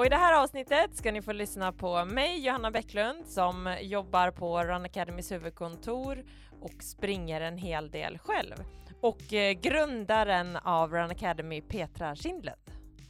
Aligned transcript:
Och 0.00 0.06
i 0.06 0.08
det 0.08 0.16
här 0.16 0.42
avsnittet 0.42 0.96
ska 0.96 1.12
ni 1.12 1.22
få 1.22 1.32
lyssna 1.32 1.72
på 1.72 2.04
mig, 2.04 2.46
Johanna 2.46 2.70
Bäcklund, 2.70 3.26
som 3.26 3.76
jobbar 3.80 4.30
på 4.30 4.64
Run 4.64 4.84
Academys 4.84 5.32
huvudkontor 5.32 6.24
och 6.60 6.82
springer 6.82 7.40
en 7.40 7.58
hel 7.58 7.90
del 7.90 8.18
själv. 8.18 8.54
Och 9.00 9.32
eh, 9.32 9.52
grundaren 9.52 10.56
av 10.56 10.92
Run 10.92 11.10
Academy, 11.10 11.60
Petra 11.60 12.16
Schindlund. 12.16 12.60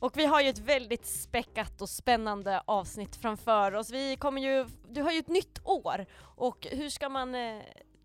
Och 0.01 0.17
vi 0.17 0.27
har 0.27 0.41
ju 0.41 0.49
ett 0.49 0.59
väldigt 0.59 1.07
späckat 1.07 1.83
och 1.83 1.89
spännande 1.89 2.63
avsnitt 2.65 3.17
framför 3.17 3.75
oss. 3.75 3.91
Vi 3.91 4.17
kommer 4.17 4.43
ju, 4.43 4.67
du 4.89 5.03
har 5.03 5.13
ju 5.13 5.19
ett 5.19 5.29
nytt 5.29 5.61
år 5.65 6.07
och 6.21 6.67
hur 6.71 6.89
ska 6.89 7.09
man 7.09 7.35
eh, 7.35 7.63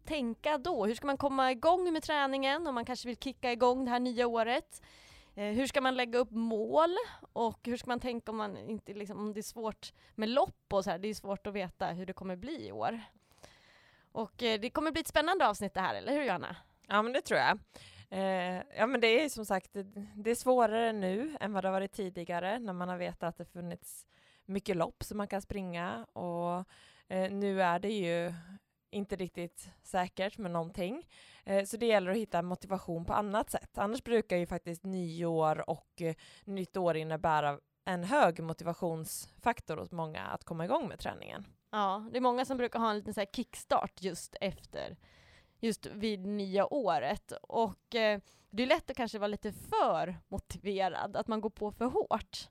tänka 0.08 0.58
då? 0.58 0.86
Hur 0.86 0.96
ska 0.96 1.08
man 1.08 1.18
komma 1.18 1.52
igång 1.52 1.94
med 1.94 2.04
träningen 2.04 2.68
om 2.68 2.76
man 2.76 2.86
kanske 2.86 3.08
vill 3.08 3.18
kicka 3.18 3.52
igång 3.52 3.86
det 3.86 3.92
här 3.92 4.00
nya 4.00 4.28
året? 4.28 4.82
Eh, 5.36 5.54
hur 5.54 5.68
ska 5.68 5.82
man 5.82 5.96
lägga 5.96 6.20
upp 6.20 6.32
mål 6.32 6.96
och 7.34 7.60
hur 7.64 7.78
ska 7.78 7.88
man 7.88 8.00
tänka 8.00 8.32
om, 8.32 8.38
man 8.38 8.58
inte, 8.58 8.94
liksom, 8.94 9.20
om 9.20 9.34
det 9.34 9.40
är 9.40 9.42
svårt 9.42 9.94
med 10.16 10.30
lopp 10.30 10.74
och 10.74 10.84
så 10.84 10.90
här, 10.90 11.00
det 11.00 11.08
är 11.08 11.14
svårt 11.14 11.48
att 11.48 11.54
veta 11.54 11.88
hur 11.88 12.06
det 12.06 12.14
kommer 12.14 12.36
bli 12.36 12.68
i 12.68 12.72
år. 12.72 13.02
Och 14.12 14.44
eh, 14.44 14.60
det 14.60 14.70
kommer 14.70 14.92
bli 14.92 15.02
ett 15.02 15.08
spännande 15.08 15.48
avsnitt 15.48 15.74
det 15.74 15.82
här, 15.82 15.96
eller 15.96 16.14
hur 16.14 16.24
Johanna? 16.24 16.56
Ja, 16.88 17.02
men 17.02 17.14
det 17.14 17.22
tror 17.22 17.40
jag. 17.40 17.60
Eh, 18.10 18.64
ja, 18.78 18.88
men 18.88 19.02
det 19.02 19.08
är 19.08 19.30
som 19.30 19.46
sagt, 19.46 19.74
det, 19.74 19.84
det 20.16 20.32
är 20.32 20.36
svårare 20.36 20.94
nu 20.94 21.38
än 21.40 21.54
vad 21.54 21.64
det 21.64 21.68
har 21.68 21.74
varit 21.74 21.92
tidigare 21.92 22.60
när 22.60 22.74
man 22.74 22.90
har 22.90 22.98
vetat 22.98 23.24
att 23.24 23.38
det 23.38 23.46
funnits 23.46 24.08
mycket 24.46 24.76
lopp 24.76 25.04
som 25.04 25.18
man 25.18 25.28
kan 25.28 25.42
springa 25.42 26.06
och 26.06 26.66
eh, 27.08 27.32
nu 27.32 27.62
är 27.62 27.80
det 27.80 27.92
ju 27.92 28.34
inte 28.96 29.16
riktigt 29.16 29.70
säkert 29.84 30.38
med 30.38 30.52
någonting. 30.52 31.08
Eh, 31.44 31.66
så 31.66 31.78
det 31.78 31.86
gäller 31.86 32.12
att 32.12 32.18
hitta 32.18 32.42
motivation 32.42 33.06
på 33.06 33.14
annat 33.14 33.50
sätt. 33.50 33.78
Annars 33.78 34.04
brukar 34.04 34.38
ju 34.38 34.46
faktiskt 34.46 34.84
nyår 34.84 35.70
och 35.70 36.02
eh, 36.02 36.16
nytt 36.46 36.78
år 36.78 36.98
innebära 36.98 37.60
en 37.86 38.04
hög 38.04 38.44
motivationsfaktor 38.44 39.78
hos 39.78 39.92
många 39.92 40.24
att 40.24 40.44
komma 40.44 40.66
igång 40.66 40.88
med 40.88 41.00
träningen. 41.00 41.46
Ja, 41.72 42.10
det 42.12 42.18
är 42.18 42.22
många 42.22 42.46
som 42.46 42.58
brukar 42.58 42.80
ha 42.80 42.90
en 42.90 42.98
liten 42.98 43.14
så 43.14 43.26
kickstart 43.34 44.02
just 44.02 44.36
efter, 44.42 44.98
just 45.60 45.86
vid 45.86 46.26
nya 46.26 46.74
året. 46.74 47.32
Och 47.42 47.96
eh, 47.96 48.20
det 48.50 48.64
är 48.64 48.68
lätt 48.68 48.90
att 48.90 48.98
kanske 48.98 49.20
vara 49.20 49.28
lite 49.28 49.52
för 49.52 50.16
motiverad, 50.28 51.16
att 51.16 51.28
man 51.28 51.42
går 51.42 51.50
på 51.50 51.72
för 51.72 51.86
hårt. 51.86 52.50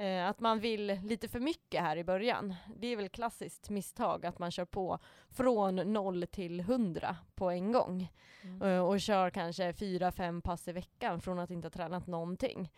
Eh, 0.00 0.28
att 0.28 0.40
man 0.40 0.60
vill 0.60 0.98
lite 1.04 1.28
för 1.28 1.40
mycket 1.40 1.80
här 1.80 1.96
i 1.96 2.04
början. 2.04 2.54
Det 2.76 2.86
är 2.86 2.96
väl 2.96 3.08
klassiskt 3.08 3.70
misstag 3.70 4.26
att 4.26 4.38
man 4.38 4.50
kör 4.50 4.64
på 4.64 4.98
från 5.30 5.76
noll 5.76 6.26
till 6.26 6.60
hundra 6.60 7.16
på 7.34 7.50
en 7.50 7.72
gång. 7.72 8.12
Mm. 8.42 8.62
Eh, 8.62 8.80
och 8.80 9.00
kör 9.00 9.30
kanske 9.30 9.72
fyra, 9.72 10.12
fem 10.12 10.42
pass 10.42 10.68
i 10.68 10.72
veckan 10.72 11.20
från 11.20 11.38
att 11.38 11.50
inte 11.50 11.66
ha 11.66 11.70
tränat 11.70 12.06
någonting. 12.06 12.72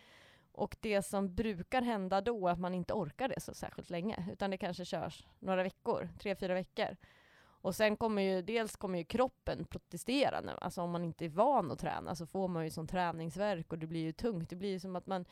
Och 0.53 0.77
det 0.81 1.03
som 1.03 1.35
brukar 1.35 1.83
hända 1.83 2.21
då 2.21 2.49
är 2.49 2.53
att 2.53 2.61
man 2.61 2.75
inte 2.75 2.93
orkar 2.93 3.29
det 3.29 3.41
så 3.41 3.55
särskilt 3.55 3.91
länge, 3.91 4.29
utan 4.33 4.51
det 4.51 4.57
kanske 4.57 4.85
körs 4.85 5.27
några 5.39 5.63
veckor, 5.63 6.09
tre, 6.19 6.37
fyra 6.37 6.55
veckor. 6.55 6.97
Och 7.45 7.75
sen 7.75 7.97
kommer 7.97 8.23
ju, 8.23 8.43
dels 8.43 8.77
kommer 8.77 8.99
ju 8.99 9.05
kroppen 9.05 9.65
protestera 9.65 10.41
nu, 10.41 10.53
alltså 10.61 10.83
om 10.83 10.91
man 10.91 11.05
inte 11.05 11.25
är 11.25 11.29
van 11.29 11.71
att 11.71 11.79
träna 11.79 12.15
så 12.15 12.27
får 12.27 12.49
man 12.49 12.65
ju 12.65 12.71
sån 12.71 12.87
träningsverk 12.87 13.73
och 13.73 13.79
det 13.79 13.87
blir 13.87 14.01
ju 14.01 14.13
tungt. 14.13 14.51
Det 14.51 14.57
blir 14.57 14.71
ju 14.71 14.81
som 14.81 14.97
att 14.97 15.07
man 15.07 15.25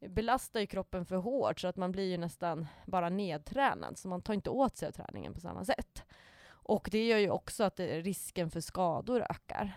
belastar 0.00 0.60
ju 0.60 0.66
kroppen 0.66 1.06
för 1.06 1.16
hårt 1.16 1.60
så 1.60 1.68
att 1.68 1.76
man 1.76 1.92
blir 1.92 2.10
ju 2.10 2.16
nästan 2.16 2.66
bara 2.86 3.08
nedtränad, 3.08 3.98
så 3.98 4.08
man 4.08 4.22
tar 4.22 4.34
inte 4.34 4.50
åt 4.50 4.76
sig 4.76 4.88
av 4.88 4.92
träningen 4.92 5.34
på 5.34 5.40
samma 5.40 5.64
sätt. 5.64 6.04
Och 6.46 6.88
det 6.92 7.06
gör 7.06 7.18
ju 7.18 7.30
också 7.30 7.64
att 7.64 7.80
risken 7.80 8.50
för 8.50 8.60
skador 8.60 9.26
ökar. 9.30 9.72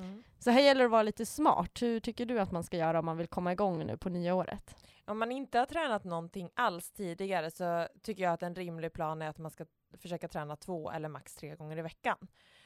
Mm. 0.00 0.22
Så 0.38 0.50
här 0.50 0.60
gäller 0.60 0.80
det 0.80 0.84
att 0.84 0.90
vara 0.90 1.02
lite 1.02 1.26
smart. 1.26 1.82
Hur 1.82 2.00
tycker 2.00 2.26
du 2.26 2.40
att 2.40 2.52
man 2.52 2.64
ska 2.64 2.76
göra 2.76 2.98
om 2.98 3.04
man 3.04 3.16
vill 3.16 3.26
komma 3.26 3.52
igång 3.52 3.86
nu 3.86 3.96
på 3.96 4.08
nya 4.08 4.34
året? 4.34 4.76
Om 5.04 5.18
man 5.18 5.32
inte 5.32 5.58
har 5.58 5.66
tränat 5.66 6.04
någonting 6.04 6.50
alls 6.54 6.90
tidigare 6.90 7.50
så 7.50 7.88
tycker 8.02 8.22
jag 8.22 8.32
att 8.32 8.42
en 8.42 8.54
rimlig 8.54 8.92
plan 8.92 9.22
är 9.22 9.28
att 9.28 9.38
man 9.38 9.50
ska 9.50 9.66
försöka 9.98 10.28
träna 10.28 10.56
två 10.56 10.90
eller 10.90 11.08
max 11.08 11.34
tre 11.34 11.56
gånger 11.56 11.78
i 11.78 11.82
veckan 11.82 12.16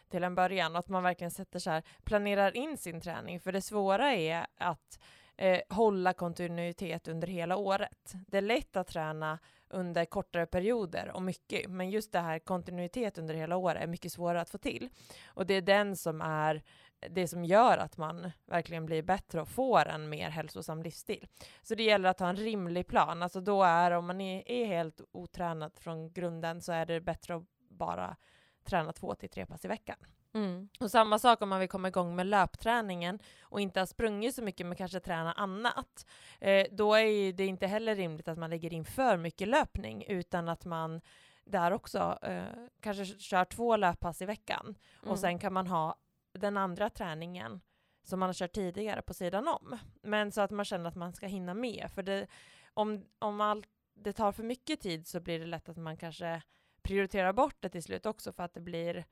till 0.09 0.25
en 0.25 0.35
början 0.35 0.73
och 0.73 0.79
att 0.79 0.89
man 0.89 1.03
verkligen 1.03 1.31
sätter 1.31 1.59
så 1.59 1.71
här, 1.71 1.83
planerar 2.05 2.57
in 2.57 2.79
sin 2.79 3.01
träning. 3.01 3.41
För 3.41 3.53
det 3.53 3.63
svåra 3.63 4.13
är 4.15 4.47
att 4.57 4.99
eh, 5.43 5.61
hålla 5.69 6.13
kontinuitet 6.13 7.09
under 7.09 7.29
hela 7.29 7.57
året. 7.57 8.15
Det 8.27 8.37
är 8.37 8.43
lätt 8.43 8.77
att 8.77 8.87
träna 8.87 9.39
under 9.69 10.05
kortare 10.05 10.47
perioder 10.47 11.11
och 11.15 11.23
mycket, 11.23 11.71
men 11.71 11.91
just 11.91 12.13
det 12.13 12.19
här 12.19 12.39
kontinuitet 12.39 13.19
under 13.19 13.35
hela 13.35 13.57
året 13.57 13.83
är 13.83 13.87
mycket 13.87 14.13
svårare 14.13 14.41
att 14.41 14.51
få 14.51 14.59
till. 14.59 14.89
Och 15.27 15.47
det 15.47 15.55
är 15.55 15.63
den 15.63 15.97
som 15.97 16.21
är 16.21 16.63
det 17.11 17.29
som 17.29 17.45
gör 17.45 17.79
att 17.79 17.97
man 17.97 18.31
verkligen 18.47 18.87
blir 18.87 19.03
bättre 19.03 19.41
och 19.41 19.49
får 19.49 19.89
en 19.89 20.09
mer 20.09 20.31
hälsosam 20.31 20.83
livsstil. 20.83 21.27
Så 21.63 21.75
det 21.75 21.83
gäller 21.83 22.09
att 22.09 22.21
ha 22.21 22.29
en 22.29 22.37
rimlig 22.37 22.87
plan. 22.87 23.23
Alltså 23.23 23.41
då 23.41 23.63
är, 23.63 23.91
om 23.91 24.07
man 24.07 24.21
är, 24.21 24.51
är 24.51 24.67
helt 24.67 25.01
otränad 25.13 25.73
från 25.77 26.13
grunden, 26.13 26.61
så 26.61 26.73
är 26.73 26.87
det 26.87 27.01
bättre 27.01 27.35
att 27.35 27.45
bara 27.71 28.17
träna 28.65 28.93
två 28.93 29.15
till 29.15 29.29
tre 29.29 29.47
pass 29.47 29.65
i 29.65 29.69
veckan. 29.69 29.97
Mm. 30.35 30.69
Och 30.81 30.91
samma 30.91 31.19
sak 31.19 31.43
om 31.43 31.49
man 31.49 31.61
vill 31.61 31.69
komma 31.69 31.89
igång 31.89 32.17
med 32.17 32.27
löpträningen 32.27 33.19
och 33.43 33.61
inte 33.61 33.81
har 33.81 33.87
sprungit 33.87 34.35
så 34.35 34.43
mycket 34.43 34.67
men 34.67 34.77
kanske 34.77 35.01
träna 35.01 35.33
annat. 35.33 36.07
Eh, 36.41 36.67
då 36.71 36.95
är 36.95 37.33
det 37.33 37.47
inte 37.47 37.67
heller 37.67 37.95
rimligt 37.95 38.29
att 38.29 38.39
man 38.39 38.51
lägger 38.51 38.73
in 38.73 38.85
för 38.85 39.17
mycket 39.17 39.49
löpning 39.49 40.05
utan 40.09 40.49
att 40.49 40.65
man 40.65 41.01
där 41.45 41.73
också 41.73 42.19
eh, 42.23 42.43
kanske 42.81 43.05
kör 43.05 43.45
två 43.45 43.77
löppass 43.77 44.23
i 44.23 44.27
veckan 44.27 44.75
mm. 45.03 45.13
och 45.13 45.19
sen 45.19 45.39
kan 45.39 45.53
man 45.53 45.67
ha 45.67 45.97
den 46.33 46.57
andra 46.57 46.91
träningen 46.91 47.61
som 48.03 48.21
man 48.21 48.29
har 48.29 48.35
kört 48.35 48.53
tidigare 48.53 49.03
på 49.03 49.15
sidan 49.15 49.49
om. 49.49 49.79
Men 50.03 50.33
så 50.33 50.41
att 50.41 50.51
man 50.51 50.65
känner 50.65 50.89
att 50.89 50.95
man 50.95 51.13
ska 51.13 51.27
hinna 51.27 51.55
med. 51.55 51.91
För 51.95 52.03
det, 52.03 52.27
om, 52.75 53.05
om 53.19 53.41
allt 53.41 53.69
det 53.95 54.13
tar 54.13 54.33
för 54.33 54.43
mycket 54.43 54.81
tid 54.81 55.07
så 55.07 55.21
blir 55.21 55.39
det 55.39 55.47
lätt 55.47 55.69
att 55.69 55.77
man 55.77 55.97
kanske 55.97 56.43
prioriterar 56.83 57.33
bort 57.33 57.57
det 57.61 57.69
till 57.69 57.83
slut 57.83 58.07
också 58.07 58.33
för 58.33 58.43
att 58.43 58.55
det 58.55 58.61
blir, 58.61 59.05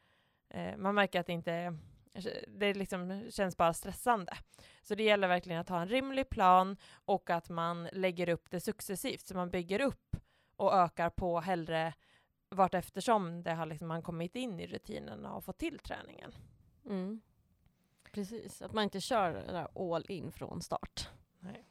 eh, 0.51 0.77
man 0.77 0.95
märker 0.95 1.21
att 1.21 1.27
det 1.27 1.33
inte 1.33 1.77
det 2.49 2.75
liksom 2.75 3.31
känns 3.31 3.57
bara 3.57 3.73
stressande. 3.73 4.33
Så 4.83 4.95
det 4.95 5.03
gäller 5.03 5.29
verkligen 5.29 5.61
att 5.61 5.69
ha 5.69 5.81
en 5.81 5.89
rimlig 5.89 6.29
plan 6.29 6.77
och 7.05 7.31
att 7.31 7.49
man 7.49 7.89
lägger 7.93 8.29
upp 8.29 8.51
det 8.51 8.61
successivt, 8.61 9.27
så 9.27 9.35
man 9.35 9.51
bygger 9.51 9.81
upp 9.81 10.17
och 10.57 10.75
ökar 10.75 11.11
på 11.11 11.41
hellre 11.41 11.95
vart 12.49 12.75
eftersom 12.75 13.43
det 13.43 13.53
har 13.53 13.67
liksom 13.67 13.89
man 13.89 14.03
kommit 14.03 14.37
in 14.37 14.61
i 14.61 14.67
rutinerna 14.67 15.35
och 15.35 15.45
fått 15.45 15.59
till 15.59 15.79
träningen. 15.79 16.35
Mm. 16.87 17.21
Precis, 18.13 18.63
att 18.63 18.73
man 18.73 18.85
inte 18.85 19.01
kör 19.01 19.69
all 19.95 20.05
in 20.09 20.33
från 20.33 20.63
start. 20.63 21.09
Nej. 21.39 21.65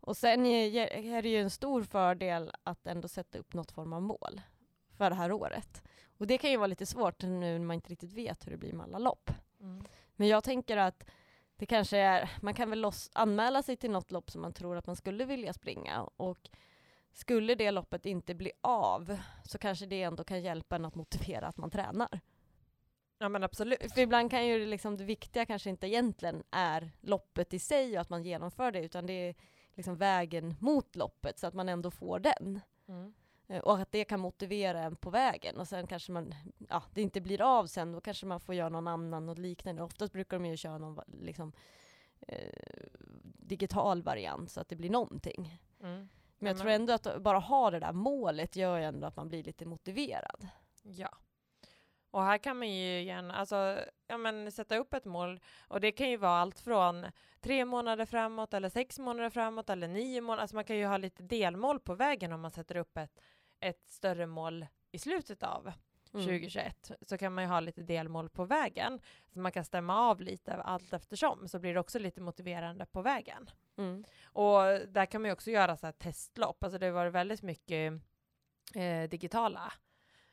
Och 0.00 0.16
sen 0.16 0.46
är 0.46 1.22
det 1.22 1.28
ju 1.28 1.40
en 1.40 1.50
stor 1.50 1.82
fördel 1.82 2.52
att 2.62 2.86
ändå 2.86 3.08
sätta 3.08 3.38
upp 3.38 3.54
något 3.54 3.70
form 3.70 3.92
av 3.92 4.02
mål 4.02 4.40
för 4.90 5.10
det 5.10 5.16
här 5.16 5.32
året. 5.32 5.82
Och 6.18 6.26
det 6.26 6.38
kan 6.38 6.50
ju 6.50 6.56
vara 6.56 6.66
lite 6.66 6.86
svårt 6.86 7.22
nu 7.22 7.58
när 7.58 7.66
man 7.66 7.74
inte 7.74 7.90
riktigt 7.90 8.12
vet 8.12 8.46
hur 8.46 8.50
det 8.50 8.56
blir 8.56 8.72
med 8.72 8.84
alla 8.84 8.98
lopp. 8.98 9.30
Mm. 9.60 9.84
Men 10.16 10.28
jag 10.28 10.44
tänker 10.44 10.76
att 10.76 11.04
det 11.56 11.66
kanske 11.66 11.98
är, 11.98 12.30
man 12.42 12.54
kan 12.54 12.70
väl 12.70 12.80
loss, 12.80 13.10
anmäla 13.12 13.62
sig 13.62 13.76
till 13.76 13.90
något 13.90 14.10
lopp 14.10 14.30
som 14.30 14.42
man 14.42 14.52
tror 14.52 14.76
att 14.76 14.86
man 14.86 14.96
skulle 14.96 15.24
vilja 15.24 15.52
springa 15.52 16.02
och 16.16 16.50
skulle 17.12 17.54
det 17.54 17.70
loppet 17.70 18.06
inte 18.06 18.34
bli 18.34 18.52
av 18.60 19.18
så 19.44 19.58
kanske 19.58 19.86
det 19.86 20.02
ändå 20.02 20.24
kan 20.24 20.42
hjälpa 20.42 20.76
en 20.76 20.84
att 20.84 20.94
motivera 20.94 21.46
att 21.46 21.56
man 21.56 21.70
tränar. 21.70 22.20
Ja 23.18 23.28
men 23.28 23.42
absolut. 23.42 23.92
För 23.94 24.00
ibland 24.00 24.30
kan 24.30 24.46
ju 24.46 24.66
liksom 24.66 24.96
det 24.96 25.04
viktiga 25.04 25.46
kanske 25.46 25.70
inte 25.70 25.86
egentligen 25.86 26.42
är 26.50 26.90
loppet 27.00 27.54
i 27.54 27.58
sig 27.58 27.94
och 27.94 28.00
att 28.00 28.10
man 28.10 28.22
genomför 28.22 28.72
det, 28.72 28.84
utan 28.84 29.06
det 29.06 29.12
är 29.12 29.34
liksom 29.74 29.96
vägen 29.96 30.54
mot 30.60 30.96
loppet 30.96 31.38
så 31.38 31.46
att 31.46 31.54
man 31.54 31.68
ändå 31.68 31.90
får 31.90 32.18
den. 32.18 32.60
Mm. 32.88 33.14
Eh, 33.48 33.60
och 33.60 33.78
att 33.78 33.92
det 33.92 34.04
kan 34.04 34.20
motivera 34.20 34.80
en 34.80 34.96
på 34.96 35.10
vägen 35.10 35.56
och 35.56 35.68
sen 35.68 35.86
kanske 35.86 36.12
man, 36.12 36.34
ja 36.68 36.82
det 36.94 37.02
inte 37.02 37.20
blir 37.20 37.42
av 37.42 37.66
sen, 37.66 37.92
då 37.92 38.00
kanske 38.00 38.26
man 38.26 38.40
får 38.40 38.54
göra 38.54 38.68
någon 38.68 38.88
annan 38.88 39.28
och 39.28 39.38
liknande. 39.38 39.82
Oftast 39.82 40.12
brukar 40.12 40.38
de 40.38 40.46
ju 40.46 40.56
köra 40.56 40.78
någon 40.78 41.00
liksom 41.20 41.52
eh, 42.28 42.86
digital 43.22 44.02
variant 44.02 44.50
så 44.50 44.60
att 44.60 44.68
det 44.68 44.76
blir 44.76 44.90
någonting. 44.90 45.60
Mm. 45.82 46.08
Men 46.38 46.48
jag 46.48 46.58
tror 46.58 46.70
ändå 46.70 46.92
att 46.92 47.22
bara 47.22 47.38
ha 47.38 47.70
det 47.70 47.78
där 47.78 47.92
målet 47.92 48.56
gör 48.56 48.78
ju 48.78 48.84
ändå 48.84 49.06
att 49.06 49.16
man 49.16 49.28
blir 49.28 49.42
lite 49.42 49.66
motiverad. 49.66 50.48
Ja. 50.82 51.08
Och 52.10 52.22
här 52.22 52.38
kan 52.38 52.58
man 52.58 52.70
ju 52.70 53.02
gärna 53.02 53.34
alltså, 53.34 53.78
ja, 54.06 54.18
men 54.18 54.52
sätta 54.52 54.76
upp 54.76 54.94
ett 54.94 55.04
mål 55.04 55.40
och 55.68 55.80
det 55.80 55.92
kan 55.92 56.10
ju 56.10 56.16
vara 56.16 56.38
allt 56.38 56.60
från 56.60 57.06
tre 57.40 57.64
månader 57.64 58.06
framåt 58.06 58.54
eller 58.54 58.68
sex 58.68 58.98
månader 58.98 59.30
framåt 59.30 59.70
eller 59.70 59.88
nio 59.88 60.20
månader. 60.20 60.42
Alltså 60.42 60.56
man 60.56 60.64
kan 60.64 60.76
ju 60.76 60.86
ha 60.86 60.96
lite 60.96 61.22
delmål 61.22 61.80
på 61.80 61.94
vägen 61.94 62.32
om 62.32 62.40
man 62.40 62.50
sätter 62.50 62.76
upp 62.76 62.96
ett, 62.96 63.20
ett 63.60 63.88
större 63.88 64.26
mål 64.26 64.66
i 64.92 64.98
slutet 64.98 65.42
av 65.42 65.72
Mm. 66.14 66.26
2021 66.26 66.90
så 67.02 67.18
kan 67.18 67.34
man 67.34 67.44
ju 67.44 67.48
ha 67.50 67.60
lite 67.60 67.82
delmål 67.82 68.28
på 68.30 68.44
vägen. 68.44 69.00
Så 69.32 69.38
man 69.38 69.52
kan 69.52 69.64
stämma 69.64 69.96
av 70.10 70.20
lite 70.20 70.54
allt 70.54 70.92
eftersom 70.92 71.48
så 71.48 71.58
blir 71.58 71.74
det 71.74 71.80
också 71.80 71.98
lite 71.98 72.20
motiverande 72.20 72.86
på 72.86 73.02
vägen. 73.02 73.50
Mm. 73.76 74.04
Och 74.24 74.62
där 74.88 75.06
kan 75.06 75.22
man 75.22 75.28
ju 75.28 75.32
också 75.32 75.50
göra 75.50 75.76
så 75.76 75.86
här 75.86 75.92
testlopp. 75.92 76.64
Alltså 76.64 76.78
det 76.78 76.86
har 76.86 76.92
varit 76.92 77.12
väldigt 77.12 77.42
mycket 77.42 77.92
eh, 78.74 79.08
digitala 79.08 79.72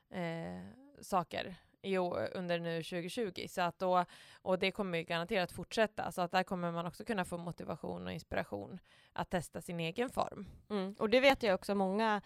eh, 0.10 0.62
saker 1.02 1.56
i, 1.82 1.98
år- 1.98 2.30
under 2.34 2.60
nu 2.60 2.84
2020. 2.84 3.46
Så 3.50 3.62
att 3.62 3.80
då, 3.80 4.06
och 4.42 4.60
det 4.60 4.72
kommer 4.72 4.98
ju 4.98 5.04
garanterat 5.04 5.52
fortsätta. 5.52 6.12
Så 6.12 6.22
att 6.22 6.32
där 6.32 6.44
kommer 6.44 6.72
man 6.72 6.86
också 6.86 7.06
kunna 7.06 7.26
få 7.26 7.38
motivation 7.38 8.06
och 8.08 8.14
inspiration 8.14 8.80
att 9.14 9.30
testa 9.30 9.62
sin 9.62 9.80
egen 9.80 10.10
form. 10.10 10.46
Mm. 10.70 10.96
Och 11.00 11.10
det 11.10 11.20
vet 11.20 11.44
jag 11.44 11.56
också, 11.56 11.76
många 11.76 12.22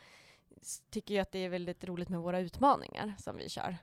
tycker 0.90 1.13
ju 1.13 1.19
att 1.19 1.31
det 1.31 1.40
är 1.40 1.50
väldigt 1.50 1.84
roligt 1.84 2.10
med 2.10 2.19
våra 2.19 2.40
utmaningar 2.40 3.13
som 3.19 3.38
vi 3.38 3.50
kör. 3.50 3.78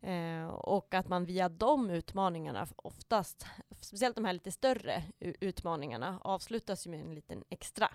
Eh, 0.00 0.46
och 0.48 0.94
att 0.94 1.08
man 1.08 1.24
via 1.24 1.48
de 1.48 1.90
utmaningarna 1.90 2.66
oftast, 2.76 3.46
speciellt 3.80 4.16
de 4.16 4.24
här 4.24 4.32
lite 4.32 4.52
större 4.52 5.02
utmaningarna, 5.20 6.18
avslutas 6.22 6.86
ju 6.86 6.90
med 6.90 7.00
en 7.00 7.14
liten 7.14 7.44
extra 7.48 7.90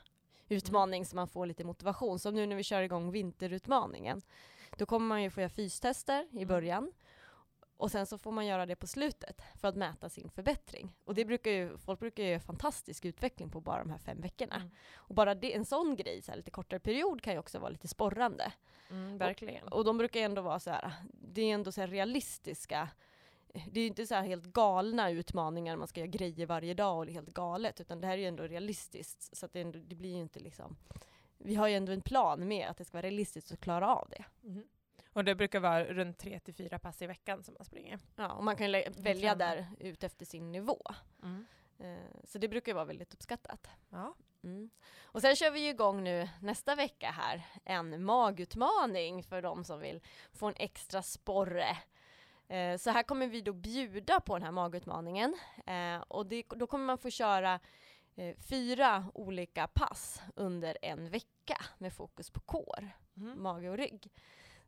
utmaning 0.49 1.05
så 1.05 1.15
man 1.15 1.27
får 1.27 1.45
lite 1.45 1.63
motivation. 1.63 2.19
Som 2.19 2.35
nu 2.35 2.45
när 2.45 2.55
vi 2.55 2.63
kör 2.63 2.81
igång 2.81 3.11
vinterutmaningen. 3.11 4.21
Då 4.77 4.85
kommer 4.85 5.07
man 5.07 5.23
ju 5.23 5.29
få 5.29 5.39
göra 5.41 5.49
fystester 5.49 6.27
i 6.31 6.35
Mm. 6.35 6.47
början. 6.47 6.91
Och 7.83 7.91
sen 7.91 8.06
så 8.06 8.18
får 8.18 8.31
man 8.31 8.45
göra 8.45 8.65
det 8.65 8.75
på 8.75 8.88
slutet 8.88 9.41
för 9.62 9.68
att 9.68 9.75
mäta 9.75 10.09
sin 10.09 10.30
förbättring. 10.30 10.94
Och 11.03 11.13
det 11.13 11.25
brukar 11.25 11.51
ju, 11.51 11.77
folk 11.77 12.00
brukar 12.00 12.24
ju 12.24 12.30
göra 12.30 12.39
fantastisk 12.39 13.06
utveckling 13.06 13.50
på 13.50 13.62
bara 13.62 13.83
de 13.83 13.89
här 13.89 13.97
fem 13.97 14.21
veckorna. 14.21 14.56
Mm. 14.56 14.69
Och 14.95 15.15
bara 15.15 15.35
det, 15.35 15.56
en 15.56 15.65
sån 15.65 15.95
grej, 15.95 16.21
så 16.21 16.31
här, 16.31 16.38
lite 16.38 16.51
kortare 16.51 16.80
period, 16.80 17.21
kan 17.21 17.33
ju 17.33 17.39
också 17.39 17.59
vara 17.59 17.69
lite 17.69 17.88
sporrande. 17.88 18.51
Mm, 18.89 19.18
verkligen. 19.18 19.68
Och 19.68 19.85
de 19.85 19.97
brukar 19.97 20.19
ju 20.19 20.25
ändå 20.25 20.41
vara 20.41 20.59
så 20.59 20.69
här, 20.69 20.94
det 21.12 21.41
är 21.41 21.53
ändå 21.53 21.71
så 21.71 21.81
här 21.81 21.88
realistiska, 21.88 22.89
det 23.47 23.80
är 23.80 23.81
ju 23.81 23.88
inte 23.88 24.07
så 24.07 24.15
här 24.15 24.24
helt 24.24 24.45
galna 24.45 25.09
utmaningar, 25.09 25.75
man 25.75 25.88
ska 25.88 26.00
göra 26.00 26.07
grejer 26.07 26.45
varje 26.45 26.74
dag 26.74 26.97
och 26.97 27.06
det 27.06 27.12
är 27.12 27.13
helt 27.13 27.33
galet, 27.33 27.81
utan 27.81 28.01
det 28.01 28.07
här 28.07 28.13
är 28.13 28.21
ju 28.21 28.27
ändå 28.27 28.44
realistiskt, 28.44 29.38
så 29.38 29.47
det, 29.51 29.62
ändå, 29.62 29.79
det 29.79 29.95
blir 29.95 30.13
ju 30.13 30.21
inte 30.21 30.39
liksom, 30.39 30.75
vi 31.38 31.56
har 31.56 31.68
ju 31.68 31.75
ändå 31.75 31.91
en 31.91 32.01
plan 32.01 32.47
med 32.47 32.68
att 32.68 32.77
det 32.77 32.86
ska 32.86 32.97
vara 32.97 33.06
realistiskt 33.06 33.51
att 33.51 33.62
klara 33.62 33.95
av 33.95 34.07
det. 34.09 34.25
Mhm. 34.41 34.63
Och 35.13 35.23
det 35.23 35.35
brukar 35.35 35.59
vara 35.59 35.83
runt 35.85 36.17
tre 36.17 36.39
till 36.39 36.53
fyra 36.53 36.79
pass 36.79 37.01
i 37.01 37.07
veckan 37.07 37.43
som 37.43 37.53
man 37.53 37.65
springer. 37.65 37.99
Ja, 38.15 38.33
och 38.33 38.43
man 38.43 38.55
kan 38.55 38.71
välja 38.97 39.35
där 39.35 39.67
ut 39.79 40.03
efter 40.03 40.25
sin 40.25 40.51
nivå. 40.51 40.81
Eh, 41.79 41.97
Så 42.23 42.37
det 42.37 42.47
brukar 42.47 42.73
vara 42.73 42.85
väldigt 42.85 43.13
uppskattat. 43.13 43.67
Ja. 43.89 44.15
Mm. 44.43 44.69
Och 45.03 45.21
sen 45.21 45.35
kör 45.35 45.51
vi 45.51 45.59
ju 45.59 45.69
igång 45.69 46.03
nu 46.03 46.29
nästa 46.41 46.75
vecka 46.75 47.11
här 47.11 47.41
en 47.63 48.03
magutmaning 48.03 49.23
för 49.23 49.41
de 49.41 49.63
som 49.63 49.79
vill 49.79 50.01
få 50.33 50.47
en 50.47 50.53
extra 50.57 51.01
sporre. 51.01 51.77
Eh, 52.47 52.77
Så 52.77 52.89
här 52.91 53.03
kommer 53.03 53.27
vi 53.27 53.41
då 53.41 53.53
bjuda 53.53 54.19
på 54.19 54.33
den 54.35 54.43
här 54.43 54.51
magutmaningen 54.51 55.35
Eh, 55.65 56.01
och 56.07 56.25
det, 56.25 56.43
då 56.49 56.67
kommer 56.67 56.85
man 56.85 56.97
få 56.97 57.09
köra 57.09 57.59
fyra 58.37 59.05
olika 59.13 59.67
pass 59.67 60.21
under 60.35 60.77
en 60.81 61.09
vecka 61.09 61.57
med 61.77 61.93
fokus 61.93 62.29
på 62.29 62.39
kår, 62.39 62.89
Mhm. 63.13 63.43
mage 63.43 63.69
och 63.69 63.77
rygg. 63.77 64.11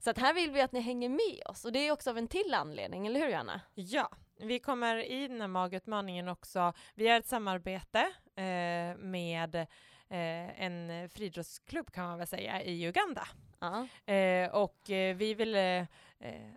Så 0.05 0.11
att 0.11 0.17
här 0.17 0.33
vill 0.33 0.51
vi 0.51 0.61
att 0.61 0.71
ni 0.71 0.79
hänger 0.79 1.09
med 1.09 1.41
oss 1.45 1.65
och 1.65 1.71
det 1.71 1.79
är 1.79 1.91
också 1.91 2.09
av 2.09 2.17
en 2.17 2.27
till 2.27 2.53
anledning, 2.53 3.07
eller 3.07 3.19
hur 3.19 3.29
Johanna? 3.29 3.61
Ja, 3.73 4.09
vi 4.37 4.59
kommer 4.59 5.11
i 5.11 5.27
den 5.27 5.41
här 5.41 5.47
magutmaningen 5.47 6.27
också, 6.27 6.73
vi 6.95 7.07
har 7.07 7.19
ett 7.19 7.27
samarbete 7.27 7.99
eh, 8.35 8.97
med 8.97 9.55
eh, 9.55 10.61
en 10.63 11.09
friidrottsklubb 11.09 11.91
kan 11.91 12.05
man 12.05 12.17
väl 12.17 12.27
säga 12.27 12.63
i 12.63 12.87
Uganda. 12.87 13.27
Ja. 13.59 13.87
Eh, 14.13 14.49
och 14.49 14.89
eh, 14.89 15.15
vi 15.15 15.33
vill 15.33 15.55
eh, 15.55 15.61
eh, 15.61 15.87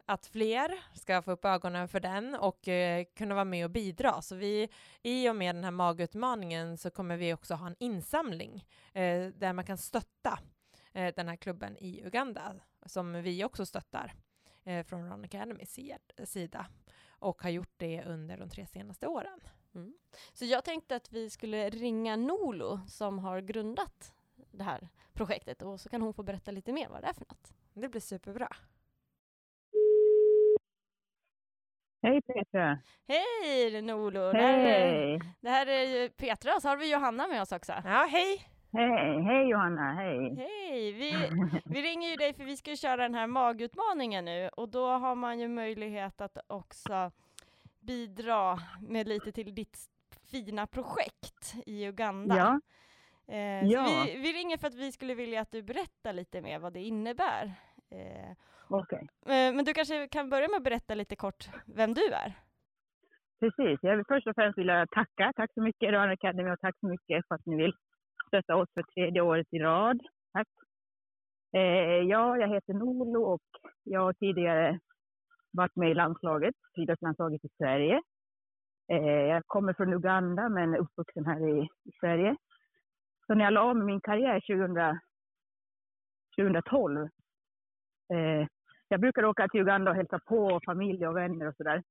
att 0.07 0.27
fler 0.27 0.83
ska 0.95 1.23
få 1.23 1.33
upp 1.33 1.45
ögonen 1.45 1.89
för 1.89 2.01
den 2.01 2.35
och 2.35 2.69
eh, 2.69 3.05
kunna 3.17 3.35
vara 3.35 3.45
med 3.45 3.65
och 3.65 3.71
bidra. 3.71 4.23
Så 4.23 4.35
vi, 4.35 4.69
i 5.03 5.29
och 5.29 5.37
med 5.37 5.55
den 5.55 5.65
här 5.65 5.71
magutmaningen 5.71 6.79
så 6.79 6.91
kommer 6.91 7.17
vi 7.17 7.35
också 7.35 7.55
ha 7.55 7.67
en 7.67 7.77
insamling 7.79 8.65
eh, 8.93 9.27
där 9.27 9.53
man 9.53 9.65
kan 9.65 9.79
stötta 9.79 10.39
eh, 10.93 11.15
den 11.17 11.29
här 11.29 11.37
klubben 11.37 11.77
i 11.79 12.03
Uganda 12.05 12.55
som 12.87 13.23
vi 13.23 13.45
också 13.45 13.67
stöttar 13.67 14.13
eh, 14.65 14.85
från 14.87 15.11
Run 15.11 15.25
Academys 15.25 15.71
si- 15.73 15.97
sida 16.25 16.67
och 17.11 17.43
har 17.43 17.51
gjort 17.51 17.73
det 17.77 18.05
under 18.05 18.39
de 18.39 18.51
tre 18.51 18.67
senaste 18.67 19.07
åren. 19.07 19.41
Så 20.33 20.45
jag 20.45 20.65
tänkte 20.65 20.97
att 20.97 21.13
vi 21.13 21.31
skulle 21.31 21.71
ringa 21.71 22.17
Nolo 22.17 22.81
som 22.89 23.19
har 23.19 23.41
grundat 23.41 24.15
det 24.51 24.65
här 24.65 24.89
projektet 25.13 25.63
och 25.63 25.81
så 25.81 25.89
kan 25.89 26.03
hon 26.03 26.15
få 26.15 26.23
berätta 26.23 26.51
lite 26.51 26.73
mer 26.73 26.89
vad 26.89 27.03
det 27.03 27.07
är 27.07 27.13
för 27.13 27.25
något. 27.29 27.53
Det 27.73 27.89
blir 27.89 28.01
superbra. 28.01 28.57
Hej 32.03 32.23
Petra! 32.23 32.79
Hej 33.07 33.83
Nolo! 33.83 34.33
Det 34.33 34.39
här, 34.39 34.59
är, 34.59 34.91
Hej! 34.91 35.21
det 35.41 35.51
här 35.51 35.67
är 35.67 36.09
Petra 36.09 36.55
och 36.55 36.63
så 36.63 36.69
har 36.69 36.77
vi 36.77 36.93
Johanna 36.93 37.27
med 37.27 37.43
oss 37.43 37.53
också. 37.53 37.73
Ja, 37.85 38.09
hej! 38.11 38.49
Hej! 38.73 39.23
Hej 39.23 39.49
Johanna, 39.49 39.93
hej! 39.93 40.35
Hej! 40.37 40.93
Vi, 40.93 41.13
vi 41.65 41.83
ringer 41.83 42.09
ju 42.11 42.17
dig 42.17 42.35
för 42.35 42.45
vi 42.45 42.57
ska 42.57 42.77
köra 42.77 42.97
den 43.03 43.15
här 43.15 43.27
magutmaningen 43.27 44.25
nu 44.25 44.49
och 44.49 44.69
då 44.69 44.87
har 44.87 45.15
man 45.15 45.39
ju 45.41 45.49
möjlighet 45.49 46.21
att 46.21 46.39
också 46.47 47.11
bidra 47.81 48.59
med 48.89 49.09
lite 49.09 49.33
till 49.33 49.55
ditt 49.55 49.79
fina 50.31 50.67
projekt 50.67 51.55
i 51.67 51.85
Uganda. 51.87 52.37
Ja, 52.37 52.61
Eh, 53.31 53.65
Ja. 53.65 54.05
vi, 54.07 54.19
vi 54.19 54.33
ringer 54.33 54.59
för 54.59 54.67
att 54.67 54.75
vi 54.75 54.93
skulle 54.93 55.15
vilja 55.15 55.41
att 55.41 55.51
du 55.53 55.63
berättar 55.63 56.13
lite 56.13 56.41
mer 56.43 56.59
vad 56.59 56.73
det 56.73 56.81
innebär. 56.83 57.53
Eh, 57.91 58.31
okej. 58.69 59.09
eh, 59.27 59.55
men 59.55 59.65
du 59.65 59.75
kanske 59.75 60.09
kan 60.09 60.31
börja 60.31 60.49
med 60.49 60.57
att 60.57 60.63
berätta 60.63 60.95
lite 60.95 61.17
kort 61.17 61.49
vem 61.67 61.95
du 61.95 62.05
är? 62.13 62.33
Precis. 63.41 63.79
Jag 63.83 63.97
vill 63.97 64.05
först 64.09 64.27
och 64.27 64.35
främst 64.35 64.59
vilja 64.59 64.87
tacka. 64.87 65.33
Tack 65.37 65.51
så 65.55 65.63
mycket 65.63 65.91
Run 65.91 66.11
Academy 66.11 66.51
och 66.51 66.61
tack 66.61 66.77
så 66.81 66.87
mycket 66.87 67.29
för 67.29 67.35
att 67.35 67.47
ni 67.47 67.57
vill 67.57 67.73
detta 68.31 68.57
oss 68.57 68.69
för 68.75 68.83
tredje 68.83 69.21
året 69.21 69.47
i 69.51 69.59
rad. 69.59 70.01
Tack! 70.33 70.49
Eh, 71.57 72.03
ja, 72.13 72.39
jag 72.39 72.49
heter 72.49 72.75
Nolo 72.75 73.23
och 73.23 73.49
jag 73.85 74.01
har 74.01 74.13
tidigare 74.13 74.81
varit 75.53 75.77
med 75.77 75.91
i 75.91 75.95
landslaget, 75.95 76.55
friidrottslandslaget 76.75 77.45
i 77.45 77.49
Sverige. 77.59 78.03
Eh, 78.93 79.23
jag 79.33 79.43
kommer 79.47 79.73
från 79.73 79.93
Uganda 79.93 80.49
men 80.49 80.75
är 80.75 80.79
uppvuxen 80.79 81.27
här 81.27 81.49
i, 81.49 81.63
i 81.63 81.93
Sverige. 82.01 82.37
Så 83.27 83.35
när 83.35 83.45
jag 83.45 83.53
la 83.53 83.71
om 83.71 83.87
min 83.87 84.01
karriär 84.01 84.41
2000, 84.41 84.99
2012, 86.37 87.09
eh, 88.13 88.47
jag 88.89 89.01
brukar 89.01 89.25
åka 89.25 89.49
till 89.49 89.61
Uganda 89.61 89.91
och 89.91 89.97
hälsa 89.97 90.19
på 90.19 90.61
familj 90.65 91.07
och 91.07 91.17
vänner 91.17 91.47
och 91.47 91.57
sådär. 91.57 91.83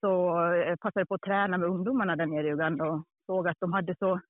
Så 0.00 0.44
eh, 0.54 0.76
passade 0.76 1.00
jag 1.00 1.08
på 1.08 1.14
att 1.14 1.22
träna 1.22 1.58
med 1.58 1.68
ungdomarna 1.68 2.16
där 2.16 2.26
nere 2.26 2.48
i 2.48 2.52
Uganda 2.52 2.84
och 2.84 3.04
såg 3.26 3.48
att 3.48 3.60
de 3.60 3.72
hade 3.72 3.94
så 3.98 4.20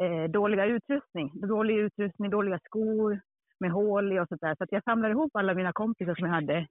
eh, 0.00 0.30
dåliga 0.30 0.66
utrustning. 0.66 1.32
Dålig 1.34 1.76
utrustning, 1.76 2.30
dåliga 2.30 2.58
skor 2.64 3.20
med 3.60 3.70
hål 3.70 4.12
i 4.12 4.20
och 4.20 4.28
sånt 4.28 4.40
där. 4.40 4.54
Så 4.54 4.64
att 4.64 4.72
jag 4.72 4.84
samlade 4.84 5.12
ihop 5.12 5.36
alla 5.36 5.54
mina 5.54 5.72
kompisar 5.72 6.14
som 6.14 6.26
jag 6.26 6.34
hade 6.34 6.66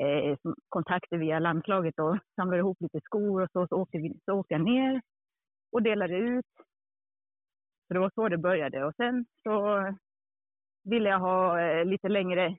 eh, 0.00 0.36
kontakter 0.68 1.18
via 1.18 1.38
landslaget 1.38 1.98
och 1.98 2.18
samlade 2.36 2.58
ihop 2.58 2.80
lite 2.80 3.00
skor 3.00 3.42
och 3.42 3.48
så, 3.52 3.66
så, 3.66 3.76
åkte 3.76 3.98
vi, 3.98 4.18
så 4.24 4.32
åkte 4.32 4.54
jag 4.54 4.64
ner 4.64 5.00
och 5.72 5.82
delade 5.82 6.16
ut. 6.16 6.46
Så 7.88 7.94
det 7.94 8.00
var 8.00 8.10
så 8.14 8.28
det 8.28 8.38
började. 8.38 8.84
Och 8.84 8.94
sen 8.96 9.26
så 9.42 9.84
ville 10.84 11.08
jag 11.08 11.18
ha 11.18 11.60
eh, 11.60 11.84
lite 11.84 12.08
längre, 12.08 12.56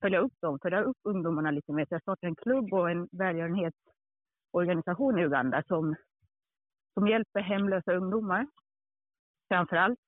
följa 0.00 0.18
upp 0.18 0.34
dem, 0.40 0.58
följa 0.62 0.82
upp 0.82 0.96
ungdomarna 1.02 1.50
lite 1.50 1.72
mer. 1.72 1.84
Så 1.84 1.94
jag 1.94 2.02
startade 2.02 2.30
en 2.30 2.36
klubb 2.36 2.72
och 2.72 2.90
en 2.90 3.08
välgörenhetsorganisation 3.12 5.18
i 5.18 5.22
Uganda 5.22 5.62
som, 5.66 5.94
som 6.94 7.08
hjälper 7.08 7.40
hemlösa 7.40 7.92
ungdomar, 7.92 8.46
framför 9.48 9.76
allt, 9.76 9.98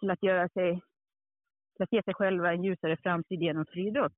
till 0.00 0.10
att 0.10 0.22
göra 0.22 0.48
sig, 0.48 0.80
till 1.76 1.82
att 1.82 1.92
ge 1.92 2.02
sig 2.02 2.14
själva 2.14 2.52
en 2.52 2.64
ljusare 2.64 2.96
framtid 2.96 3.40
genom 3.40 3.66
friidrott. 3.66 4.12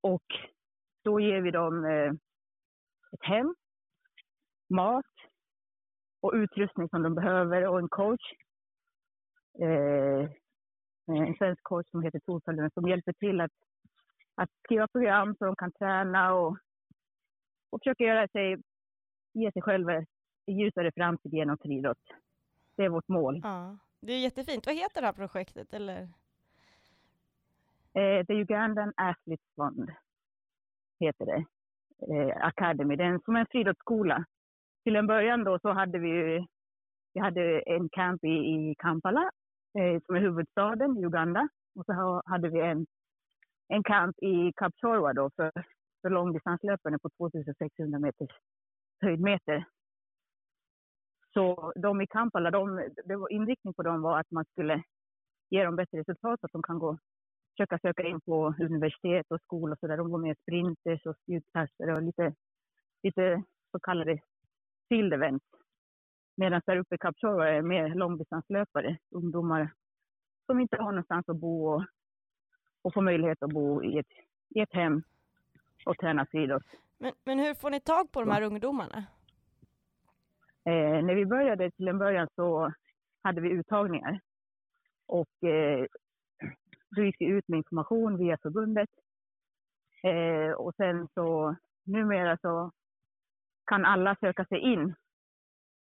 Och 0.00 0.24
då 1.04 1.20
ger 1.20 1.40
vi 1.40 1.50
dem 1.50 1.84
eh, 1.84 2.12
ett 3.12 3.22
hem, 3.22 3.54
mat 4.68 5.04
och 6.20 6.32
utrustning 6.34 6.88
som 6.88 7.02
de 7.02 7.14
behöver 7.14 7.68
och 7.68 7.78
en 7.78 7.88
coach. 7.88 8.32
Eh, 9.58 10.30
en 11.06 11.34
svensk 11.38 11.62
coach 11.62 11.90
som 11.90 12.02
heter 12.02 12.18
Tor 12.18 12.70
som 12.74 12.88
hjälper 12.88 13.12
till 13.12 13.40
att, 13.40 13.52
att 14.34 14.50
skriva 14.64 14.88
program 14.88 15.36
så 15.38 15.44
de 15.44 15.56
kan 15.56 15.72
träna 15.72 16.34
och, 16.34 16.56
och 17.70 17.80
försöka 17.80 18.04
göra 18.04 18.28
sig, 18.28 18.56
ge 19.32 19.52
sig 19.52 19.62
själva 19.62 19.94
en 20.46 20.58
ljusare 20.58 20.92
framtid 20.92 21.34
genom 21.34 21.58
friidrott. 21.58 22.21
Det 22.76 22.84
är 22.84 22.88
vårt 22.88 23.08
mål. 23.08 23.40
Ja. 23.42 23.78
Det 24.00 24.12
är 24.12 24.18
jättefint. 24.20 24.66
Vad 24.66 24.74
heter 24.74 25.00
det 25.00 25.06
här 25.06 25.12
projektet? 25.12 25.72
Eller? 25.74 26.02
Eh, 27.94 28.26
The 28.26 28.34
Ugandan 28.34 28.92
Athletes 28.96 29.46
Fund 29.56 29.90
heter 31.00 31.26
det. 31.26 31.44
Eh, 32.14 32.46
Academy. 32.46 32.96
Det 32.96 33.04
är 33.04 33.08
en, 33.08 33.20
som 33.20 33.36
en 33.36 33.46
friidrottsskola. 33.50 34.24
Till 34.84 34.96
en 34.96 35.06
början 35.06 35.44
då 35.44 35.58
så 35.58 35.72
hade 35.72 35.98
vi 35.98 36.46
vi 37.14 37.20
hade 37.20 37.60
en 37.60 37.88
camp 37.88 38.24
i, 38.24 38.28
i 38.28 38.74
Kampala 38.78 39.30
eh, 39.78 40.00
som 40.06 40.14
är 40.16 40.20
huvudstaden 40.20 40.98
i 40.98 41.04
Uganda. 41.04 41.48
Och 41.74 41.84
så 41.86 41.92
ha- 41.92 42.22
hade 42.26 42.48
vi 42.48 42.60
en, 42.60 42.86
en 43.68 43.82
kamp 43.82 44.18
i 44.22 44.52
Kapsorwa 44.56 45.12
då 45.12 45.30
för, 45.36 45.52
för 46.02 46.10
långdistanslöparna 46.10 46.98
på 46.98 47.08
2600 47.10 47.98
meters 47.98 48.30
höjdmeter. 49.00 49.64
Så 51.34 51.72
de 51.76 52.00
i 52.00 52.06
Kampala, 52.06 52.50
de, 52.50 52.88
det 53.04 53.16
var 53.16 53.32
inriktning 53.32 53.74
på 53.74 53.82
dem 53.82 54.02
var 54.02 54.20
att 54.20 54.30
man 54.30 54.44
skulle 54.44 54.82
ge 55.50 55.64
dem 55.64 55.76
bättre 55.76 55.98
resultat 55.98 56.40
så 56.40 56.46
att 56.46 56.52
de 56.52 56.62
kan 56.62 56.78
gå, 56.78 56.98
försöka 57.56 57.78
söka 57.78 58.02
in 58.02 58.20
på 58.20 58.54
universitet 58.60 59.26
och 59.30 59.40
skola 59.40 59.72
och 59.72 59.78
så 59.78 59.86
där. 59.86 59.96
De 59.96 60.10
var 60.10 60.18
med 60.18 60.36
sprinters 60.38 61.06
och 61.06 61.16
spjutkastare 61.16 61.94
och 61.94 62.02
lite, 62.02 62.34
lite 63.02 63.42
så 63.72 63.78
kallade 63.78 64.18
field 64.88 65.12
events. 65.12 65.46
Medan 66.36 66.60
där 66.66 66.76
uppe 66.76 66.94
i 66.94 66.98
Kapchorwa 66.98 67.48
är 67.48 67.62
mer 67.62 67.94
långdistanslöpare, 67.94 68.98
ungdomar 69.10 69.70
som 70.46 70.60
inte 70.60 70.76
har 70.76 70.92
någonstans 70.92 71.28
att 71.28 71.36
bo 71.36 71.74
och, 71.74 71.84
och 72.82 72.94
får 72.94 73.02
möjlighet 73.02 73.42
att 73.42 73.50
bo 73.50 73.84
i 73.84 73.98
ett, 73.98 74.12
i 74.54 74.60
ett 74.60 74.72
hem 74.72 75.02
och 75.86 75.98
träna 75.98 76.26
friidrott. 76.26 76.66
Men, 76.98 77.12
men 77.24 77.38
hur 77.38 77.54
får 77.54 77.70
ni 77.70 77.80
tag 77.80 78.12
på 78.12 78.20
de 78.20 78.30
här 78.30 78.42
ungdomarna? 78.42 79.04
Eh, 80.64 81.04
när 81.04 81.14
vi 81.14 81.26
började 81.26 81.70
till 81.70 81.88
en 81.88 81.98
början 81.98 82.28
så 82.34 82.72
hade 83.22 83.40
vi 83.40 83.48
uttagningar. 83.48 84.20
Och 85.06 85.48
eh, 85.48 85.86
då 86.96 87.02
gick 87.02 87.16
vi 87.18 87.26
ut 87.26 87.48
med 87.48 87.58
information 87.58 88.18
via 88.18 88.38
förbundet. 88.42 88.88
Eh, 90.04 90.52
och 90.52 90.74
sen 90.76 91.08
så 91.14 91.56
numera 91.84 92.38
så 92.42 92.70
kan 93.66 93.84
alla 93.84 94.16
söka 94.20 94.44
sig 94.44 94.58
in 94.58 94.94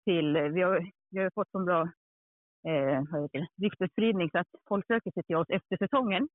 till, 0.05 0.35
eh, 0.35 0.43
vi 0.43 0.61
har, 0.61 0.91
vi 1.09 1.19
har 1.19 1.31
fått 1.35 1.51
så 1.51 1.59
bra 1.59 1.81
eh, 2.67 3.03
ryktesspridning 3.61 4.29
så 4.31 4.37
att 4.37 4.47
folk 4.67 4.87
söker 4.87 5.11
sig 5.11 5.23
till 5.23 5.35
oss 5.35 5.49
efter 5.49 5.77
säsongen. 5.77 6.29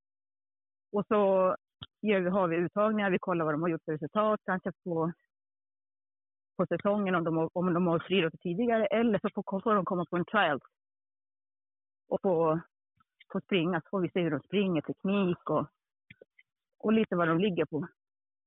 Och 0.93 1.07
så 1.09 1.57
gör 2.03 2.21
vi, 2.21 2.31
har 2.31 2.49
vi 2.49 2.57
uttagningar, 2.57 3.11
vi 3.11 3.19
kollar 3.19 3.45
vad 3.45 3.55
de 3.55 3.63
har 3.63 3.69
gjort 3.69 3.85
för 3.85 3.93
resultat, 3.93 4.41
kanske 4.45 4.73
på, 4.85 5.13
på 6.57 6.67
säsongen 6.67 7.15
om 7.15 7.25
de, 7.25 7.51
om 7.53 7.75
de 7.75 7.87
har 7.87 7.99
friidrott 7.99 8.41
tidigare 8.41 8.87
eller 8.87 9.19
så 9.19 9.29
får, 9.35 9.61
får 9.61 9.75
de 9.75 9.85
komma 9.85 10.05
på 10.11 10.17
en 10.17 10.25
trial 10.25 10.61
och 12.09 12.21
få, 12.23 12.61
få 13.33 13.41
springa, 13.41 13.81
så 13.81 13.89
får 13.91 14.01
vi 14.01 14.11
se 14.11 14.21
hur 14.21 14.31
de 14.31 14.41
springer, 14.41 14.81
teknik 14.81 15.51
och, 15.51 15.67
och 16.79 16.93
lite 16.93 17.17
vad 17.17 17.29
de 17.29 17.39
ligger 17.39 17.65
på. 17.65 17.77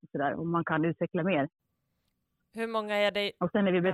Och 0.01 0.09
så 0.11 0.17
där, 0.17 0.33
om 0.33 0.51
man 0.51 0.65
kan 0.65 0.85
utveckla 0.85 1.23
mer. 1.23 1.49
Hur 2.53 2.67
många 2.67 2.95
är 2.95 3.11
det? 3.11 3.31
Och 3.39 3.51
sen 3.51 3.67
är 3.67 3.71
vi 3.71 3.93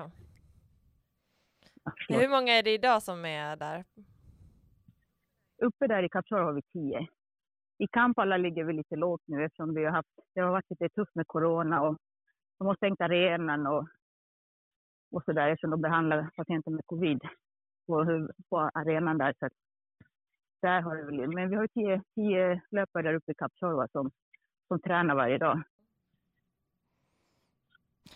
Ja. 1.84 1.93
Hur 2.10 2.29
många 2.29 2.53
är 2.53 2.63
det 2.63 2.74
idag 2.74 3.03
som 3.03 3.25
är 3.25 3.55
där? 3.55 3.86
Uppe 5.57 5.88
där 5.88 6.03
i 6.03 6.10
Kapchor 6.10 6.38
har 6.39 6.53
vi 6.53 6.62
tio. 6.62 7.07
I 7.77 7.88
Kampala 7.88 8.38
ligger 8.38 8.63
vi 8.63 8.74
lite 8.74 8.95
lågt 8.95 9.22
nu 9.25 9.45
eftersom 9.45 9.74
vi 9.74 9.86
har 9.86 9.91
haft, 9.91 10.10
det 10.34 10.41
har 10.41 10.51
varit 10.51 10.69
lite 10.69 10.89
tufft 10.89 11.15
med 11.15 11.27
corona 11.27 11.81
och 11.81 11.98
de 12.57 12.67
har 12.67 12.75
stängt 12.75 13.01
arenan 13.01 13.67
och, 13.67 13.88
och 15.15 15.24
så 15.24 15.34
där 15.34 15.48
eftersom 15.48 15.69
de 15.69 15.81
behandlar 15.81 16.29
patienter 16.36 16.72
med 16.72 16.86
covid 16.86 17.22
på, 17.88 18.27
på 18.50 18.60
arenan 18.60 19.17
där. 19.17 19.34
Så 19.39 19.50
där 20.62 20.81
har 20.81 20.95
det 20.95 21.03
väl, 21.03 21.34
men 21.34 21.50
vi 21.50 21.55
har 21.55 21.67
tio, 21.67 22.03
tio 22.15 22.62
löpare 22.72 23.03
där 23.03 23.13
uppe 23.13 23.31
i 23.31 23.36
Kapchorwa 23.36 23.88
som, 23.88 24.12
som 24.67 24.79
tränar 24.81 25.15
varje 25.15 25.38
dag. 25.38 25.63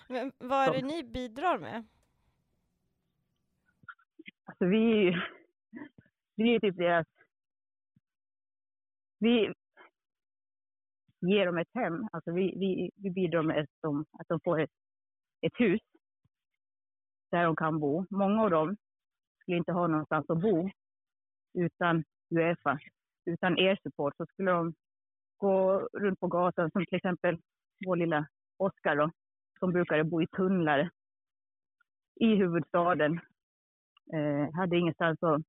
Men 0.08 0.32
vad 0.38 0.68
är 0.68 0.74
det 0.74 0.80
Så. 0.80 0.86
ni 0.86 1.04
bidrar 1.04 1.58
med? 1.58 1.88
Alltså 4.46 4.66
vi, 4.66 5.16
vi 6.36 6.56
är 6.56 6.60
typ 6.60 6.78
deras... 6.78 7.08
Vi 9.20 9.54
ger 11.20 11.46
dem 11.46 11.58
ett 11.58 11.74
hem. 11.74 12.08
Alltså 12.12 12.32
vi, 12.32 12.42
vi, 12.42 12.92
vi 12.96 13.10
bidrar 13.10 13.44
med 13.44 13.60
att 13.60 13.70
de, 13.82 14.06
att 14.12 14.28
de 14.28 14.40
får 14.40 14.60
ett, 14.60 14.72
ett 15.42 15.60
hus 15.60 15.82
där 17.32 17.44
de 17.44 17.56
kan 17.56 17.80
bo. 17.80 18.06
Många 18.10 18.44
av 18.44 18.50
dem 18.50 18.78
skulle 19.42 19.58
inte 19.58 19.72
ha 19.72 19.88
någonstans 19.88 20.30
att 20.30 20.42
bo 20.42 20.70
utan 21.54 22.04
Uefa. 22.30 22.80
Utan 23.26 23.58
er 23.58 23.80
support 23.84 24.14
så 24.18 24.26
skulle 24.26 24.52
de 24.52 24.74
gå 25.38 25.80
runt 25.94 26.20
på 26.20 26.28
gatan 26.28 26.72
som 26.72 26.86
till 26.86 26.98
exempel 26.98 27.38
vår 27.86 27.96
lilla 27.96 28.28
Oskar 28.58 28.96
då, 28.96 29.12
som 29.60 29.72
brukade 29.72 30.04
bo 30.04 30.22
i 30.22 30.28
tunnlar 30.28 30.90
i 32.16 32.36
huvudstaden 32.36 33.20
eh, 34.14 34.54
hade 34.54 34.78
ingenstans 34.78 35.24
att, 35.24 35.42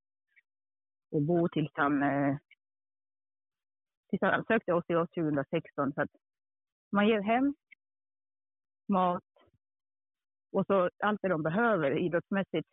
att 1.15 1.23
bo 1.23 1.49
tills 1.49 1.71
han, 1.73 2.03
eh, 2.03 2.37
tills 4.09 4.21
han 4.21 4.45
sökte 4.45 4.73
oss 4.73 4.85
i 4.87 4.95
oss 4.95 5.09
2016. 5.09 5.93
Så 5.93 6.01
att 6.01 6.09
man 6.91 7.07
ger 7.07 7.21
hem, 7.21 7.55
mat 8.87 9.30
och 10.51 10.65
så 10.65 10.89
allt 11.03 11.21
det 11.21 11.27
de 11.27 11.43
behöver 11.43 11.97
idrottsmässigt. 11.97 12.69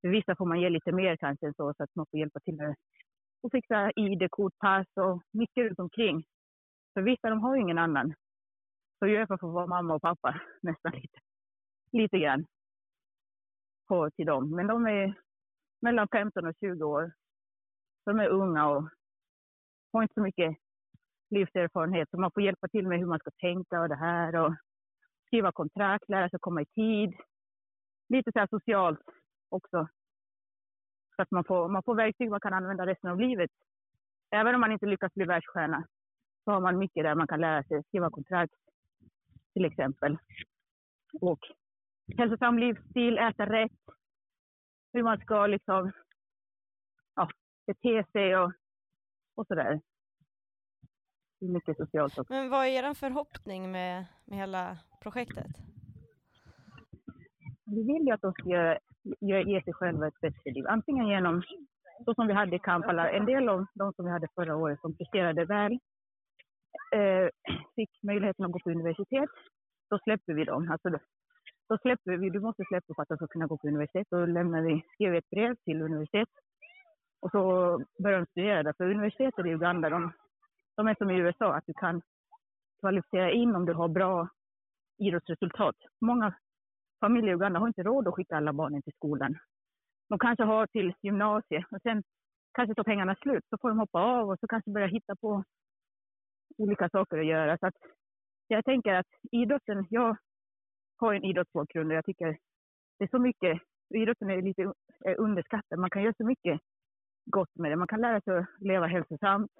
För 0.00 0.08
vissa 0.08 0.36
får 0.36 0.46
man 0.46 0.60
ge 0.60 0.68
lite 0.68 0.92
mer 0.92 1.16
kanske 1.16 1.52
så, 1.56 1.74
så 1.76 1.82
att 1.82 1.94
man 1.94 2.06
får 2.10 2.20
hjälpa 2.20 2.40
till 2.40 2.56
med 2.56 2.74
att 3.42 3.52
fixa 3.52 3.90
ID-kort, 3.96 4.58
pass 4.58 4.86
och 4.96 5.22
mycket 5.30 5.64
runt 5.64 5.78
omkring. 5.78 6.24
För 6.94 7.02
vissa 7.02 7.30
de 7.30 7.40
har 7.40 7.54
ju 7.54 7.62
ingen 7.62 7.78
annan. 7.78 8.14
Så 8.98 9.06
jag 9.06 9.28
får 9.40 9.52
vara 9.52 9.66
mamma 9.66 9.94
och 9.94 10.02
pappa 10.02 10.40
nästan 10.62 10.92
lite, 10.92 11.18
lite 11.92 12.18
grann 12.18 12.46
på 13.88 14.10
till 14.10 14.26
dem. 14.26 14.56
Men 14.56 14.66
de 14.66 14.86
är 14.86 15.14
mellan 15.82 16.08
15 16.08 16.46
och 16.46 16.54
20 16.60 16.84
år. 16.84 17.12
De 18.04 18.20
är 18.20 18.28
unga 18.28 18.68
och 18.68 18.88
har 19.92 20.02
inte 20.02 20.14
så 20.14 20.20
mycket 20.20 20.56
livserfarenhet. 21.30 22.10
Så 22.10 22.20
man 22.20 22.30
får 22.34 22.42
hjälpa 22.42 22.68
till 22.68 22.88
med 22.88 22.98
hur 22.98 23.06
man 23.06 23.18
ska 23.18 23.30
tänka 23.30 23.80
och 23.80 23.88
det 23.88 23.96
här 23.96 24.34
och 24.36 24.54
skriva 25.32 25.52
kontrakt, 25.52 26.08
lära 26.08 26.28
sig 26.28 26.38
komma 26.38 26.62
i 26.62 26.66
tid. 26.66 27.14
Lite 28.08 28.32
så 28.32 28.38
här 28.38 28.46
socialt 28.46 29.00
också. 29.48 29.88
Så 31.16 31.22
att 31.22 31.30
man 31.30 31.44
får, 31.44 31.68
man 31.68 31.82
får 31.82 31.94
verktyg 31.94 32.30
man 32.30 32.40
kan 32.40 32.54
använda 32.54 32.86
resten 32.86 33.10
av 33.10 33.20
livet. 33.20 33.50
Även 34.30 34.54
om 34.54 34.60
man 34.60 34.72
inte 34.72 34.86
lyckas 34.86 35.14
bli 35.14 35.24
världsstjärna 35.24 35.86
så 36.44 36.50
har 36.50 36.60
man 36.60 36.78
mycket 36.78 37.04
där 37.04 37.14
man 37.14 37.26
kan 37.26 37.40
lära 37.40 37.62
sig 37.62 37.82
skriva 37.84 38.10
kontrakt 38.10 38.54
till 39.52 39.64
exempel. 39.64 40.18
Och 41.20 41.40
hälsosam 42.18 42.58
livsstil, 42.58 43.18
äta 43.18 43.46
rätt, 43.46 43.80
hur 44.92 45.02
man 45.02 45.20
ska 45.20 45.46
liksom 45.46 45.92
ja, 47.14 47.28
bete 47.66 48.04
sig 48.12 48.36
och, 48.36 48.52
och 49.34 49.46
sådär. 49.46 49.80
Mycket 51.40 51.76
socialt 51.76 52.18
också. 52.18 52.32
Men 52.32 52.50
vad 52.50 52.66
är 52.66 52.84
er 52.84 52.94
förhoppning 52.94 53.72
med, 53.72 54.06
med 54.24 54.38
hela 54.38 54.78
projektet? 55.02 55.50
Vi 57.66 57.82
vill 57.82 58.06
ju 58.06 58.12
att 58.12 58.20
de 58.20 58.32
ska 58.32 58.78
ge 59.20 59.62
sig 59.62 59.72
själva 59.72 60.06
ett 60.06 60.20
bättre 60.20 60.50
liv. 60.50 60.64
Antingen 60.68 61.08
genom, 61.08 61.42
så 62.04 62.14
som 62.14 62.26
vi 62.26 62.32
hade 62.32 62.56
i 62.56 62.58
Kampala, 62.58 63.10
en 63.10 63.26
del 63.26 63.48
av 63.48 63.66
de 63.74 63.92
som 63.92 64.04
vi 64.04 64.10
hade 64.10 64.28
förra 64.34 64.56
året 64.56 64.80
som 64.80 64.96
presterade 64.96 65.44
väl, 65.44 65.72
eh, 66.94 67.28
fick 67.76 67.90
möjligheten 68.02 68.44
att 68.44 68.52
gå 68.52 68.58
på 68.58 68.70
universitet, 68.70 69.30
då 69.90 69.98
släpper 69.98 70.32
vi 70.34 70.44
dem. 70.44 70.70
Alltså, 70.70 70.88
då, 71.68 71.78
släpper 71.78 72.16
vi, 72.16 72.30
du 72.30 72.40
måste 72.40 72.64
släppa 72.64 72.94
för 72.94 73.02
att 73.02 73.08
de 73.08 73.16
ska 73.16 73.26
kunna 73.26 73.46
gå 73.46 73.58
på 73.58 73.68
universitet. 73.68 74.06
Då 74.10 74.26
lämnar 74.26 74.62
vi, 74.62 74.84
skriver 74.94 75.12
vi 75.12 75.18
ett 75.18 75.30
brev 75.30 75.56
till 75.64 75.82
universitet 75.82 76.28
och 77.20 77.30
så 77.30 77.42
börjar 78.02 78.18
de 78.18 78.26
studera 78.26 78.62
där. 78.62 78.72
För 78.76 78.90
universitetet 78.90 79.46
i 79.46 79.48
Uganda, 79.48 79.90
de, 79.90 80.12
de 80.76 80.88
är 80.88 80.94
som 80.94 81.10
i 81.10 81.18
USA, 81.18 81.54
att 81.54 81.66
du 81.66 81.72
kan 81.72 82.02
kvalificera 82.80 83.30
in 83.30 83.56
om 83.56 83.66
du 83.66 83.72
har 83.72 83.88
bra 83.88 84.28
idrottsresultat. 85.06 85.76
Många 86.00 86.34
familjer 87.00 87.30
i 87.30 87.34
Uganda 87.34 87.60
har 87.60 87.66
inte 87.66 87.82
råd 87.82 88.08
att 88.08 88.14
skicka 88.14 88.36
alla 88.36 88.52
barnen 88.52 88.82
till 88.82 88.92
skolan. 88.92 89.38
De 90.08 90.18
kanske 90.18 90.44
har 90.44 90.66
till 90.66 90.94
gymnasiet 91.02 91.64
och 91.70 91.82
sen 91.82 92.02
kanske 92.52 92.74
tar 92.74 92.84
pengarna 92.84 93.14
slut. 93.14 93.44
Så 93.50 93.58
får 93.60 93.68
de 93.68 93.78
hoppa 93.78 94.00
av 94.00 94.30
och 94.30 94.38
så 94.40 94.46
kanske 94.46 94.70
börja 94.70 94.86
hitta 94.86 95.16
på 95.16 95.44
olika 96.58 96.88
saker 96.88 97.18
att 97.18 97.26
göra. 97.26 97.58
Så 97.58 97.66
att 97.66 97.74
jag 98.46 98.64
tänker 98.64 98.94
att 98.94 99.06
idrotten, 99.32 99.86
jag 99.90 100.16
har 100.96 101.14
en 101.14 101.24
idrottsbakgrund 101.24 101.90
och 101.90 101.96
jag 101.96 102.04
tycker 102.04 102.38
det 102.98 103.04
är 103.04 103.08
så 103.08 103.18
mycket, 103.18 103.62
idrotten 103.94 104.30
är 104.30 104.42
lite 104.42 104.72
är 105.04 105.20
underskattad. 105.20 105.78
Man 105.78 105.90
kan 105.90 106.02
göra 106.02 106.14
så 106.16 106.24
mycket 106.24 106.60
gott 107.24 107.56
med 107.56 107.70
det. 107.70 107.76
Man 107.76 107.88
kan 107.88 108.00
lära 108.00 108.20
sig 108.20 108.38
att 108.38 108.46
leva 108.60 108.86
hälsosamt, 108.86 109.50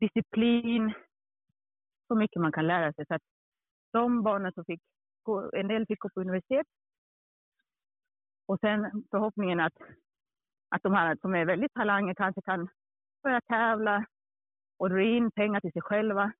disciplin, 0.00 0.92
så 2.08 2.14
mycket 2.14 2.42
man 2.42 2.52
kan 2.52 2.66
lära 2.66 2.92
sig. 2.92 3.06
Så 3.06 3.14
att 3.14 3.22
de 3.92 4.22
barnen 4.22 4.52
som 4.52 4.64
fick 4.64 4.82
gå, 5.22 5.50
en 5.56 5.68
del 5.68 5.86
fick 5.86 5.98
gå 5.98 6.08
på 6.08 6.20
universitet. 6.20 6.66
Och 8.46 8.60
sen 8.60 9.04
förhoppningen 9.10 9.60
att, 9.60 9.74
att 10.68 10.82
de 10.82 10.92
här 10.92 11.16
som 11.20 11.34
är 11.34 11.44
väldigt 11.44 11.74
talanger 11.74 12.14
kanske 12.14 12.42
kan 12.42 12.68
börja 13.22 13.40
tävla 13.40 14.06
och 14.78 14.90
dra 14.90 15.02
in 15.02 15.30
pengar 15.30 15.60
till 15.60 15.72
sig 15.72 15.82
själva. 15.82 16.32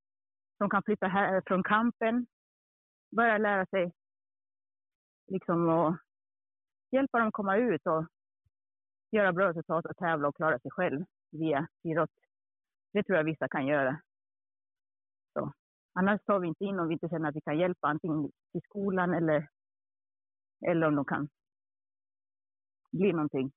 De 0.59 0.71
kan 0.71 0.83
flytta 0.83 1.07
här 1.07 1.43
från 1.47 1.63
kampen, 1.63 2.27
börja 3.17 3.39
lära 3.39 3.67
sig 3.67 3.93
liksom 5.27 5.69
och 5.69 5.97
hjälpa 6.91 7.19
dem 7.19 7.33
komma 7.33 7.57
ut 7.57 7.87
och 7.87 8.07
göra 9.11 9.33
bra 9.33 9.49
resultat 9.49 9.87
och 9.87 9.97
tävla 9.97 10.29
och 10.29 10.37
klara 10.37 10.59
sig 10.59 10.71
själv 10.71 11.05
via 11.31 11.69
idrott. 11.83 12.11
Det 12.93 13.03
tror 13.03 13.17
jag 13.17 13.25
vissa 13.25 13.49
kan 13.49 13.67
göra. 13.67 14.01
Så. 15.33 15.53
Annars 15.99 16.21
tar 16.25 16.39
vi 16.39 16.49
inte 16.49 16.65
in 16.65 16.79
om 16.79 16.89
vi 16.89 16.93
inte 16.93 17.09
känner 17.09 17.29
att 17.29 17.37
vi 17.37 17.41
kan 17.41 17.59
hjälpa 17.59 17.89
antingen 17.89 18.31
till 18.53 18.61
skolan 18.63 19.15
eller, 19.15 19.49
eller 20.67 20.87
om 20.87 20.95
de 20.95 21.05
kan 21.05 21.29
bli 22.93 23.13
någonting. 23.13 23.53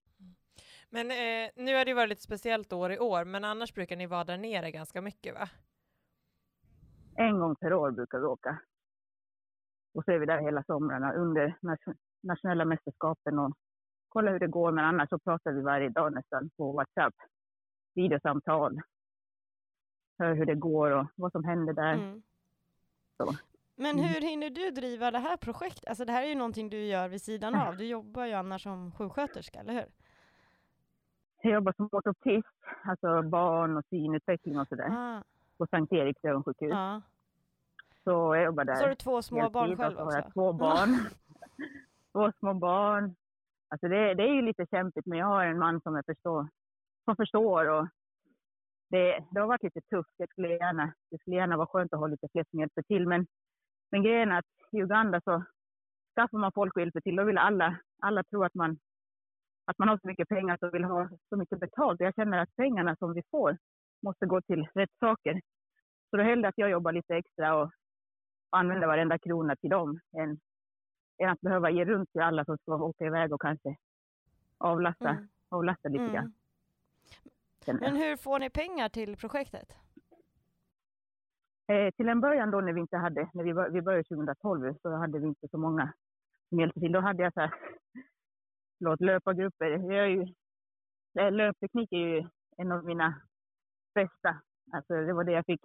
Men 0.89 1.12
eh, 1.12 1.50
nu 1.55 1.75
har 1.75 1.86
det 1.86 1.93
varit 1.93 2.12
ett 2.12 2.22
speciellt 2.22 2.74
år 2.74 2.91
i 2.91 3.00
år, 3.00 3.25
men 3.25 3.46
annars 3.46 3.74
brukar 3.74 3.96
ni 3.96 4.08
vara 4.08 4.24
där 4.24 4.38
nere 4.38 4.72
ganska 4.72 5.01
mycket 5.01 5.34
va? 5.34 5.50
En 7.15 7.39
gång 7.39 7.55
per 7.55 7.74
år 7.74 7.91
brukar 7.91 8.19
vi 8.19 8.25
åka. 8.25 8.62
Och 9.93 10.05
så 10.05 10.12
är 10.12 10.19
vi 10.19 10.25
där 10.25 10.41
hela 10.41 10.63
somrarna 10.63 11.13
under 11.13 11.58
nationella 12.22 12.65
mästerskapen 12.65 13.39
och 13.39 13.53
kollar 14.10 14.31
hur 14.31 14.39
det 14.39 14.48
går. 14.48 14.72
Men 14.72 14.86
annars 14.86 15.10
så 15.10 15.19
pratar 15.19 15.51
vi 15.51 15.62
varje 15.62 15.89
dag 15.89 16.13
nästan 16.13 16.50
på 16.58 16.72
WhatsApp. 16.72 17.13
Videosamtal. 17.96 18.81
Hör 20.19 20.36
hur 20.36 20.46
det 20.46 20.55
går 20.55 20.91
och 20.91 21.08
vad 21.15 21.31
som 21.31 21.43
händer 21.43 21.74
där. 21.74 21.93
Mm. 21.93 22.22
Men 23.75 23.99
hur 23.99 24.21
hinner 24.21 24.49
du 24.49 24.71
driva 24.71 25.11
det 25.11 25.19
här 25.19 25.38
projektet? 25.38 25.88
Alltså 25.88 26.05
det 26.05 26.11
här 26.11 26.23
är 26.23 26.27
ju 26.27 26.35
någonting 26.35 26.69
du 26.69 26.85
gör 26.85 27.07
vid 27.07 27.21
sidan 27.21 27.55
av. 27.55 27.77
Du 27.77 27.85
jobbar 27.85 28.25
ju 28.25 28.33
annars 28.33 28.63
som 28.63 28.91
sjuksköterska, 28.91 29.59
eller 29.59 29.73
hur? 29.73 29.85
Jag 31.41 31.53
jobbar 31.53 31.73
som 31.77 31.89
ortoptist, 31.91 32.47
alltså 32.83 33.21
barn 33.21 33.77
och 33.77 33.85
synutveckling 33.89 34.59
och 34.59 34.67
sådär. 34.67 34.89
Ah. 34.89 35.23
På 35.57 35.67
Sankt 35.67 35.93
Eriks 35.93 36.25
ögonsjukhus. 36.25 36.73
Ah. 36.73 37.01
Så 38.03 38.35
jag 38.35 38.43
jobbar 38.43 38.65
där. 38.65 38.75
Så 38.75 38.83
har 38.83 38.89
du 38.89 38.95
två 38.95 39.21
små 39.21 39.49
barn 39.49 39.77
själv 39.77 39.99
också? 39.99 40.17
jag 40.17 40.33
två 40.33 40.53
barn. 40.53 40.97
två 42.11 42.31
små 42.39 42.53
barn. 42.53 43.15
Alltså 43.67 43.88
det, 43.88 44.13
det, 44.13 44.23
är 44.23 44.33
ju 44.33 44.41
lite 44.41 44.65
kämpigt, 44.71 45.05
men 45.05 45.19
jag 45.19 45.25
har 45.25 45.45
en 45.45 45.59
man 45.59 45.81
som, 45.81 45.95
jag 45.95 46.05
förstår, 46.05 46.47
som 47.05 47.15
förstår. 47.15 47.69
Och 47.69 47.88
det, 48.89 49.25
det 49.31 49.39
har 49.39 49.48
varit 49.48 49.63
lite 49.63 49.81
tufft. 49.81 50.13
Jag 50.17 50.29
skulle 50.29 50.50
gärna, 50.50 50.93
det 51.12 51.17
skulle 51.17 51.36
gärna 51.36 51.58
vara 51.58 51.67
skönt 51.67 51.93
att 51.93 52.00
ha 52.00 52.08
lite 52.08 52.27
fler 52.31 52.46
som 52.50 52.60
hjälper 52.60 52.81
till. 52.81 53.08
Men, 53.08 53.27
men 53.91 54.03
grejen 54.03 54.31
är 54.31 54.39
att 54.39 54.46
i 54.72 54.77
Uganda 54.77 55.22
så 55.22 55.43
skaffar 56.15 56.38
man 56.38 56.51
folk 56.51 56.75
och 56.75 56.81
hjälper 56.81 57.01
till. 57.01 57.15
Då 57.15 57.24
vill 57.24 57.38
alla, 57.38 57.79
alla 58.01 58.24
tro 58.24 58.43
att 58.43 58.53
man, 58.53 58.79
att 59.65 59.77
man 59.77 59.88
har 59.88 59.98
så 59.98 60.08
mycket 60.08 60.29
pengar 60.29 60.53
att 60.53 60.60
de 60.60 60.72
vill 60.72 60.84
ha 60.84 61.10
så 61.29 61.38
mycket 61.38 61.60
betalt. 61.60 62.00
Jag 62.00 62.15
känner 62.15 62.38
att 62.38 62.55
pengarna 62.55 62.96
som 62.96 63.13
vi 63.13 63.22
får 63.31 63.58
måste 64.01 64.25
gå 64.25 64.41
till 64.41 64.67
rätt 64.74 64.93
saker. 65.00 65.41
Så 66.10 66.17
då 66.17 66.24
hellre 66.24 66.48
att 66.48 66.58
jag 66.58 66.69
jobbar 66.69 66.91
lite 66.91 67.15
extra 67.15 67.55
och 67.55 67.72
använda 68.50 68.88
varenda 68.88 69.19
krona 69.19 69.55
till 69.55 69.69
dem 69.69 70.00
än, 70.17 70.39
än 71.17 71.29
att 71.29 71.41
behöva 71.41 71.69
ge 71.69 71.86
runt 71.86 72.12
till 72.12 72.22
alla 72.22 72.46
som 72.46 72.58
ska 72.58 72.75
åka 72.75 73.05
iväg 73.05 73.34
och 73.34 73.41
kanske 73.41 73.75
avlasta, 74.58 75.10
mm. 75.10 75.27
avlasta 75.50 75.89
lite 75.89 76.03
mm. 76.17 76.34
Men 77.67 77.95
hur 77.95 78.17
får 78.17 78.39
ni 78.39 78.49
pengar 78.49 78.89
till 78.89 79.17
projektet? 79.17 79.75
Eh, 81.67 81.91
till 81.91 82.09
en 82.09 82.21
början 82.21 82.51
då 82.51 82.61
när 82.61 82.73
vi 82.73 82.81
inte 82.81 82.97
hade, 82.97 83.29
när 83.33 83.43
vi, 83.43 83.73
vi 83.73 83.81
började 83.81 84.03
2012 84.03 84.75
så 84.81 84.95
hade 84.95 85.19
vi 85.19 85.27
inte 85.27 85.47
så 85.47 85.57
många 85.57 85.93
som 86.49 86.59
hjälpte 86.59 86.79
till. 86.79 86.91
Då 86.91 86.99
hade 86.99 87.23
jag 87.23 87.33
så 87.33 87.39
här, 87.39 87.53
förlåt, 88.77 89.01
löpargrupper. 89.01 89.65
Jag 89.65 90.05
är 90.05 90.07
ju, 90.07 90.25
löpteknik 91.31 91.91
är 91.91 91.97
ju 91.97 92.27
en 92.57 92.71
av 92.71 92.85
mina 92.85 93.21
bästa. 93.95 94.41
Alltså 94.71 94.93
det 94.93 95.13
var 95.13 95.23
det 95.23 95.31
jag 95.31 95.45
fick 95.45 95.61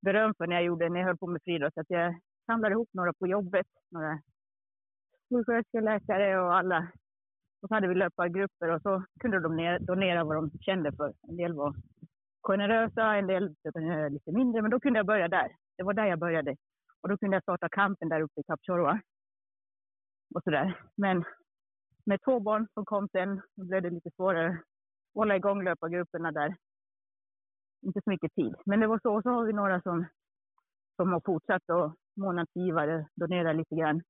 beröm 0.00 0.34
för 0.34 0.46
när 0.46 0.56
jag 0.56 0.64
gjorde, 0.64 0.88
när 0.88 1.00
jag 1.00 1.06
höll 1.06 1.18
på 1.18 1.26
med 1.26 1.42
friidrott. 1.44 1.78
Att 1.78 1.90
jag 1.90 2.20
samlade 2.46 2.72
ihop 2.72 2.88
några 2.92 3.12
på 3.12 3.26
jobbet, 3.26 3.66
några 3.90 4.20
sjuksköterskor, 5.28 5.80
läkare 5.80 6.40
och 6.40 6.54
alla. 6.54 6.88
Och 7.62 7.68
så 7.68 7.74
hade 7.74 7.88
vi 7.88 7.94
löpargrupper 7.94 8.68
och 8.70 8.82
så 8.82 9.04
kunde 9.20 9.40
de 9.40 9.78
donera 9.80 10.24
vad 10.24 10.36
de 10.36 10.50
kände 10.60 10.92
för. 10.92 11.12
En 11.28 11.36
del 11.36 11.52
var 11.52 11.74
generösa, 12.42 13.14
en 13.14 13.26
del 13.26 13.54
lite 14.10 14.32
mindre, 14.32 14.62
men 14.62 14.70
då 14.70 14.80
kunde 14.80 14.98
jag 14.98 15.06
börja 15.06 15.28
där. 15.28 15.56
Det 15.76 15.82
var 15.82 15.94
där 15.94 16.06
jag 16.06 16.18
började. 16.18 16.56
Och 17.00 17.08
då 17.08 17.18
kunde 17.18 17.36
jag 17.36 17.42
starta 17.42 17.68
kampen 17.68 18.08
där 18.08 18.20
uppe 18.20 18.40
i 18.40 18.42
Kapchorwa. 18.42 19.00
Och 20.34 20.42
sådär. 20.44 20.80
Men 20.96 21.24
med 22.06 22.20
två 22.24 22.40
barn 22.40 22.68
som 22.74 22.84
kom 22.84 23.08
sen, 23.08 23.42
då 23.56 23.64
blev 23.64 23.82
det 23.82 23.90
lite 23.90 24.10
svårare 24.16 24.48
att 24.48 24.64
hålla 25.14 25.36
igång 25.36 25.64
löpargrupperna 25.64 26.32
där 26.32 26.56
inte 27.82 28.00
så 28.04 28.10
mycket 28.10 28.34
tid. 28.34 28.54
Men 28.66 28.80
det 28.80 28.86
var 28.86 29.00
så. 29.02 29.14
Och 29.14 29.22
så 29.22 29.30
har 29.30 29.44
vi 29.44 29.52
några 29.52 29.80
som, 29.80 30.06
som 30.96 31.12
har 31.12 31.20
fortsatt 31.24 31.70
och 31.70 31.94
månadsgivare, 32.16 33.06
donerar 33.14 33.54
lite 33.54 33.74
grann. 33.74 34.02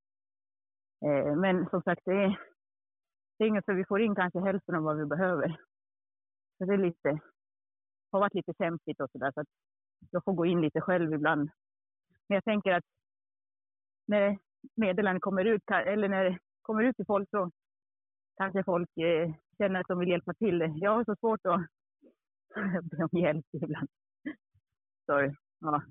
Eh, 1.05 1.37
men 1.37 1.69
som 1.71 1.83
sagt, 1.83 2.03
det 2.05 2.13
är, 2.13 2.39
inget 3.47 3.65
för 3.65 3.73
vi 3.73 3.85
får 3.85 4.01
in 4.01 4.15
kanske 4.15 4.41
hälften 4.41 4.75
av 4.75 4.83
vad 4.83 4.97
vi 4.97 5.07
behöver. 5.07 5.57
Så 6.59 6.65
det 6.65 6.73
är 6.73 6.79
lite, 6.79 7.21
har 8.13 8.21
varit 8.21 8.35
lite 8.35 8.55
kämpigt 8.59 9.01
och 9.01 9.11
sådär. 9.11 9.33
Så 9.35 9.41
att 9.41 9.49
jag 10.11 10.25
får 10.25 10.33
gå 10.33 10.47
in 10.47 10.61
lite 10.61 10.81
själv 10.81 11.15
ibland. 11.15 11.51
Men 12.29 12.35
jag 12.35 12.45
tänker 12.45 12.73
att 12.73 12.85
när 14.07 14.39
meddelandet 14.75 15.23
kommer 15.23 15.45
ut, 15.45 15.63
eller 15.71 16.09
när 16.09 16.25
det 16.25 16.39
kommer 16.63 16.83
ut 16.83 16.97
till 16.97 17.07
folk 17.07 17.31
så 17.31 17.51
kanske 18.37 18.65
folk 18.65 18.97
eh, 18.97 19.35
känner 19.59 19.81
att 19.81 19.89
de 19.89 19.99
vill 19.99 20.09
hjälpa 20.09 20.35
till. 20.35 20.73
Jag 20.77 20.91
har 20.91 21.05
så 21.05 21.17
svårt 21.17 21.47
att 21.47 21.61
be 22.91 23.05
om 23.13 23.19
hjälp 23.21 23.47
ibland. 23.53 23.89
Så, 25.07 25.35
ja. 25.61 25.83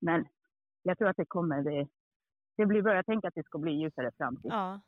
Men 0.00 0.26
jag 0.82 0.98
tror 0.98 1.08
att 1.08 1.16
det 1.16 1.24
kommer. 1.24 1.62
Det, 1.62 1.88
det 2.56 2.66
blir 2.66 2.82
bra. 2.82 2.94
Jag 2.94 3.06
tänker 3.06 3.28
att 3.28 3.34
det 3.34 3.46
ska 3.46 3.58
bli 3.58 3.72
ljusare 3.72 4.10
framtid. 4.16 4.50
Ja. 4.50 4.80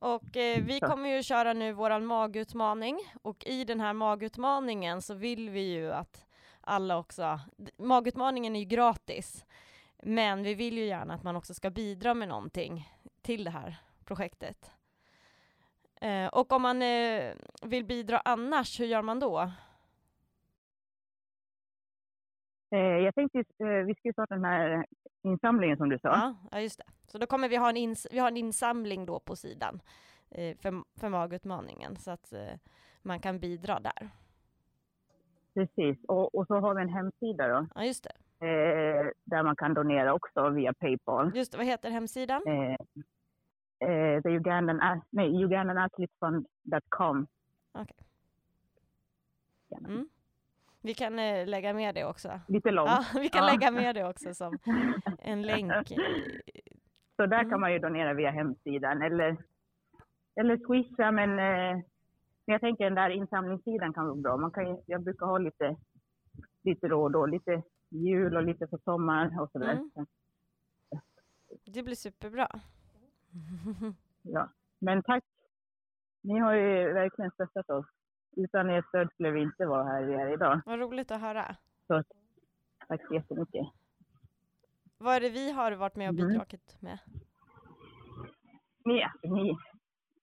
Och 0.00 0.36
eh, 0.36 0.62
vi 0.62 0.80
kommer 0.80 1.08
ju 1.08 1.22
köra 1.22 1.52
nu 1.52 1.72
våran 1.72 2.06
magutmaning 2.06 2.98
och 3.22 3.44
i 3.46 3.64
den 3.64 3.80
här 3.80 3.92
magutmaningen 3.92 5.02
så 5.02 5.14
vill 5.14 5.50
vi 5.50 5.60
ju 5.60 5.92
att 5.92 6.26
alla 6.60 6.98
också, 6.98 7.40
magutmaningen 7.78 8.56
är 8.56 8.60
ju 8.60 8.66
gratis, 8.66 9.44
men 10.02 10.42
vi 10.42 10.54
vill 10.54 10.78
ju 10.78 10.84
gärna 10.84 11.14
att 11.14 11.22
man 11.22 11.36
också 11.36 11.54
ska 11.54 11.70
bidra 11.70 12.14
med 12.14 12.28
någonting 12.28 12.88
till 13.22 13.44
det 13.44 13.50
här 13.50 13.76
projektet. 14.04 14.72
Eh, 16.00 16.26
och 16.26 16.52
om 16.52 16.62
man 16.62 16.82
eh, 16.82 17.32
vill 17.62 17.84
bidra 17.84 18.20
annars, 18.24 18.80
hur 18.80 18.86
gör 18.86 19.02
man 19.02 19.20
då? 19.20 19.50
Jag 22.78 23.14
tänkte, 23.14 23.38
eh, 23.38 23.66
vi 23.66 23.94
ska 23.94 24.12
starta 24.12 24.34
den 24.34 24.44
här 24.44 24.86
insamlingen 25.22 25.76
som 25.76 25.88
du 25.88 25.98
sa. 25.98 26.34
Ja, 26.50 26.60
just 26.60 26.78
det. 26.78 26.84
Så 27.06 27.18
då 27.18 27.26
kommer 27.26 27.48
vi 27.48 27.56
ha 27.56 27.68
en, 27.68 27.76
ins 27.76 28.06
vi 28.10 28.18
har 28.18 28.28
en 28.28 28.36
insamling 28.36 29.06
då 29.06 29.20
på 29.20 29.36
sidan 29.36 29.80
eh, 30.30 30.56
för, 30.56 30.98
för 31.00 31.08
magutmaningen, 31.08 31.96
så 31.96 32.10
att 32.10 32.32
eh, 32.32 32.58
man 33.02 33.20
kan 33.20 33.38
bidra 33.38 33.80
där. 33.80 34.10
Precis, 35.54 36.04
och, 36.08 36.34
och, 36.34 36.46
så 36.46 36.54
har 36.54 36.74
vi 36.74 36.82
en 36.82 36.88
hemsida 36.88 37.48
då. 37.48 37.66
Ja, 37.74 37.84
just 37.84 38.04
det. 38.04 38.12
där 39.24 39.42
man 39.42 39.56
kan 39.56 39.74
donera 39.74 40.14
också 40.14 40.48
via 40.48 40.72
Paypal. 40.72 41.36
Just 41.36 41.52
det, 41.52 41.58
vad 41.58 41.66
heter 41.66 41.90
hemsidan? 41.90 42.42
eh, 43.80 44.22
the 44.22 44.28
Ugandan, 44.28 45.02
nej, 45.10 45.44
UgandanAthletesFund.com. 45.44 47.26
Okay. 47.72 47.96
Mm. 49.78 50.08
Vi 50.82 50.94
kan 50.94 51.18
eh, 51.18 51.46
lägga 51.46 51.72
med 51.72 51.94
det 51.94 52.04
också. 52.04 52.40
Lite 52.48 52.70
långt. 52.70 52.90
Ja, 52.90 53.20
vi 53.20 53.28
kan 53.28 53.46
ja. 53.46 53.52
lägga 53.52 53.70
med 53.70 53.94
det 53.94 54.08
också 54.08 54.34
som 54.34 54.58
en 55.18 55.42
länk. 55.42 55.88
Så 57.16 57.26
där 57.26 57.38
mm. 57.38 57.50
kan 57.50 57.60
man 57.60 57.72
ju 57.72 57.78
donera 57.78 58.14
via 58.14 58.30
hemsidan 58.30 59.02
eller, 59.02 59.36
eller 60.34 60.56
swisha, 60.56 61.10
men, 61.10 61.30
eh, 61.30 61.84
men 62.44 62.52
jag 62.52 62.60
tänker 62.60 62.84
den 62.84 62.94
där 62.94 63.10
insamlingssidan 63.10 63.92
kan 63.92 64.06
vara 64.06 64.16
bra. 64.16 64.36
Man 64.36 64.50
kan, 64.50 64.78
jag 64.86 65.02
brukar 65.02 65.26
ha 65.26 65.38
lite, 65.38 65.76
lite 66.62 66.86
och 66.86 67.10
då, 67.10 67.26
lite 67.26 67.62
jul 67.88 68.36
och 68.36 68.42
lite 68.42 68.66
på 68.66 68.78
sommaren 68.78 69.38
och 69.38 69.50
sådär. 69.50 69.72
Mm. 69.72 70.06
Det 71.64 71.82
blir 71.82 71.94
superbra. 71.94 72.48
ja, 74.22 74.48
men 74.78 75.02
tack. 75.02 75.24
Ni 76.22 76.38
har 76.38 76.54
ju 76.54 76.92
verkligen 76.92 77.30
stöttat 77.30 77.70
oss. 77.70 77.86
Utan 78.36 78.70
ert 78.70 78.88
stöd 78.88 79.12
skulle 79.12 79.30
vi 79.30 79.40
inte 79.40 79.66
vara 79.66 79.84
här 79.84 80.02
vi 80.02 80.14
är 80.14 80.32
idag. 80.32 80.60
Vad 80.66 80.78
roligt 80.78 81.10
att 81.10 81.20
höra. 81.20 81.56
Så, 81.86 82.02
tack 82.88 83.06
så 83.08 83.14
jättemycket. 83.14 83.66
Vad 84.98 85.14
är 85.16 85.20
det 85.20 85.30
vi 85.30 85.52
har 85.52 85.72
varit 85.72 85.96
med 85.96 86.08
och 86.08 86.14
mm. 86.14 86.28
bidragit 86.28 86.76
med? 86.80 86.98
Ni, 88.84 89.04
ni, 89.22 89.56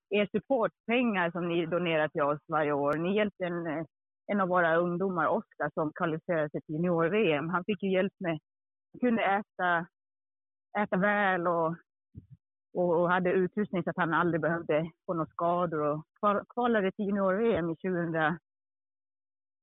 er 0.10 0.30
supportpengar 0.32 1.32
som 1.32 1.48
ni 1.48 1.66
donerar 1.66 2.08
till 2.08 2.22
oss 2.22 2.40
varje 2.48 2.72
år. 2.72 2.94
Ni 2.94 3.16
hjälpte 3.16 3.46
en, 3.46 3.86
en 4.28 4.42
av 4.42 4.48
våra 4.48 4.76
ungdomar, 4.76 5.28
Oskar, 5.28 5.72
som 5.74 5.92
kvalificerade 5.94 6.50
sig 6.50 6.62
till 6.62 6.76
junior-VM. 6.76 7.50
Han 7.50 7.64
fick 7.66 7.84
ju 7.84 7.92
hjälp 7.92 8.14
med, 8.18 8.40
han 8.94 9.00
kunde 9.00 9.24
äta, 9.24 9.88
äta 10.80 10.98
väl 10.98 11.48
och 11.48 11.76
och 12.78 13.10
hade 13.10 13.32
utrustning 13.32 13.84
så 13.84 13.90
att 13.90 13.98
han 13.98 14.14
aldrig 14.14 14.42
behövde 14.42 14.92
få 15.06 15.14
några 15.14 15.30
skador. 15.30 15.80
Och 15.80 16.06
kvalade 16.50 16.92
till 16.92 17.06
junior-VM 17.06 17.70
i 17.70 17.76
2000, 17.76 18.38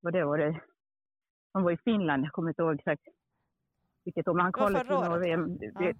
vad 0.00 0.12
det 0.12 0.24
var 0.24 0.38
det, 0.38 0.61
han 1.53 1.62
var 1.62 1.70
i 1.70 1.77
Finland, 1.77 2.24
jag 2.24 2.33
kommer 2.33 2.50
inte 2.50 2.62
ihåg 2.62 2.74
exakt 2.74 3.03
vilket 4.05 4.29
år, 4.29 4.35
men 4.35 4.42
han 4.42 4.53
kvalade 4.53 4.85
till 4.85 4.94
junior-VM. 4.94 5.59
Ja. 5.61 5.92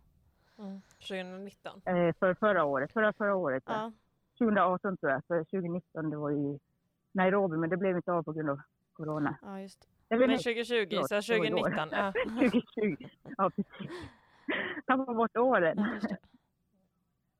Mm. 0.59 0.81
2019? 1.09 1.83
Eh, 1.85 2.14
för 2.18 2.35
förra 2.35 2.64
året, 2.64 2.92
förra, 2.92 3.12
förra 3.12 3.35
året. 3.35 3.62
Ja. 3.66 3.92
2018 4.38 4.96
tror 4.96 5.12
jag, 5.12 5.24
för 5.27 5.44
2019 5.44 6.11
det 6.11 6.16
var 6.16 6.31
i 6.31 6.61
Nairobi, 7.12 7.57
men 7.57 7.70
det 7.70 7.77
blev 7.77 7.96
inte 7.96 8.12
av 8.12 8.22
på 8.22 8.33
grund 8.33 8.50
av 8.50 8.61
corona. 8.92 9.38
Ja, 9.42 9.61
just 9.61 9.88
vet 10.09 10.20
Men 10.20 10.31
inte, 10.31 10.42
2020, 10.42 10.87
förlåt, 10.90 11.24
så 11.24 11.33
det 11.33 11.38
var 11.38 11.46
i 11.46 11.55
år. 11.55 11.59
2019. 11.59 11.88
Ja. 11.92 12.12
2020. 12.29 13.09
Ja, 13.37 13.50
precis. 13.50 13.90
Tappar 14.87 15.14
bort 15.14 15.37
åren. 15.37 15.87
Förstår. 16.00 16.18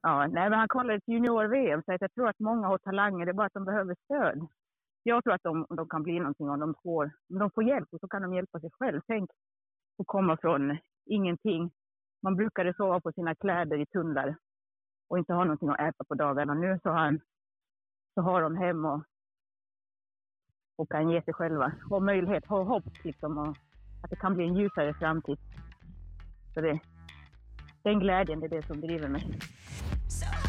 Ja, 0.07 0.27
nej, 0.27 0.51
men 0.51 0.59
han 0.59 0.69
kollade 0.69 0.95
ett 0.95 1.09
junior-VM, 1.09 1.83
så 1.83 1.97
jag 2.01 2.12
tror 2.12 2.29
att 2.29 2.38
många 2.38 2.67
har 2.67 2.79
talanger, 2.79 3.27
det 3.27 3.31
är 3.31 3.35
bara 3.35 3.47
att 3.47 3.53
de 3.53 3.64
behöver 3.64 3.97
stöd. 4.05 4.49
Jag 5.03 5.25
tror 5.25 5.35
att 5.35 5.43
de, 5.43 5.67
de 5.69 5.88
kan 5.88 6.03
bli 6.03 6.19
någonting 6.19 6.51
om 6.51 6.61
de 6.61 6.75
får, 6.83 7.11
om 7.31 7.38
de 7.38 7.51
får 7.51 7.64
hjälp 7.64 7.88
och 7.93 8.01
så 8.01 8.09
kan 8.09 8.23
de 8.23 8.35
hjälpa 8.35 8.61
sig 8.61 8.71
själv. 8.73 9.01
Tänk 9.07 9.31
att 9.99 10.07
komma 10.07 10.37
från 10.37 10.79
ingenting. 11.05 11.71
Man 12.23 12.37
brukade 12.37 12.75
sova 12.75 13.01
på 13.01 13.12
sina 13.12 13.35
kläder 13.35 13.79
i 13.79 13.87
tunnlar 13.87 14.37
och 15.09 15.19
inte 15.19 15.33
ha 15.33 15.45
någonting 15.45 15.69
att 15.69 15.81
äta 15.81 16.05
på 16.05 16.14
dagarna. 16.14 16.55
Nu 16.55 16.79
så 16.83 16.90
har, 16.90 17.21
så 18.14 18.21
har 18.21 18.43
de 18.43 18.57
hem 18.57 18.85
och, 18.85 19.03
och 20.77 20.90
kan 20.90 21.11
ge 21.11 21.23
sig 21.23 21.35
själva. 21.35 21.73
Och 21.90 22.03
möjlighet, 22.03 22.47
ha 22.47 22.62
hopp 22.62 22.85
typ, 22.85 23.05
liksom 23.05 23.38
och 23.38 23.57
att 24.05 24.11
det 24.11 24.17
kan 24.17 24.35
bli 24.35 24.45
en 24.45 24.57
ljusare 24.57 24.95
framtid. 24.95 25.38
Så 26.55 26.61
det, 26.61 26.81
den 27.83 28.01
glädjen, 28.01 28.40
det 28.40 28.47
är 28.47 28.51
det 28.51 28.67
som 28.67 28.81
driver 28.81 29.09
mig. 29.09 29.38
So 30.09 30.44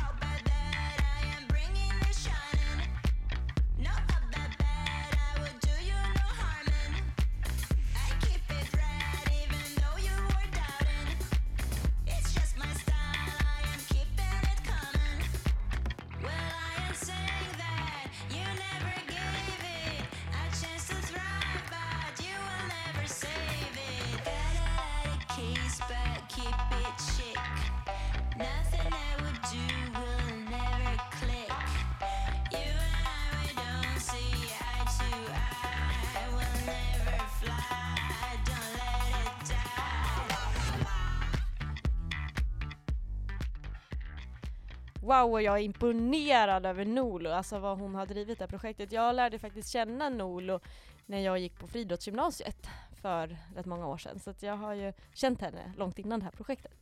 Wow, 45.06 45.32
och 45.32 45.42
jag 45.42 45.58
är 45.60 45.64
imponerad 45.64 46.66
över 46.66 46.86
Nolo, 46.86 47.30
alltså 47.30 47.60
vad 47.60 47.78
hon 47.80 47.96
har 47.96 48.06
drivit 48.06 48.38
det 48.40 48.44
här 48.44 48.50
projektet. 48.50 48.92
Jag 48.92 49.16
lärde 49.16 49.40
faktiskt 49.40 49.70
känna 49.70 50.10
Nolo 50.10 50.60
när 51.06 51.20
jag 51.20 51.40
gick 51.40 51.60
på 51.60 51.68
friidrottsgymnasiet 51.68 52.68
för 53.02 53.38
rätt 53.56 53.66
många 53.66 53.88
år 53.88 53.98
sedan. 53.98 54.20
Så 54.20 54.30
att 54.30 54.44
jag 54.44 54.58
har 54.58 54.74
ju 54.74 54.94
känt 55.14 55.42
henne 55.42 55.74
långt 55.78 56.00
innan 56.00 56.20
det 56.20 56.24
här 56.26 56.32
projektet. 56.32 56.74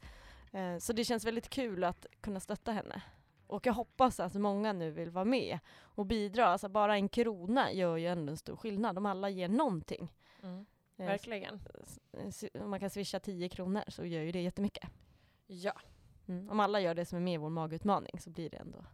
Eh, 0.52 0.78
Så 0.78 0.94
det 0.94 1.06
känns 1.06 1.26
väldigt 1.26 1.50
kul 1.50 1.84
att 1.84 2.06
kunna 2.22 2.40
stötta 2.40 2.72
henne. 2.72 3.02
Och 3.48 3.66
jag 3.66 3.74
hoppas 3.74 4.20
att 4.20 4.34
många 4.34 4.74
nu 4.74 4.92
vill 4.92 5.10
vara 5.10 5.26
med 5.26 5.60
och 5.82 6.06
bidra. 6.06 6.46
Alltså 6.48 6.70
bara 6.70 6.96
en 6.96 7.10
krona 7.10 7.72
gör 7.72 7.98
ju 7.98 8.08
ändå 8.08 8.32
en 8.32 8.38
stor 8.38 8.56
skillnad 8.56 8.98
om 8.98 9.06
alla 9.06 9.30
ger 9.30 9.48
någonting. 9.50 10.12
Mm. 10.44 10.66
Eh, 10.98 11.06
Verkligen. 11.06 11.62
Om 12.62 12.70
man 12.70 12.80
kan 12.80 12.90
swisha 12.90 13.20
10 13.20 13.50
kronor 13.50 13.84
så 13.88 14.06
gör 14.06 14.22
ju 14.22 14.32
det 14.32 14.42
jättemycket. 14.42 14.90
Ja. 15.48 15.74
Mm. 16.28 16.50
Om 16.50 16.60
alla 16.60 16.80
gör 16.80 16.94
det 16.94 17.06
som 17.06 17.18
är 17.18 17.22
med 17.22 17.34
i 17.34 17.38
vår 17.38 17.50
magutmaning 17.50 18.20
så 18.20 18.30
blir 18.30 18.50
det 18.50 18.58
ändå, 18.58 18.86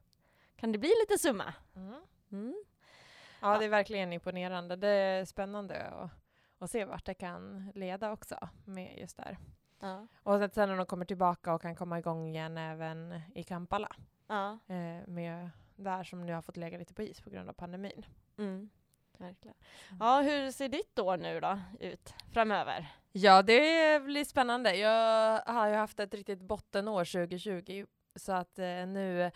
kan 0.55 0.71
det 0.71 0.77
bli 0.77 0.91
lite 1.01 1.17
summa. 1.19 1.53
Mm. 1.75 2.01
Mm. 2.31 2.63
Ja, 3.41 3.57
det 3.57 3.65
är 3.65 3.69
verkligen 3.69 4.13
imponerande. 4.13 4.75
Det 4.75 4.87
är 4.89 5.25
spännande 5.25 5.81
att, 5.87 6.11
att 6.57 6.71
se 6.71 6.85
vart 6.85 7.05
det 7.05 7.13
kan 7.13 7.71
leda 7.75 8.11
också 8.11 8.49
med 8.65 8.97
just 8.99 9.17
där. 9.17 9.37
Ja. 9.79 10.07
Och 10.23 10.43
att 10.43 10.53
sen 10.53 10.69
när 10.69 10.77
de 10.77 10.85
kommer 10.85 11.05
tillbaka 11.05 11.53
och 11.53 11.61
kan 11.61 11.75
komma 11.75 11.99
igång 11.99 12.27
igen 12.27 12.57
även 12.57 13.21
i 13.35 13.43
Kampala 13.43 13.95
Ja. 14.27 14.51
eh, 14.67 15.07
med 15.07 15.49
där 15.75 16.03
som 16.03 16.25
nu 16.25 16.33
har 16.33 16.41
fått 16.41 16.57
lägga 16.57 16.77
lite 16.77 16.93
på 16.93 17.01
is 17.01 17.21
på 17.21 17.29
grund 17.29 17.49
av 17.49 17.53
pandemin. 17.53 18.05
Mm. 18.37 18.69
Verkligen. 19.19 19.57
Ja, 19.99 20.21
hur 20.21 20.51
ser 20.51 20.69
ditt 20.69 20.99
år 20.99 21.17
nu 21.17 21.39
då 21.39 21.59
ut 21.79 22.13
framöver? 22.33 22.87
Ja, 23.11 23.41
det 23.41 24.03
blir 24.03 24.25
spännande. 24.25 24.75
Jag 24.75 25.41
har 25.45 25.67
ju 25.67 25.75
haft 25.75 25.99
ett 25.99 26.13
riktigt 26.13 26.41
bottenår 26.41 27.05
2020 27.05 27.85
så 28.15 28.31
att 28.31 28.59
eh, 28.59 28.65
nu 28.65 29.31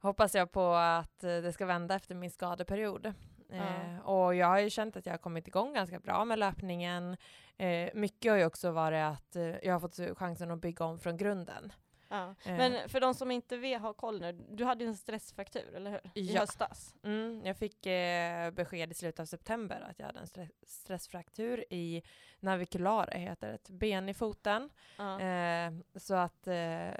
hoppas 0.00 0.34
jag 0.34 0.52
på 0.52 0.74
att 0.74 1.24
eh, 1.24 1.36
det 1.36 1.52
ska 1.52 1.66
vända 1.66 1.94
efter 1.94 2.14
min 2.14 2.30
skadeperiod. 2.30 3.14
Eh, 3.50 3.98
och 3.98 4.34
jag 4.34 4.46
har 4.46 4.58
ju 4.58 4.70
känt 4.70 4.96
att 4.96 5.06
jag 5.06 5.12
har 5.12 5.18
kommit 5.18 5.48
igång 5.48 5.74
ganska 5.74 6.00
bra 6.00 6.24
med 6.24 6.38
löpningen. 6.38 7.16
Eh, 7.56 7.90
mycket 7.94 8.32
har 8.32 8.38
ju 8.38 8.44
också 8.44 8.70
varit 8.70 9.04
att 9.04 9.36
eh, 9.36 9.56
jag 9.62 9.72
har 9.72 9.80
fått 9.80 10.18
chansen 10.18 10.50
att 10.50 10.60
bygga 10.60 10.84
om 10.84 10.98
från 10.98 11.16
grunden. 11.16 11.72
Ja. 12.08 12.34
Eh. 12.44 12.56
Men 12.56 12.88
för 12.88 13.00
de 13.00 13.14
som 13.14 13.30
inte 13.30 13.56
vet, 13.56 13.80
har 13.80 13.92
koll 13.92 14.20
nu, 14.20 14.32
du 14.32 14.64
hade 14.64 14.84
en 14.84 14.96
stressfraktur, 14.96 15.74
eller 15.74 15.90
hur? 15.90 16.10
I 16.14 16.32
Ja. 16.32 16.40
höstas. 16.40 16.94
Mm, 17.02 17.42
jag 17.44 17.56
fick 17.56 17.86
eh, 17.86 18.50
besked 18.50 18.90
i 18.90 18.94
slutet 18.94 19.20
av 19.20 19.24
september 19.26 19.80
att 19.90 19.98
jag 19.98 20.06
hade 20.06 20.18
en 20.20 20.26
stre- 20.26 20.50
stressfraktur 20.62 21.64
i 21.70 22.02
naviculare, 22.40 23.18
heter 23.18 23.52
ett 23.52 23.68
ben 23.70 24.08
i 24.08 24.14
foten. 24.14 24.70
Ja. 24.96 25.20
Eh, 25.20 25.72
så 25.96 26.14
att 26.14 26.46
eh, 26.46 26.90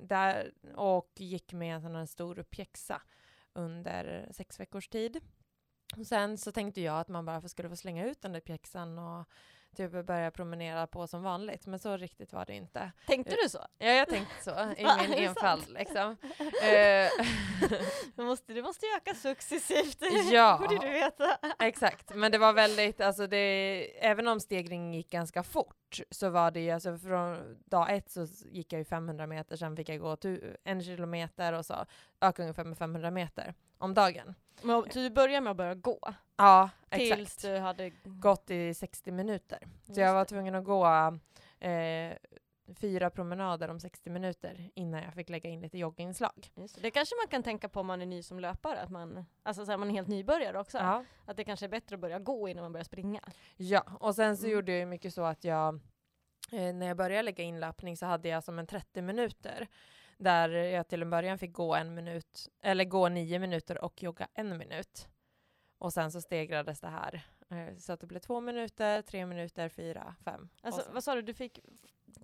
där, 0.00 0.52
och 0.74 1.10
gick 1.16 1.52
med 1.52 1.74
en 1.74 1.82
sån 1.82 1.94
här 1.94 2.06
stor 2.06 2.42
pjäxa 2.42 3.02
under 3.52 4.28
sex 4.32 4.60
veckors 4.60 4.88
tid. 4.88 5.20
Och 5.96 6.06
sen 6.06 6.38
så 6.38 6.52
tänkte 6.52 6.80
jag 6.80 7.00
att 7.00 7.08
man 7.08 7.24
bara 7.24 7.48
skulle 7.48 7.68
få 7.68 7.76
slänga 7.76 8.06
ut 8.06 8.22
den 8.22 8.32
där 8.32 8.40
pjäxan 8.40 8.98
och 8.98 9.28
typ 9.76 10.06
börja 10.06 10.30
promenera 10.30 10.86
på 10.86 11.06
som 11.06 11.22
vanligt. 11.22 11.66
Men 11.66 11.78
så 11.78 11.96
riktigt 11.96 12.32
var 12.32 12.44
det 12.46 12.54
inte. 12.54 12.92
Tänkte 13.06 13.36
du 13.42 13.48
så? 13.48 13.66
Ja, 13.78 13.86
jag 13.86 14.08
tänkte 14.08 14.34
så 14.44 14.50
i 14.50 14.86
min 15.08 15.12
enfald 15.18 15.68
liksom. 15.68 16.16
Eh, 16.62 17.08
Du 18.16 18.24
måste, 18.24 18.52
du 18.52 18.62
måste 18.62 18.86
öka 18.96 19.14
successivt. 19.14 19.98
Ja. 20.32 20.58
borde 20.68 20.86
du 20.86 20.92
veta. 20.92 21.38
Exakt, 21.58 22.14
men 22.14 22.32
det 22.32 22.38
var 22.38 22.52
väldigt, 22.52 23.00
alltså 23.00 23.26
det, 23.26 24.06
även 24.06 24.28
om 24.28 24.40
stegringen 24.40 24.94
gick 24.94 25.10
ganska 25.10 25.42
fort 25.42 25.76
så 26.10 26.28
var 26.30 26.50
det 26.50 26.60
ju, 26.60 26.70
alltså 26.70 26.98
från 26.98 27.56
dag 27.64 27.96
ett 27.96 28.10
så 28.10 28.26
gick 28.44 28.72
jag 28.72 28.78
ju 28.78 28.84
500 28.84 29.26
meter, 29.26 29.56
sen 29.56 29.76
fick 29.76 29.88
jag 29.88 30.00
gå 30.00 30.16
en 30.64 30.82
kilometer 30.82 31.52
och 31.52 31.66
så 31.66 31.74
öka 32.20 32.42
ungefär 32.42 32.64
med 32.64 32.78
500 32.78 33.10
meter 33.10 33.54
om 33.78 33.94
dagen. 33.94 34.34
Men, 34.62 34.82
så 34.82 34.98
du 34.98 35.10
började 35.10 35.40
med 35.40 35.50
att 35.50 35.56
börja 35.56 35.74
gå, 35.74 36.14
Ja, 36.36 36.70
tills 36.90 37.12
exakt. 37.12 37.42
du 37.42 37.58
hade... 37.58 37.90
Gått 38.04 38.50
i 38.50 38.74
60 38.74 39.10
minuter. 39.12 39.58
Just 39.62 39.94
Så 39.94 40.00
jag 40.00 40.14
var 40.14 40.24
tvungen 40.24 40.54
att 40.54 40.64
gå 40.64 40.86
eh, 41.60 42.12
fyra 42.74 43.10
promenader 43.10 43.68
om 43.68 43.80
60 43.80 44.10
minuter 44.10 44.70
innan 44.74 45.02
jag 45.02 45.14
fick 45.14 45.28
lägga 45.28 45.50
in 45.50 45.60
lite 45.60 45.78
jogginslag. 45.78 46.50
Det. 46.54 46.82
det 46.82 46.90
kanske 46.90 47.14
man 47.22 47.28
kan 47.28 47.42
tänka 47.42 47.68
på 47.68 47.80
om 47.80 47.86
man 47.86 48.02
är 48.02 48.06
ny 48.06 48.22
som 48.22 48.40
löpare, 48.40 48.80
att 48.80 48.90
man, 48.90 49.24
alltså 49.42 49.64
så 49.64 49.70
här, 49.70 49.78
man 49.78 49.88
är 49.90 49.94
helt 49.94 50.08
nybörjare 50.08 50.58
också. 50.60 50.78
Ja. 50.78 51.04
Att 51.26 51.36
det 51.36 51.44
kanske 51.44 51.66
är 51.66 51.70
bättre 51.70 51.94
att 51.94 52.00
börja 52.00 52.18
gå 52.18 52.48
innan 52.48 52.62
man 52.64 52.72
börjar 52.72 52.84
springa. 52.84 53.20
Ja, 53.56 53.84
och 54.00 54.14
sen 54.14 54.36
så 54.36 54.44
Mm. 54.46 54.52
gjorde 54.56 54.72
jag 54.78 54.88
mycket 54.88 55.14
så 55.14 55.22
att 55.24 55.44
jag, 55.44 55.74
eh, 56.52 56.74
när 56.74 56.86
jag 56.86 56.96
började 56.96 57.22
lägga 57.22 57.44
in 57.44 57.60
löpning 57.60 57.96
så 57.96 58.06
hade 58.06 58.28
jag 58.28 58.44
som 58.44 58.58
en 58.58 58.66
30 58.66 59.02
minuter 59.02 59.68
där 60.18 60.48
jag 60.48 60.88
till 60.88 61.02
en 61.02 61.10
början 61.10 61.38
fick 61.38 61.52
gå 61.52 61.74
en 61.74 61.94
minut, 61.94 62.48
eller 62.62 62.84
gå 62.84 63.08
nio 63.08 63.38
minuter 63.38 63.84
och 63.84 64.02
jogga 64.02 64.28
en 64.34 64.58
minut. 64.58 65.08
Och 65.78 65.92
sen 65.92 66.12
så 66.12 66.20
stegrades 66.20 66.80
det 66.80 66.88
här. 66.88 67.22
eh, 67.50 67.76
Så 67.78 67.92
att 67.92 68.00
det 68.00 68.06
blev 68.06 68.20
två 68.20 68.40
minuter, 68.40 69.02
tre 69.02 69.26
minuter, 69.26 69.68
fyra, 69.68 70.14
fem. 70.24 70.48
Alltså, 70.62 70.82
så. 70.82 70.92
vad 70.92 71.04
sa 71.04 71.14
du, 71.14 71.22
du 71.22 71.34
fick... 71.34 71.58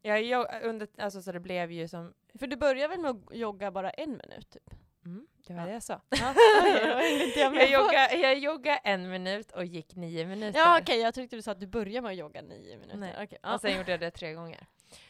Jag, 0.03 0.23
jag, 0.23 0.47
under, 0.63 0.89
alltså, 0.99 1.23
så 1.23 1.33
det 1.33 1.41
blev 1.41 1.73
ju 1.73 1.89
som, 1.89 2.15
För 2.39 2.47
du 2.47 2.57
började 2.57 2.89
väl 2.89 3.01
med 3.01 3.11
att 3.11 3.37
jogga 3.37 3.71
bara 3.71 3.91
en 3.91 4.11
minut 4.11 4.51
typ? 4.51 4.71
mm, 5.07 5.27
det 5.47 5.55
var 5.55 5.61
Ja. 5.61 5.67
det 5.67 5.73
jag 5.73 5.83
sa. 5.83 6.01
Ja, 6.09 6.29
inte 7.25 7.41
jag 7.41 7.55
Jag 7.61 7.71
joggade, 7.71 8.17
jag 8.17 8.39
joggade 8.39 8.77
en 8.85 9.11
minut 9.11 9.51
och 9.53 9.65
gick 9.65 9.95
nio 9.97 10.27
minuter. 10.27 10.59
Ja 10.59 10.79
okej, 10.83 11.01
jag 11.01 11.15
tyckte 11.15 11.37
du 11.37 11.43
sa 11.43 11.51
att 11.53 11.61
du 11.61 11.67
började 11.67 12.01
med 12.03 12.11
att 12.11 12.17
jogga 12.17 12.43
nio 12.43 12.77
minuter. 12.77 12.97
Nej. 12.99 13.15
Okej, 13.23 13.39
ja. 13.43 13.55
Och 13.55 13.61
sen 13.61 13.77
gjorde 13.77 13.91
jag 13.91 14.01
det 14.01 14.11
tre 14.11 14.33
gånger. 14.33 14.67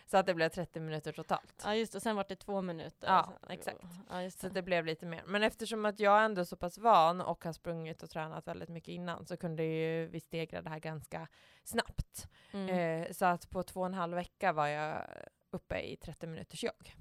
Så 0.06 0.16
att 0.16 0.26
det 0.26 0.34
blev 0.34 0.48
30 0.48 0.80
minuter 0.80 1.12
totalt. 1.12 1.62
ja 1.64 1.74
just 1.74 1.92
det, 1.92 2.00
sen 2.00 2.16
var 2.16 2.26
det 2.28 2.36
två 2.36 2.62
minuter. 2.62 3.08
Ja, 3.08 3.32
Så- 3.46 3.52
exakt. 3.52 3.78
Ja, 4.10 4.22
just 4.22 4.40
Så 4.40 4.48
det. 4.48 4.54
det 4.54 4.62
blev 4.62 4.86
lite 4.86 5.06
mer. 5.06 5.22
Men 5.26 5.42
eftersom 5.42 5.84
att 5.84 6.00
jag 6.00 6.24
ändå 6.24 6.40
är 6.40 6.44
så 6.44 6.56
pass 6.56 6.78
van 6.78 7.20
och 7.20 7.44
har 7.44 7.52
sprungit 7.52 8.02
och 8.02 8.10
tränat 8.10 8.46
väldigt 8.46 8.68
mycket 8.68 8.88
innan 8.88 9.26
så 9.26 9.36
kunde 9.36 9.62
ju 9.64 10.06
vi 10.06 10.20
stegra 10.20 10.62
det 10.62 10.70
här 10.70 10.78
ganska 10.78 11.28
snabbt. 11.64 12.28
Mm. 12.52 12.68
Eh, 13.04 13.12
så 13.12 13.24
att 13.24 13.50
på 13.50 13.62
två 13.62 13.80
och 13.80 13.86
en 13.86 13.94
halv 13.94 14.14
vecka 14.14 14.52
var 14.52 14.66
jag 14.66 15.04
uppe 15.50 15.80
i 15.80 15.96
30 15.96 16.26
minuters 16.26 16.64
jogg. 16.64 16.94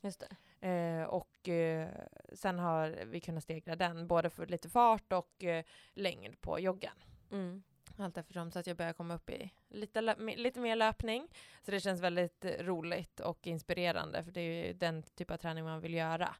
Just 0.00 0.20
det. 0.20 0.36
Eh, 0.68 1.04
och 1.04 1.48
eh, 1.48 1.88
sen 2.32 2.58
har 2.58 2.98
vi 3.06 3.20
kunnat 3.20 3.44
stegra 3.44 3.76
den 3.76 4.06
både 4.06 4.30
för 4.30 4.46
lite 4.46 4.68
fart 4.68 5.12
och 5.12 5.44
eh, 5.44 5.64
längd 5.94 6.40
på 6.40 6.58
joggen. 6.60 6.92
Mm. 7.32 7.62
Allt 8.00 8.18
eftersom 8.18 8.50
så 8.50 8.58
att 8.58 8.66
jag 8.66 8.76
börjar 8.76 8.92
komma 8.92 9.14
upp 9.14 9.30
i 9.30 9.52
lite, 9.68 10.00
lite 10.36 10.60
mer 10.60 10.76
löpning. 10.76 11.28
Så 11.62 11.70
det 11.70 11.80
känns 11.80 12.00
väldigt 12.00 12.44
eh, 12.44 12.50
roligt 12.50 13.20
och 13.20 13.46
inspirerande 13.46 14.22
för 14.24 14.30
det 14.32 14.40
är 14.40 14.66
ju 14.66 14.72
den 14.72 15.02
typ 15.02 15.30
av 15.30 15.36
träning 15.36 15.64
man 15.64 15.80
vill 15.80 15.94
göra. 15.94 16.36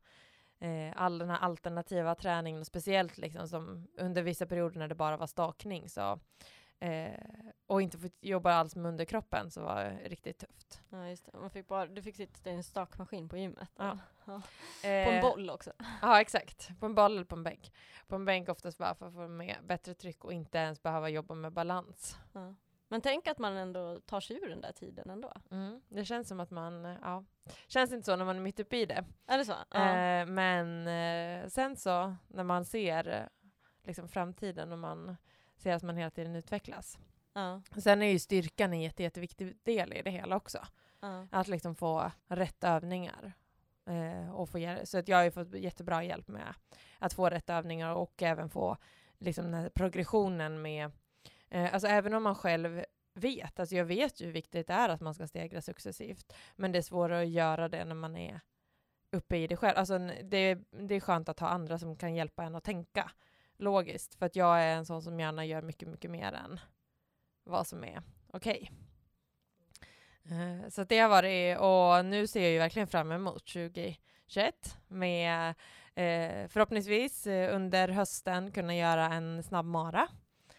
Eh, 0.59 0.93
all 0.97 1.19
den 1.19 1.31
här 1.31 1.39
alternativa 1.39 2.15
träningen, 2.15 2.61
och 2.61 2.67
speciellt 2.67 3.19
liksom 3.19 3.49
som 3.49 3.89
under 3.99 4.23
vissa 4.23 4.47
perioder 4.47 4.79
när 4.79 4.89
det 4.89 4.95
bara 4.95 5.17
var 5.17 5.27
stakning 5.27 5.89
så 5.89 6.21
Eh, 6.81 7.21
och 7.67 7.83
inte 7.83 7.99
fått 7.99 8.17
jobba 8.21 8.53
alls 8.53 8.77
med 8.77 8.87
underkroppen 8.87 9.51
så 9.51 9.63
var 9.63 9.85
det 9.85 10.09
riktigt 10.09 10.39
tufft. 10.39 10.83
Ja, 10.91 11.09
just 11.09 11.27
det. 11.27 11.39
Man 11.39 11.51
fick 11.51 11.69
bara, 11.69 11.87
du 11.87 12.03
fick 12.03 12.17
sitta 12.17 12.51
i 12.51 12.55
en 12.55 12.65
stakmaskin 12.65 13.29
på 13.29 13.37
gymmet. 13.37 13.71
Ja. 13.77 13.99
Ja. 14.25 14.43
På 14.83 14.89
en 14.89 15.17
Eh, 15.17 15.23
boll 15.23 15.51
också. 15.51 15.73
Ja 16.03 16.21
exakt, 16.21 16.81
på 16.81 16.87
en 16.87 16.95
boll 16.95 17.13
eller 17.13 17.25
på 17.25 17.37
en 17.37 17.43
bänk. 17.43 17.73
På 18.09 18.15
en 18.17 18.25
bänk 18.25 18.49
oftast 18.49 18.79
bara 18.79 18.95
för 18.95 19.07
att 19.07 19.15
få 19.15 19.29
med 19.29 19.57
bättre 19.63 19.95
tryck 19.95 20.25
och 20.25 20.33
inte 20.33 20.59
ens 20.59 20.83
behöva 20.83 21.09
jobba 21.09 21.35
med 21.35 21.53
balans. 21.53 22.19
Ja. 22.33 22.55
Men 22.89 23.01
tänk 23.01 23.27
att 23.29 23.39
man 23.39 23.57
ändå 23.57 24.01
tar 24.01 24.21
sig 24.21 24.37
ur 24.37 24.49
den 24.49 24.61
där 24.61 24.73
tiden 24.73 25.11
ändå. 25.11 25.33
Mm. 25.51 25.81
Det 25.89 26.05
känns 26.05 26.29
som 26.29 26.41
att 26.41 26.51
man, 26.51 26.85
eh, 26.85 26.97
ja, 27.03 27.25
känns 27.69 27.93
inte 27.93 28.07
så 28.07 28.17
när 28.17 28.25
man 28.25 28.37
är 28.37 28.41
mitt 28.41 28.61
uppe 28.61 28.77
i 28.77 28.87
det. 28.87 29.05
Är 29.27 29.39
det 29.39 29.45
så? 29.45 29.53
Eh, 29.53 30.27
men 30.27 30.87
eh, 30.87 31.49
sen 31.49 31.77
så 31.77 32.17
när 32.29 32.45
man 32.45 32.65
ser 32.65 33.09
eh, 33.09 33.49
liksom 33.87 34.09
framtiden 34.09 34.73
och 34.73 34.79
man 34.79 35.17
ser 35.61 35.73
att 35.75 35.83
man 35.83 35.97
hela 35.97 36.11
tiden 36.11 36.37
utvecklas. 36.37 36.99
ja. 37.33 37.63
Sen 37.83 38.03
är 38.03 38.07
ju 38.07 38.19
styrkan 38.19 38.73
en 38.73 38.81
jätte, 38.81 39.03
jätteviktig 39.03 39.57
del 39.63 39.93
i 39.93 40.03
det 40.03 40.11
hela 40.11 40.37
också. 40.37 40.59
ja. 41.01 41.27
Att 41.31 41.49
liksom 41.49 41.75
få 41.75 42.11
rätt 42.29 42.65
övningar. 42.65 43.33
Eh, 43.87 44.35
och 44.35 44.49
få 44.49 44.77
så 44.85 44.99
att 44.99 45.09
jag 45.09 45.17
har 45.17 45.25
ju 45.25 45.31
fått 45.31 45.55
jättebra 45.55 46.05
hjälp 46.05 46.29
med 46.29 46.55
att 46.99 47.13
få 47.13 47.31
rätt 47.31 47.51
övningar 47.51 47.95
och 47.95 48.23
även 48.23 48.51
få 48.51 48.77
liksom 49.19 49.45
den 49.45 49.55
här 49.55 49.69
progressionen 49.69 50.63
med, 50.63 50.91
eh, 51.49 51.75
alltså 51.75 51.89
även 51.89 52.15
om 52.15 52.23
man 52.23 52.35
själv 52.35 52.85
vet, 53.15 53.61
alltså 53.61 53.75
jag 53.77 53.85
vet 53.85 54.21
ju 54.21 54.25
hur 54.27 54.33
viktigt 54.33 54.67
det 54.67 54.73
är 54.75 54.89
att 54.89 55.01
man 55.01 55.15
ska 55.15 55.27
stegra 55.27 55.63
successivt, 55.63 56.33
men 56.57 56.73
det 56.73 56.79
är 56.79 56.83
svårare 56.83 57.23
att 57.23 57.29
göra 57.29 57.69
det 57.69 57.85
när 57.85 57.95
man 57.95 58.17
är 58.17 58.41
uppe 59.13 59.37
i 59.37 59.47
det 59.47 59.57
själv. 59.57 59.79
Alltså 59.79 59.99
det, 60.25 60.37
är- 60.37 60.65
det 60.87 60.95
är 60.95 61.01
skönt 61.01 61.29
att 61.29 61.41
ha 61.41 61.49
andra 61.49 61.79
som 61.79 61.97
kan 61.97 62.15
hjälpa 62.15 62.45
en 62.45 62.55
att 62.55 62.65
tänka 62.65 63.11
logiskt, 63.61 64.15
för 64.15 64.27
att 64.27 64.37
jag 64.37 64.63
är 64.63 64.77
en 64.77 64.87
sån 64.87 65.03
som 65.03 65.21
gärna 65.21 65.45
gör 65.45 65.63
mycket, 65.63 65.89
mycket 65.89 66.11
mer 66.11 66.33
än 66.33 66.61
vad 67.45 67.67
som 67.67 67.85
är 67.85 68.03
okej. 68.33 68.71
Eh, 70.25 70.69
Så 70.69 70.85
det 70.85 70.99
har 70.99 71.09
varit, 71.09 71.59
och 71.59 72.05
nu 72.05 72.27
ser 72.27 72.43
jag 72.43 72.51
ju 72.51 72.59
verkligen 72.59 72.89
fram 72.89 73.13
emot 73.13 73.47
2021 73.47 73.99
med 74.89 75.49
eh, 75.95 76.49
förhoppningsvis 76.49 77.27
eh, 77.27 77.55
under 77.55 77.89
hösten 77.89 78.53
kunna 78.53 78.77
göra 78.77 79.07
en 79.07 79.43
snabb 79.43 79.67
mara. 79.67 80.09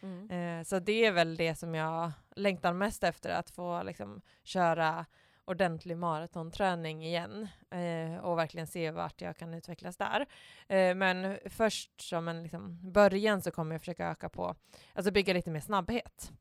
Mm. 0.02 0.66
Så 0.66 0.80
det 0.80 1.06
är 1.06 1.12
väl 1.12 1.36
det 1.36 1.56
som 1.56 1.76
jag 1.76 2.12
längtar 2.36 2.74
mest 2.74 3.04
efter, 3.04 3.30
att 3.30 3.50
få 3.50 3.84
liksom 3.84 4.22
köra 4.44 5.06
ordentlig 5.46 5.98
maratonträning 5.98 7.06
igen 7.06 7.48
eh, 7.72 8.18
och 8.18 8.38
verkligen 8.38 8.68
se 8.68 8.92
vart 8.92 9.22
jag 9.22 9.38
kan 9.38 9.54
utvecklas 9.54 9.98
där. 9.98 10.26
Eh, 10.68 10.96
men 10.96 11.40
först 11.46 12.02
som 12.02 12.28
en 12.28 12.44
liksom, 12.44 12.92
början 12.92 13.42
så 13.42 13.52
kommer 13.52 13.76
jag 13.76 13.82
försöka 13.82 14.08
öka 14.08 14.30
på, 14.30 14.56
alltså 14.94 15.12
bygga 15.12 15.34
lite 15.34 15.52
mer 15.52 15.60
snabbhet. 15.60 16.32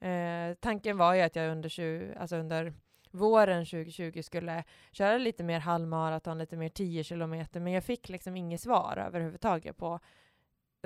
Eh, 0.00 0.54
tanken 0.60 0.96
var 0.96 1.14
ju 1.14 1.22
att 1.22 1.36
jag 1.36 1.50
under, 1.50 1.68
20, 1.68 2.14
alltså 2.18 2.36
under 2.36 2.74
våren 3.10 3.66
2020 3.66 4.22
skulle 4.22 4.64
köra 4.92 5.18
lite 5.18 5.44
mer 5.44 5.60
halvmaraton, 5.60 6.38
lite 6.38 6.56
mer 6.56 6.68
10 6.68 7.04
kilometer, 7.04 7.60
men 7.60 7.72
jag 7.72 7.84
fick 7.84 8.08
liksom 8.08 8.36
inget 8.36 8.60
svar 8.60 9.04
överhuvudtaget 9.06 9.76
på, 9.76 10.00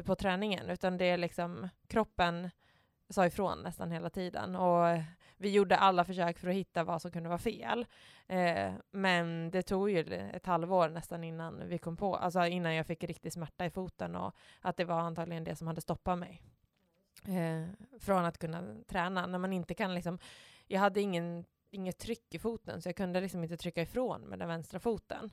på 0.04 0.14
träningen, 0.14 0.70
utan 0.70 0.96
det 0.96 1.04
är 1.04 1.18
liksom 1.18 1.68
kroppen 1.86 2.50
sa 3.10 3.26
ifrån 3.26 3.62
nästan 3.62 3.90
hela 3.90 4.10
tiden 4.10 4.56
och 4.56 4.98
vi 5.38 5.50
gjorde 5.50 5.76
alla 5.76 6.04
försök 6.04 6.38
för 6.38 6.48
att 6.48 6.54
hitta 6.54 6.84
vad 6.84 7.02
som 7.02 7.10
kunde 7.10 7.28
vara 7.28 7.38
fel. 7.38 7.86
Eh, 8.26 8.72
men 8.90 9.50
det 9.50 9.62
tog 9.62 9.90
ju 9.90 10.30
ett 10.32 10.46
halvår 10.46 10.88
nästan 10.88 11.24
innan 11.24 11.68
vi 11.68 11.78
kom 11.78 11.96
på, 11.96 12.16
alltså 12.16 12.44
innan 12.44 12.74
jag 12.74 12.86
fick 12.86 13.04
riktig 13.04 13.32
smärta 13.32 13.66
i 13.66 13.70
foten 13.70 14.16
och 14.16 14.34
att 14.60 14.76
det 14.76 14.84
var 14.84 15.00
antagligen 15.00 15.44
det 15.44 15.56
som 15.56 15.66
hade 15.66 15.80
stoppat 15.80 16.18
mig 16.18 16.42
eh, 17.26 17.68
från 18.00 18.24
att 18.24 18.38
kunna 18.38 18.76
träna. 18.86 19.26
När 19.26 19.38
man 19.38 19.52
inte 19.52 19.74
kan 19.74 19.94
liksom, 19.94 20.18
jag 20.66 20.80
hade 20.80 21.00
ingen, 21.00 21.44
inget 21.70 21.98
tryck 21.98 22.34
i 22.34 22.38
foten 22.38 22.82
så 22.82 22.88
jag 22.88 22.96
kunde 22.96 23.20
liksom 23.20 23.42
inte 23.42 23.56
trycka 23.56 23.82
ifrån 23.82 24.20
med 24.20 24.38
den 24.38 24.48
vänstra 24.48 24.80
foten. 24.80 25.30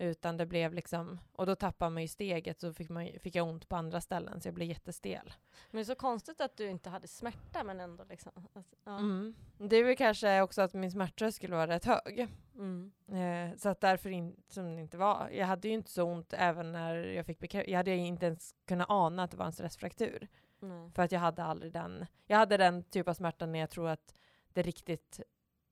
Utan 0.00 0.36
det 0.36 0.46
blev 0.46 0.74
liksom, 0.74 1.20
och 1.32 1.46
då 1.46 1.54
tappade 1.54 1.90
man 1.90 2.02
ju 2.02 2.08
steget 2.08 2.60
så 2.60 2.72
fick, 2.72 2.88
man, 2.88 3.08
fick 3.20 3.34
jag 3.34 3.48
ont 3.48 3.68
på 3.68 3.76
andra 3.76 4.00
ställen 4.00 4.40
så 4.40 4.48
jag 4.48 4.54
blev 4.54 4.68
jättestel. 4.68 5.32
Men 5.70 5.78
det 5.78 5.82
är 5.82 5.84
så 5.84 5.94
konstigt 5.94 6.40
att 6.40 6.56
du 6.56 6.68
inte 6.68 6.90
hade 6.90 7.08
smärta 7.08 7.64
men 7.64 7.80
ändå 7.80 8.04
liksom. 8.04 8.48
Alltså, 8.52 8.76
ja. 8.84 8.98
Mm. 8.98 9.34
Det 9.58 9.76
är 9.76 9.84
väl 9.84 9.96
kanske 9.96 10.42
också 10.42 10.62
att 10.62 10.74
min 10.74 10.90
smärttröskel 10.90 11.50
var 11.50 11.66
rätt 11.66 11.84
hög. 11.84 12.28
Mm. 12.54 12.92
Eh, 13.08 13.56
så 13.56 13.68
att 13.68 13.80
därför 13.80 14.10
in, 14.10 14.36
som 14.48 14.76
det 14.76 14.82
inte 14.82 14.96
var. 14.96 15.30
Jag 15.32 15.46
hade 15.46 15.68
ju 15.68 15.74
inte 15.74 15.90
så 15.90 16.04
ont 16.04 16.34
även 16.36 16.72
när 16.72 16.94
jag 16.94 17.26
fick 17.26 17.38
bekräftelse. 17.38 17.70
Jag 17.70 17.78
hade 17.78 17.96
inte 17.96 18.26
ens 18.26 18.54
kunnat 18.66 18.90
ana 18.90 19.22
att 19.22 19.30
det 19.30 19.36
var 19.36 19.46
en 19.46 19.52
stressfraktur. 19.52 20.28
Nej. 20.60 20.90
För 20.94 21.02
att 21.02 21.12
jag 21.12 21.20
hade 21.20 21.44
aldrig 21.44 21.72
den. 21.72 22.06
Jag 22.26 22.36
hade 22.36 22.56
den 22.56 22.82
typ 22.82 23.08
av 23.08 23.14
smärta 23.14 23.46
när 23.46 23.58
jag 23.58 23.70
tror 23.70 23.88
att 23.88 24.14
det 24.52 24.62
riktigt, 24.62 25.20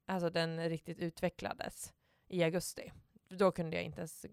alltså 0.07 0.31
den 0.31 0.69
riktigt 0.69 0.99
utvecklades 0.99 1.93
i 2.29 2.43
augusti. 2.43 2.93
Då 3.29 3.51
kunde 3.51 3.77
jag 3.77 3.85
inte 3.85 4.01
ens 4.01 4.27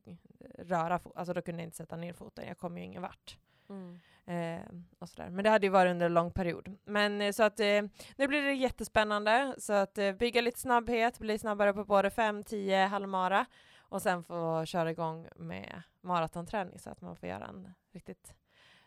röra, 0.58 1.00
alltså 1.16 1.34
då 1.34 1.42
kunde 1.42 1.62
jag 1.62 1.68
inte 1.68 1.78
sätta 1.78 1.96
ner 1.96 2.14
foten. 2.14 2.48
Jag 2.48 2.58
kom 2.58 2.78
ju 2.78 2.84
ingen 2.84 3.02
vart. 3.02 3.38
Mm. 3.70 4.00
Eh, 4.26 4.66
och 5.00 5.10
sådär. 5.10 5.30
Men 5.30 5.44
det 5.44 5.50
hade 5.50 5.66
ju 5.66 5.72
varit 5.72 5.92
under 5.92 6.06
en 6.06 6.14
lång 6.14 6.32
period. 6.32 6.78
Men 6.86 7.22
eh, 7.22 7.32
så 7.32 7.44
att 7.44 7.60
eh, 7.60 7.82
nu 8.16 8.28
blir 8.28 8.42
det 8.42 8.54
jättespännande. 8.54 9.56
Så 9.58 9.74
att 9.74 9.98
eh, 9.98 10.12
bygga 10.12 10.42
lite 10.42 10.60
snabbhet, 10.60 11.20
bli 11.20 11.40
snabbare 11.40 11.74
på 11.74 11.86
både 11.86 12.10
5, 12.10 12.44
10, 12.44 12.86
halvmara 12.86 13.46
och 13.78 14.02
sen 14.02 14.24
få 14.24 14.66
köra 14.66 14.92
igång 14.92 15.28
med 15.36 15.82
maratonträning 16.02 16.80
så 16.80 16.90
att 16.90 17.02
man 17.02 17.16
får 17.16 17.30
göra 17.30 17.46
en 17.46 17.74
riktigt 17.92 18.34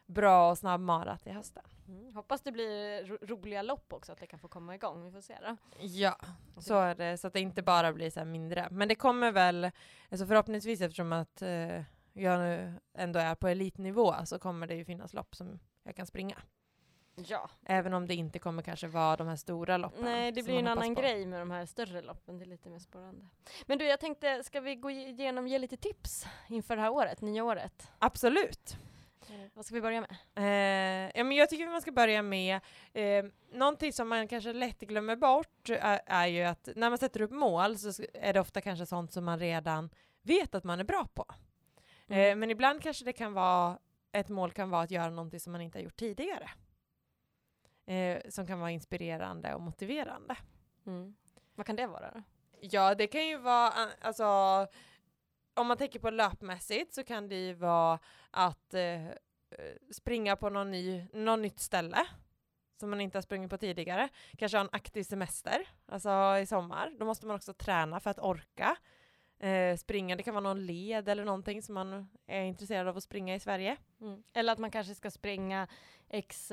bra 0.06 0.50
och 0.50 0.58
snabb 0.58 0.80
mara 0.80 1.18
till 1.18 1.32
hösten. 1.32 1.64
Mm. 1.88 2.14
Hoppas 2.14 2.40
det 2.40 2.52
blir 2.52 3.04
ro 3.04 3.18
roliga 3.22 3.62
lopp 3.62 3.92
också, 3.92 4.12
att 4.12 4.18
det 4.18 4.26
kan 4.26 4.38
få 4.38 4.48
komma 4.48 4.74
igång. 4.74 5.04
Vi 5.04 5.10
får 5.10 5.20
se 5.20 5.36
då. 5.42 5.56
Ja, 5.80 6.16
så 6.58 6.74
är 6.74 6.94
det. 6.94 7.18
Så 7.18 7.26
att 7.26 7.32
det 7.32 7.40
inte 7.40 7.62
bara 7.62 7.92
blir 7.92 8.10
så 8.10 8.24
mindre. 8.24 8.68
Men 8.70 8.88
det 8.88 8.94
kommer 8.94 9.32
väl, 9.32 9.70
alltså 10.10 10.26
förhoppningsvis 10.26 10.80
eftersom 10.80 11.12
att 11.12 11.42
eh, 11.42 11.82
jag 12.12 12.38
nu 12.38 12.74
ändå 12.94 13.18
är 13.18 13.34
på 13.34 13.48
elitnivå 13.48 14.14
så 14.24 14.38
kommer 14.38 14.66
det 14.66 14.74
ju 14.74 14.84
finnas 14.84 15.14
lopp 15.14 15.36
som 15.36 15.58
jag 15.82 15.96
kan 15.96 16.06
springa. 16.06 16.36
Ja. 17.16 17.50
Även 17.64 17.94
om 17.94 18.06
det 18.06 18.14
inte 18.14 18.38
kommer 18.38 18.62
kanske 18.62 18.86
vara 18.86 19.16
de 19.16 19.28
här 19.28 19.36
stora 19.36 19.76
loppen. 19.76 20.04
Nej, 20.04 20.32
det 20.32 20.42
blir 20.42 20.58
en 20.58 20.66
annan 20.66 20.94
på. 20.94 21.00
grej 21.00 21.26
med 21.26 21.40
de 21.40 21.50
här 21.50 21.66
större 21.66 22.02
loppen. 22.02 22.38
Det 22.38 22.44
är 22.44 22.46
lite 22.46 22.68
mer 22.68 22.78
spännande. 22.78 23.26
Men 23.66 23.78
du, 23.78 23.84
jag 23.84 24.00
tänkte, 24.00 24.44
ska 24.44 24.60
vi 24.60 24.76
gå 24.76 24.90
igenom, 24.90 25.48
ge 25.48 25.58
lite 25.58 25.76
tips 25.76 26.26
inför 26.48 26.76
det 26.76 26.82
här 26.82 26.90
året, 26.90 27.20
nya 27.20 27.44
året? 27.44 27.92
Absolut. 27.98 28.78
Eh, 29.30 29.50
Vad 29.54 29.66
ska 29.66 29.74
vi 29.74 29.80
börja 29.80 30.00
med? 30.00 30.10
Eh, 30.36 31.12
ja, 31.14 31.24
men 31.24 31.32
jag 31.36 31.50
tycker 31.50 31.66
man 31.66 31.82
ska 31.82 31.92
börja 31.92 32.22
med 32.22 32.60
eh, 32.92 33.24
någonting 33.52 33.92
som 33.92 34.08
man 34.08 34.28
kanske 34.28 34.52
lätt 34.52 34.80
glömmer 34.80 35.16
bort 35.16 35.68
är, 35.68 36.00
är 36.06 36.26
ju 36.26 36.42
att 36.42 36.68
när 36.76 36.88
man 36.90 36.98
sätter 36.98 37.20
upp 37.22 37.30
mål 37.30 37.78
så 37.78 38.02
är 38.14 38.32
det 38.32 38.40
ofta 38.40 38.60
kanske 38.60 38.86
sånt 38.86 39.12
som 39.12 39.24
man 39.24 39.38
redan 39.38 39.90
vet 40.22 40.54
att 40.54 40.64
man 40.64 40.80
är 40.80 40.84
bra 40.84 41.06
på. 41.14 41.24
Eh, 42.08 42.16
Mm. 42.18 42.38
men 42.38 42.50
ibland 42.50 42.82
kanske 42.82 43.04
det 43.04 43.12
kan 43.12 43.32
vara, 43.32 43.78
ett 44.12 44.28
mål 44.28 44.52
kan 44.52 44.70
vara 44.70 44.82
att 44.82 44.90
göra 44.90 45.10
någonting 45.10 45.40
som 45.40 45.52
man 45.52 45.60
inte 45.60 45.78
har 45.78 45.82
gjort 45.84 45.96
tidigare. 45.96 46.50
Eh, 47.86 48.18
som 48.28 48.46
kan 48.46 48.60
vara 48.60 48.70
inspirerande 48.70 49.54
och 49.54 49.60
motiverande. 49.60 50.36
Mm. 50.86 51.14
Vad 51.54 51.66
kan 51.66 51.76
det 51.76 51.86
vara 51.86 52.10
då? 52.10 52.22
Ja, 52.60 52.94
det 52.94 53.06
kan 53.06 53.26
ju 53.26 53.36
vara, 53.36 53.66
eh, 53.68 53.88
alltså, 54.00 54.24
om 55.56 55.66
man 55.66 55.76
tänker 55.76 55.98
på 55.98 56.10
löpmässigt 56.10 56.94
så 56.94 57.04
kan 57.04 57.28
det 57.28 57.46
ju 57.46 57.52
vara 57.54 57.98
att 58.30 58.74
eh, 58.74 59.06
eh, 59.06 59.14
springa 59.92 60.36
på 60.36 60.50
någon, 60.50 60.70
ny, 60.70 61.06
någon 61.12 61.42
nytt 61.42 61.60
ställe 61.60 62.06
som 62.80 62.90
man 62.90 63.00
inte 63.00 63.18
har 63.18 63.22
sprungit 63.22 63.50
på 63.50 63.58
tidigare. 63.58 64.08
Kanske 64.38 64.58
ha 64.58 64.64
en 64.64 64.70
aktiv 64.72 65.02
semester, 65.02 65.68
alltså 65.86 66.38
i 66.42 66.46
sommar. 66.46 66.92
Då 66.98 67.04
måste 67.04 67.26
man 67.26 67.36
också 67.36 67.54
träna 67.54 68.00
för 68.00 68.10
att 68.10 68.18
orka 68.18 68.76
eh, 69.38 69.76
springa. 69.76 70.16
Det 70.16 70.22
kan 70.22 70.34
vara 70.34 70.42
någon 70.42 70.66
led 70.66 71.08
eller 71.08 71.24
någonting 71.24 71.62
som 71.62 71.74
man 71.74 72.08
är 72.26 72.42
intresserad 72.42 72.88
av 72.88 72.96
att 72.96 73.02
springa 73.02 73.34
i 73.34 73.40
Sverige. 73.40 73.76
Mm. 74.00 74.22
Eller 74.32 74.52
att 74.52 74.58
man 74.58 74.70
kanske 74.70 74.94
ska 74.94 75.10
springa 75.10 75.68
x 76.08 76.52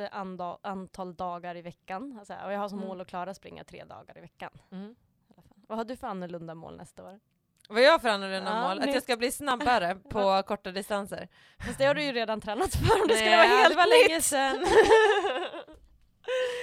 antal 0.61 1.15
dagar 1.15 1.55
i 1.55 1.61
veckan. 1.61 2.15
Alltså, 2.19 2.33
och 2.45 2.53
jag 2.53 2.59
har 2.59 2.69
som 2.69 2.77
Mm. 2.77 2.87
mål 2.87 3.01
att 3.01 3.07
klara 3.07 3.33
springa 3.33 3.63
tre 3.63 3.83
dagar 3.83 4.17
i 4.17 4.21
veckan. 4.21 4.51
I 4.71 5.33
alla 5.33 5.41
fall. 5.41 5.57
Vad 5.67 5.77
har 5.77 5.85
du 5.85 5.95
för 5.95 6.07
annorlunda 6.07 6.55
mål 6.55 6.77
nästa 6.77 7.03
år? 7.03 7.19
Vad 7.69 7.81
jag 7.81 8.01
för 8.01 8.09
annorlunda 8.09 8.51
Ja, 8.51 8.67
mål? 8.67 8.79
Att 8.79 8.93
jag 8.93 9.03
ska 9.03 9.17
bli 9.17 9.31
snabbare 9.31 9.95
på 10.09 10.43
korta 10.47 10.71
distanser. 10.71 11.27
Fast 11.65 11.77
det 11.77 11.85
har 11.85 11.95
du 11.95 12.03
ju 12.03 12.11
redan 12.11 12.41
tränat 12.41 12.75
för 12.75 13.01
om 13.01 13.07
det 13.07 13.15
skulle 13.15 13.37
vara 13.37 13.47
helt 13.47 13.69
det 13.69 13.75
var 13.75 14.07
länge 14.07 14.21
sedan. 14.21 14.65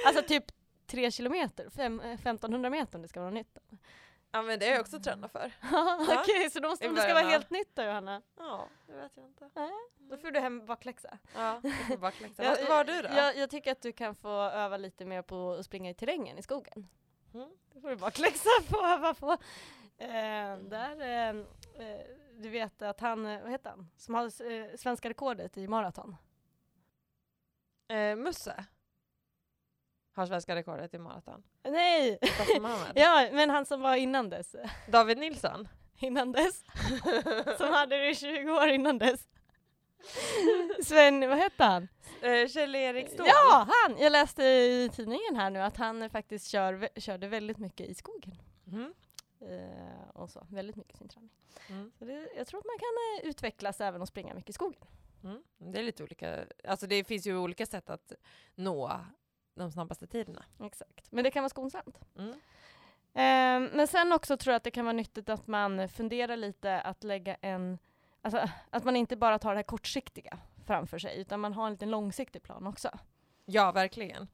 alltså 0.06 0.22
typ 0.22 0.44
tre 0.86 1.10
kilometer, 1.10 1.70
fem, 1.70 2.00
eh, 2.00 2.12
1500 2.12 2.70
meter 2.70 2.96
om 2.98 3.02
det 3.02 3.08
ska 3.08 3.20
vara 3.20 3.30
nytt. 3.30 3.58
Ja 4.32 4.42
men 4.42 4.58
det 4.58 4.66
har 4.66 4.72
jag 4.72 4.80
också 4.80 5.00
tränat 5.00 5.32
för. 5.32 5.52
Okej, 6.20 6.50
så 6.50 6.60
då 6.60 6.68
måste 6.68 6.88
om 6.88 6.94
det 6.94 7.02
ska 7.02 7.14
vara 7.14 7.24
helt 7.28 7.50
nytt 7.50 7.76
då 7.76 7.82
Johanna. 7.82 8.22
Ja, 8.38 8.66
det 8.86 8.92
vet 8.92 9.12
jag 9.16 9.24
inte. 9.26 9.50
Då 9.98 10.16
får 10.16 10.30
du 10.30 10.40
hem 10.40 10.66
bakläxa. 10.66 11.18
Ja. 11.36 11.60
Jag- 11.88 11.98
Vad 11.98 12.12
vad 12.68 12.76
har 12.76 12.84
du 12.84 13.02
då? 13.02 13.08
Jag, 13.16 13.36
jag 13.36 13.50
tycker 13.50 13.72
att 13.72 13.82
du 13.82 13.92
kan 13.92 14.14
få 14.14 14.42
öva 14.42 14.76
lite 14.76 15.04
mer 15.04 15.22
på 15.22 15.50
att 15.52 15.64
springa 15.66 15.90
i 15.90 15.94
terrängen 15.94 16.38
i 16.38 16.42
skogen. 16.42 16.86
Mm. 17.34 17.48
Det 17.74 17.80
får 17.80 17.88
du 17.88 17.96
bakläxa 17.96 18.50
på 18.68 18.78
att 18.78 18.98
öva 18.98 19.14
på. 19.14 19.36
Eh, 20.00 20.56
där, 20.56 21.00
eh, 21.00 21.28
eh, 21.28 22.00
du 22.36 22.48
vet 22.48 22.82
att 22.82 23.00
han, 23.00 23.26
eh, 23.26 23.42
vad 23.42 23.50
heter 23.50 23.70
han, 23.70 23.90
som 23.96 24.14
har 24.14 24.24
eh, 24.24 24.76
svenska 24.76 25.10
rekordet 25.10 25.56
i 25.56 25.68
maraton. 25.68 26.16
Eh, 27.88 28.16
Musse? 28.16 28.64
har 30.20 30.26
svenska 30.26 30.54
rekordet 30.56 30.94
i 30.94 30.98
maraton? 30.98 31.42
Nej! 31.62 32.18
Ja, 32.94 33.28
men 33.32 33.50
han 33.50 33.66
som 33.66 33.80
var 33.80 33.94
innan 33.96 34.30
dess. 34.30 34.56
David 34.88 35.18
Nilsson? 35.18 35.68
Innan 35.98 36.32
dess. 36.32 36.64
som 37.58 37.72
hade 37.72 37.96
det 37.96 38.10
i 38.10 38.14
20 38.14 38.50
år 38.50 38.68
innan 38.68 38.98
dess. 38.98 39.28
Sven, 40.82 41.28
vad 41.28 41.38
hette 41.38 41.64
han? 41.64 41.88
Eh, 42.22 42.48
Kjell-Erik 42.48 43.08
Ståhl? 43.08 43.26
Ja, 43.26 43.66
han! 43.68 43.98
Jag 43.98 44.12
läste 44.12 44.42
i 44.42 44.90
tidningen 44.94 45.36
här 45.36 45.50
nu 45.50 45.58
att 45.58 45.76
han 45.76 46.10
faktiskt 46.10 46.46
kör, 46.46 46.88
körde 47.00 47.28
väldigt 47.28 47.58
mycket 47.58 47.88
i 47.88 47.94
skogen. 47.94 48.42
Mm. 48.66 48.94
Eh, 49.40 50.09
och 50.14 50.31
så, 50.31 50.46
väldigt 50.50 50.76
mycket 50.76 50.96
sin 50.96 51.09
träning. 51.09 51.31
Mm. 51.68 51.92
Så 51.98 52.05
det, 52.05 52.29
jag 52.37 52.46
tror 52.46 52.61
att 52.61 52.66
man 52.66 52.79
kan 52.79 53.24
eh, 53.24 53.31
utvecklas 53.31 53.81
även 53.81 54.03
och 54.03 54.09
springa 54.09 54.35
mycket 54.35 54.50
i 54.50 54.53
skogen. 54.53 54.81
Mm. 55.24 55.42
Det 55.59 55.79
är 55.79 55.83
lite 55.83 56.03
olika, 56.03 56.44
alltså 56.64 56.87
det 56.87 57.05
finns 57.05 57.26
ju 57.26 57.37
olika 57.37 57.66
sätt 57.66 57.90
att 57.90 58.12
nå 58.55 59.00
de 59.55 59.72
snabbaste 59.72 60.07
tiderna. 60.07 60.44
Exakt. 60.61 61.12
Men 61.12 61.24
det 61.24 61.31
kan 61.31 61.42
vara 61.42 61.48
skonsamt. 61.48 62.00
Mm. 62.18 62.31
Eh, 63.12 63.76
men 63.76 63.87
sen 63.87 64.12
också 64.12 64.37
tror 64.37 64.53
jag 64.53 64.57
att 64.57 64.64
det 64.64 64.70
kan 64.70 64.85
vara 64.85 64.92
nyttigt 64.92 65.29
att 65.29 65.46
man 65.46 65.88
funderar 65.88 66.37
lite 66.37 66.81
att 66.81 67.05
lägga 67.05 67.35
en, 67.35 67.79
alltså 68.22 68.48
att 68.70 68.85
man 68.85 68.96
inte 68.96 69.16
bara 69.16 69.38
tar 69.38 69.50
det 69.50 69.57
här 69.59 69.62
kortsiktiga 69.62 70.38
framför 70.66 70.98
sig, 70.98 71.20
utan 71.20 71.40
man 71.40 71.53
har 71.53 71.66
en 71.66 71.72
liten 71.72 71.90
långsiktig 71.90 72.42
plan 72.42 72.66
också. 72.66 72.98
Ja, 73.44 73.72
verkligen. 73.72 74.29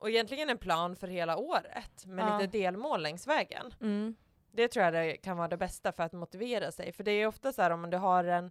Och 0.00 0.10
egentligen 0.10 0.50
en 0.50 0.58
plan 0.58 0.96
för 0.96 1.08
hela 1.08 1.36
året 1.36 2.06
med 2.06 2.24
Ja. 2.28 2.38
lite 2.38 2.58
delmål 2.58 3.02
längs 3.02 3.26
vägen. 3.26 3.74
Mm. 3.80 4.14
Det 4.52 4.68
tror 4.68 4.84
jag 4.84 4.94
det 4.94 5.16
kan 5.16 5.36
vara 5.36 5.48
det 5.48 5.56
bästa 5.56 5.92
för 5.92 6.02
att 6.02 6.12
motivera 6.12 6.72
sig. 6.72 6.92
För 6.92 7.04
det 7.04 7.10
är 7.10 7.26
ofta 7.26 7.52
så 7.52 7.62
här 7.62 7.70
om 7.70 7.90
du 7.90 7.96
har 7.96 8.24
en 8.24 8.50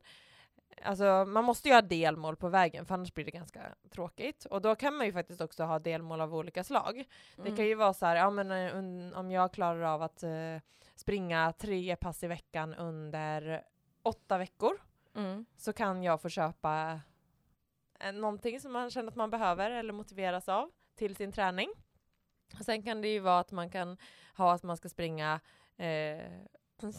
Alltså 0.83 1.25
man 1.27 1.43
måste 1.45 1.67
ju 1.67 1.73
ha 1.73 1.81
delmål 1.81 2.35
på 2.35 2.49
vägen 2.49 2.85
för 2.85 2.93
annars 2.93 3.13
blir 3.13 3.25
det 3.25 3.31
ganska 3.31 3.61
tråkigt. 3.89 4.45
Och 4.45 4.61
då 4.61 4.75
kan 4.75 4.95
man 4.95 5.05
ju 5.05 5.13
faktiskt 5.13 5.41
också 5.41 5.63
ha 5.63 5.79
delmål 5.79 6.21
av 6.21 6.35
olika 6.35 6.63
slag. 6.63 7.05
Det 7.35 7.41
Mm. 7.41 7.55
kan 7.55 7.65
ju 7.65 7.75
vara 7.75 7.93
så 7.93 8.05
här, 8.05 8.15
ja 8.15 8.29
men 8.29 8.51
eh, 8.51 9.19
om 9.19 9.31
jag 9.31 9.53
klarar 9.53 9.81
av 9.81 10.01
att 10.01 10.23
eh, 10.23 10.29
springa 10.95 11.53
tre 11.57 11.95
pass 11.95 12.23
i 12.23 12.27
veckan 12.27 12.73
under 12.73 13.63
åtta 14.03 14.37
veckor 14.37 14.81
Mm. 15.15 15.45
så 15.57 15.73
kan 15.73 16.03
jag 16.03 16.21
få 16.21 16.29
köpa 16.29 16.99
eh, 17.99 18.11
någonting 18.11 18.59
som 18.59 18.71
man 18.73 18.89
känner 18.89 19.07
att 19.09 19.15
man 19.15 19.29
behöver 19.29 19.71
eller 19.71 19.93
motiveras 19.93 20.49
av 20.49 20.71
till 20.99 21.15
sin 21.15 21.31
träning. 21.31 21.69
Och 22.59 22.65
sen 22.65 22.83
kan 22.83 23.01
det 23.01 23.07
ju 23.07 23.19
vara 23.19 23.39
att 23.39 23.51
man 23.51 23.69
kan 23.69 23.97
ha 24.37 24.53
att 24.53 24.63
man 24.63 24.77
ska 24.77 24.89
springa 24.89 25.39
eh, 25.77 26.31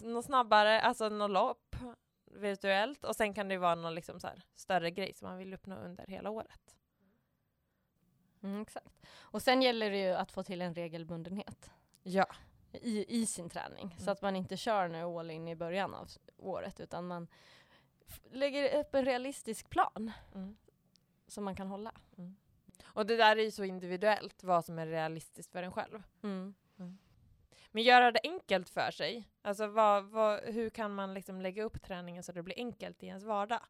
något 0.02 0.24
snabbare, 0.24 0.80
alltså 0.80 1.08
något 1.08 1.30
lopp 1.30 1.76
virtuellt 2.24 3.04
och 3.04 3.16
sen 3.16 3.34
kan 3.34 3.48
det 3.48 3.54
ju 3.54 3.58
vara 3.58 3.74
någon 3.74 3.94
liksom 3.94 4.20
så 4.20 4.26
här 4.26 4.42
större 4.54 4.90
grej 4.90 5.14
som 5.14 5.28
man 5.28 5.38
vill 5.38 5.54
uppnå 5.54 5.76
under 5.76 6.06
hela 6.06 6.30
året. 6.30 6.76
Mm, 8.42 8.62
exakt. 8.62 9.06
Och 9.18 9.42
sen 9.42 9.62
gäller 9.62 9.90
det 9.90 9.98
ju 9.98 10.10
att 10.12 10.32
få 10.32 10.42
till 10.42 10.62
en 10.62 10.74
regelbundenhet 10.74 11.70
Ja. 12.02 12.26
i, 12.72 13.20
i 13.20 13.26
sin 13.26 13.48
träning, 13.50 13.94
så 13.98 14.02
Mm. 14.02 14.12
att 14.12 14.22
man 14.22 14.36
inte 14.36 14.56
kör 14.56 14.88
nu 14.88 15.02
all 15.02 15.30
in 15.30 15.48
i 15.48 15.56
början 15.56 15.94
av 15.94 16.08
året, 16.36 16.80
utan 16.80 17.06
man 17.06 17.28
lägger 18.30 18.80
upp 18.80 18.94
en 18.94 19.04
realistisk 19.04 19.70
plan 19.70 20.12
Mm. 20.34 20.56
som 21.26 21.44
man 21.44 21.56
kan 21.56 21.66
hålla. 21.68 21.92
Och 22.84 23.06
det 23.06 23.16
där 23.16 23.36
är 23.36 23.42
ju 23.42 23.50
så 23.50 23.64
individuellt 23.64 24.44
vad 24.44 24.64
som 24.64 24.78
är 24.78 24.86
realistiskt 24.86 25.52
för 25.52 25.62
en 25.62 25.72
själv. 25.72 26.02
Mm. 26.22 26.54
Men 27.72 27.82
göra 27.82 28.12
det 28.12 28.20
enkelt 28.22 28.68
för 28.68 28.90
sig. 28.90 29.28
Alltså 29.42 29.66
vad, 29.66 30.04
vad, 30.04 30.40
hur 30.40 30.70
kan 30.70 30.94
man 30.94 31.14
liksom 31.14 31.40
lägga 31.40 31.62
upp 31.62 31.82
träningen 31.82 32.22
så 32.22 32.32
det 32.32 32.42
blir 32.42 32.58
enkelt 32.58 33.02
i 33.02 33.06
ens 33.06 33.24
vardag? 33.24 33.60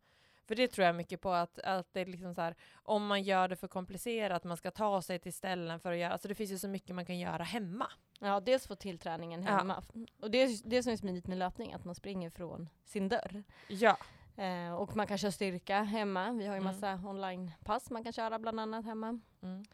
För 0.46 0.54
det 0.54 0.68
tror 0.68 0.86
jag 0.86 0.94
mycket 0.94 1.20
på 1.20 1.32
att, 1.32 1.58
att 1.58 1.92
det 1.92 2.00
är 2.00 2.06
liksom 2.06 2.34
så 2.34 2.40
här, 2.40 2.54
om 2.72 3.06
man 3.06 3.22
gör 3.22 3.48
det 3.48 3.56
för 3.56 3.68
komplicerat, 3.68 4.44
man 4.44 4.56
ska 4.56 4.70
ta 4.70 5.02
sig 5.02 5.18
till 5.18 5.32
ställen 5.32 5.80
för 5.80 5.92
att 5.92 5.98
göra, 5.98 6.12
alltså 6.12 6.28
det 6.28 6.34
finns 6.34 6.50
ju 6.50 6.58
så 6.58 6.68
mycket 6.68 6.96
man 6.96 7.06
kan 7.06 7.18
göra 7.18 7.42
hemma. 7.42 7.90
Ja, 8.20 8.40
dels 8.40 8.66
få 8.66 8.74
till 8.74 8.98
träningen 8.98 9.42
Ja. 9.42 9.50
hemma. 9.50 9.82
Och 10.20 10.30
det 10.30 10.42
är 10.42 10.68
det 10.68 10.82
som 10.82 10.92
är 10.92 10.96
smidigt 10.96 11.26
med 11.26 11.38
löpning, 11.38 11.72
att 11.72 11.84
man 11.84 11.94
springer 11.94 12.30
från 12.30 12.68
sin 12.84 13.08
dörr. 13.08 13.42
Ja. 13.68 13.96
Eh, 14.40 14.72
och 14.74 14.96
man 14.96 15.06
kan 15.06 15.18
köra 15.18 15.32
styrka 15.32 15.82
hemma. 15.82 16.32
Vi 16.32 16.46
har 16.46 16.54
ju 16.54 16.60
Mm. 16.60 16.64
massa 16.64 17.08
onlinepass 17.08 17.90
man 17.90 18.04
kan 18.04 18.12
köra 18.12 18.38
bland 18.38 18.60
annat 18.60 18.84
hemma. 18.84 19.20
Mm. 19.42 19.64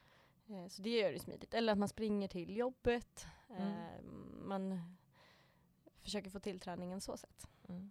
Eh, 0.49 0.69
så 0.69 0.83
det 0.83 0.91
gör 0.91 1.13
det 1.13 1.19
smidigt. 1.19 1.55
Eller 1.55 1.73
att 1.73 1.79
man 1.79 1.89
springer 1.89 2.29
till 2.29 2.57
jobbet. 2.57 3.27
Mm. 3.51 3.63
Eh, 3.63 4.03
man 4.43 4.97
försöker 6.03 6.31
få 6.31 6.41
till 6.41 6.61
träningen 6.61 7.01
så 7.01 7.17
sätt. 7.17 7.49
Mm. 7.69 7.91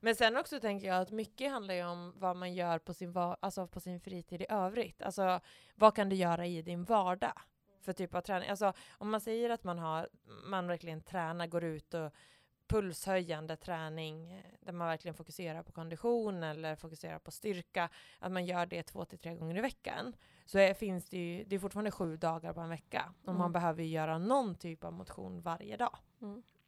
Men 0.00 0.16
sen 0.16 0.36
också 0.36 0.60
tänker 0.60 0.86
jag 0.86 1.00
att 1.02 1.10
mycket 1.10 1.50
handlar 1.50 1.74
ju 1.74 1.84
om 1.84 2.12
vad 2.16 2.36
man 2.36 2.54
gör 2.54 2.78
på 2.78 2.94
sin, 2.94 3.12
va- 3.12 3.36
alltså 3.40 3.66
på 3.66 3.80
sin 3.80 4.00
fritid 4.00 4.42
i 4.42 4.46
övrigt. 4.48 5.02
Alltså 5.02 5.40
vad 5.74 5.94
kan 5.96 6.08
du 6.08 6.16
göra 6.16 6.46
i 6.46 6.62
din 6.62 6.84
vardag? 6.84 7.32
För 7.80 7.92
typ 7.92 8.14
av 8.14 8.20
träning. 8.20 8.48
Alltså 8.48 8.72
om 8.90 9.10
man 9.10 9.20
säger 9.20 9.50
att 9.50 9.64
man 9.64 9.78
har, 9.78 10.08
man 10.44 10.66
verkligen 10.66 11.00
tränar, 11.00 11.46
går 11.46 11.64
ut 11.64 11.94
och 11.94 12.12
pulshöjande 12.66 13.56
träning 13.56 14.32
eh, 14.32 14.44
där 14.60 14.72
man 14.72 14.88
verkligen 14.88 15.14
fokuserar 15.14 15.62
på 15.62 15.72
kondition 15.72 16.42
eller 16.42 16.76
fokuserar 16.76 17.18
på 17.18 17.30
styrka, 17.30 17.88
att 18.18 18.32
man 18.32 18.44
gör 18.46 18.66
det 18.66 18.82
två 18.82 19.04
till 19.04 19.18
tre 19.18 19.34
gånger 19.34 19.58
i 19.58 19.60
veckan. 19.60 20.16
Så 20.44 20.58
är, 20.58 20.74
finns 20.74 21.04
det 21.08 21.16
ju, 21.18 21.44
det 21.44 21.54
är 21.56 21.60
fortfarande 21.60 21.90
sju 21.90 22.16
dagar 22.16 22.52
på 22.52 22.60
en 22.60 22.68
vecka 22.68 23.12
och 23.20 23.26
man 23.34 23.36
Mm. 23.36 23.52
behöver 23.52 23.82
ju 23.82 23.88
göra 23.88 24.18
någon 24.18 24.54
typ 24.54 24.84
av 24.84 24.92
motion 24.92 25.40
varje 25.40 25.76
dag. 25.76 25.98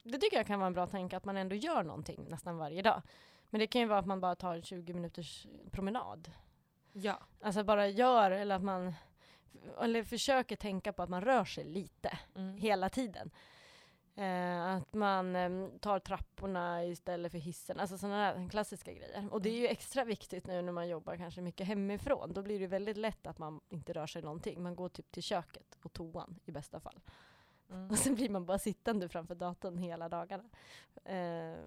Det 0.03 0.19
tycker 0.19 0.37
jag 0.37 0.47
kan 0.47 0.59
vara 0.61 0.67
en 0.67 0.73
bra 0.73 0.87
tanke, 0.87 1.17
att 1.17 1.25
man 1.25 1.37
ändå 1.37 1.55
gör 1.57 1.83
någonting 1.83 2.27
nästan 2.29 2.57
varje 2.57 2.83
dag. 2.83 3.03
Men 3.51 3.59
det 3.59 3.67
kan 3.67 3.81
ju 3.81 3.87
vara 3.87 3.99
att 3.99 4.07
man 4.07 4.21
bara 4.21 4.35
tar 4.35 4.55
en 4.55 4.63
20 4.63 4.95
minuters 4.95 5.47
promenad. 5.71 6.31
Ja. 6.93 7.19
Alltså 7.41 7.65
bara 7.65 7.89
gör, 7.89 8.31
eller 8.31 8.55
att 8.55 8.63
man 8.63 8.95
eller 9.81 10.05
försöker 10.05 10.57
tänka 10.57 10.93
på 10.93 11.03
att 11.03 11.09
man 11.09 11.21
rör 11.25 11.45
sig 11.45 11.65
lite 11.65 12.19
Mm. 12.35 12.57
hela 12.57 12.89
tiden. 12.89 13.31
Eh, 14.17 14.67
att 14.67 14.95
man 14.95 15.37
eh, 15.37 15.69
tar 15.81 15.99
trapporna 15.99 16.85
istället 16.85 17.33
för 17.33 17.39
hissen, 17.39 17.81
alltså 17.81 17.99
sådana 17.99 18.35
där 18.35 18.49
klassiska 18.49 18.93
grejer. 18.93 19.29
Och 19.31 19.43
det 19.43 19.49
är 19.49 19.59
ju 19.59 19.67
extra 19.67 20.05
viktigt 20.05 20.47
nu 20.47 20.63
när 20.63 20.73
man 20.73 20.89
jobbar 20.89 21.17
kanske 21.17 21.41
mycket 21.41 21.67
hemifrån. 21.67 22.33
Då 22.33 22.43
blir 22.43 22.61
det 22.61 22.67
väldigt 22.67 22.97
lätt 22.97 23.27
att 23.27 23.39
man 23.39 23.61
inte 23.69 23.93
rör 23.93 24.07
sig 24.07 24.23
någonting. 24.23 24.63
Man 24.63 24.77
går 24.77 24.89
typ 24.89 25.13
till 25.13 25.23
köket 25.23 25.79
och 25.83 25.93
toan 25.93 26.41
i 26.45 26.53
bästa 26.53 26.81
fall. 26.81 27.01
Mm. 27.71 27.91
Och 27.91 27.99
sen 27.99 28.15
blir 28.15 28.29
man 28.29 28.47
bara 28.47 28.59
sittande 28.59 29.09
framför 29.09 29.35
datorn 29.35 29.79
hela 29.79 30.09
dagarna. 30.09 30.45
Eh, 31.05 31.59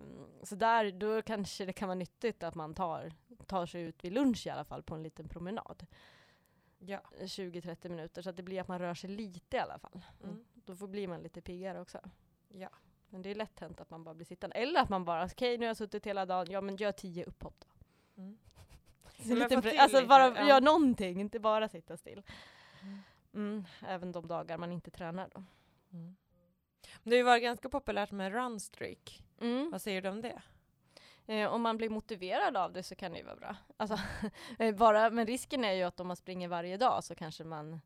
så 0.43 0.55
där, 0.55 0.91
då 0.91 1.21
kanske 1.21 1.65
det 1.65 1.73
kan 1.73 1.87
vara 1.87 1.95
nyttigt 1.95 2.43
att 2.43 2.55
man 2.55 2.73
tar, 2.73 3.11
tar 3.45 3.65
sig 3.65 3.81
ut 3.81 4.03
vid 4.03 4.13
lunch 4.13 4.47
i 4.47 4.49
alla 4.49 4.65
fall 4.65 4.83
på 4.83 4.95
en 4.95 5.03
liten 5.03 5.29
promenad. 5.29 5.85
Ja. 6.79 7.01
20-30 7.19 7.89
minuter 7.89 8.21
så 8.21 8.29
att 8.29 8.37
det 8.37 8.43
blir 8.43 8.61
att 8.61 8.67
man 8.67 8.79
rör 8.79 8.93
sig 8.93 9.09
lite 9.09 9.57
i 9.57 9.59
alla 9.59 9.79
fall. 9.79 10.01
Mm. 10.23 10.45
Då 10.53 10.75
får 10.75 10.87
blir 10.87 11.07
man 11.07 11.21
lite 11.21 11.41
piggare 11.41 11.81
också. 11.81 11.99
Ja. 12.57 12.69
Men 13.09 13.21
det 13.21 13.31
är 13.31 13.35
lätt 13.35 13.59
hänt 13.59 13.81
att 13.81 13.89
man 13.89 14.03
bara 14.03 14.15
blir 14.15 14.25
sittande. 14.25 14.55
Eller 14.55 14.81
att 14.81 14.89
man 14.89 15.05
bara, 15.05 15.25
okej 15.25 15.57
nu 15.57 15.65
har 15.65 15.69
jag 15.69 15.77
suttit 15.77 16.05
hela 16.05 16.25
dagen, 16.25 16.47
ja 16.51 16.61
men 16.61 16.75
gör 16.75 16.91
tio 16.91 17.25
upphopp 17.25 17.55
då. 17.59 17.67
Mm. 18.21 18.37
Lite 19.39 19.81
alltså 19.81 20.05
bara 20.05 20.27
ja. 20.27 20.47
gör 20.47 20.61
någonting, 20.61 21.21
inte 21.21 21.39
bara 21.39 21.69
sitta 21.69 21.97
still. 21.97 22.23
Mm. 22.81 23.01
Mm, 23.33 23.65
även 23.87 24.11
de 24.11 24.27
dagar 24.27 24.57
man 24.57 24.71
inte 24.71 24.91
tränar 24.91 25.29
då. 25.33 25.43
Mm. 25.93 26.15
Det 27.03 27.09
har 27.09 27.17
ju 27.17 27.23
varit 27.23 27.43
ganska 27.43 27.69
populärt 27.69 28.11
med 28.11 28.33
runstreak. 28.33 29.23
Mm. 29.41 29.71
Vad 29.71 29.81
säger 29.81 30.01
du 30.01 30.09
om 30.09 30.21
det? 30.21 30.41
Eh, 31.25 31.53
om 31.53 31.61
man 31.61 31.77
blir 31.77 31.89
motiverad 31.89 32.57
av 32.57 32.73
det 32.73 32.83
så 32.83 32.95
kan 32.95 33.11
det 33.11 33.17
ju 33.17 33.23
vara 33.23 33.35
bra. 33.35 33.55
Alltså, 33.77 33.99
eh, 34.59 34.75
bara, 34.75 35.09
men 35.09 35.27
risken 35.27 35.63
är 35.63 35.73
ju 35.73 35.83
att 35.83 35.99
om 35.99 36.07
man 36.07 36.15
springer 36.15 36.47
varje 36.47 36.77
dag 36.77 37.03
så 37.03 37.15
kanske 37.15 37.43
man 37.43 37.81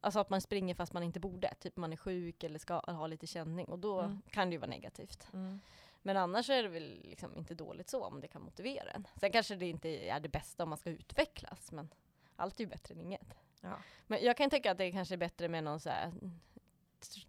Alltså 0.00 0.20
att 0.20 0.30
man 0.30 0.40
springer 0.40 0.74
fast 0.74 0.92
man 0.92 1.02
inte 1.02 1.20
borde, 1.20 1.54
typ 1.54 1.76
man 1.76 1.92
är 1.92 1.96
sjuk 1.96 2.42
eller 2.44 2.58
ska 2.58 2.74
ha 2.80 3.06
lite 3.06 3.26
känning 3.26 3.66
och 3.68 3.78
då 3.78 4.00
Mm. 4.00 4.22
kan 4.30 4.50
det 4.50 4.52
ju 4.54 4.58
vara 4.58 4.70
negativt. 4.70 5.28
Mm. 5.32 5.60
Men 6.02 6.16
annars 6.16 6.50
är 6.50 6.62
det 6.62 6.68
väl 6.68 7.00
liksom 7.04 7.36
inte 7.36 7.54
dåligt 7.54 7.88
så 7.88 8.04
om 8.04 8.20
det 8.20 8.28
kan 8.28 8.42
motivera 8.42 8.90
en. 8.90 9.06
Sen 9.20 9.32
kanske 9.32 9.54
det 9.54 9.66
inte 9.68 9.88
är 9.88 10.20
det 10.20 10.28
bästa 10.28 10.62
om 10.62 10.68
man 10.68 10.78
ska 10.78 10.90
utvecklas, 10.90 11.72
men 11.72 11.88
allt 12.36 12.60
är 12.60 12.64
ju 12.64 12.70
bättre 12.70 12.94
än 12.94 13.00
inget. 13.00 13.34
Ja. 13.60 13.72
Men 14.06 14.24
jag 14.24 14.36
kan 14.36 14.50
tänka 14.50 14.70
att 14.72 14.78
det 14.78 14.92
kanske 14.92 15.14
är 15.14 15.18
bättre 15.18 15.48
med 15.48 15.64
någon 15.64 15.80
så 15.80 15.90
här 15.90 16.12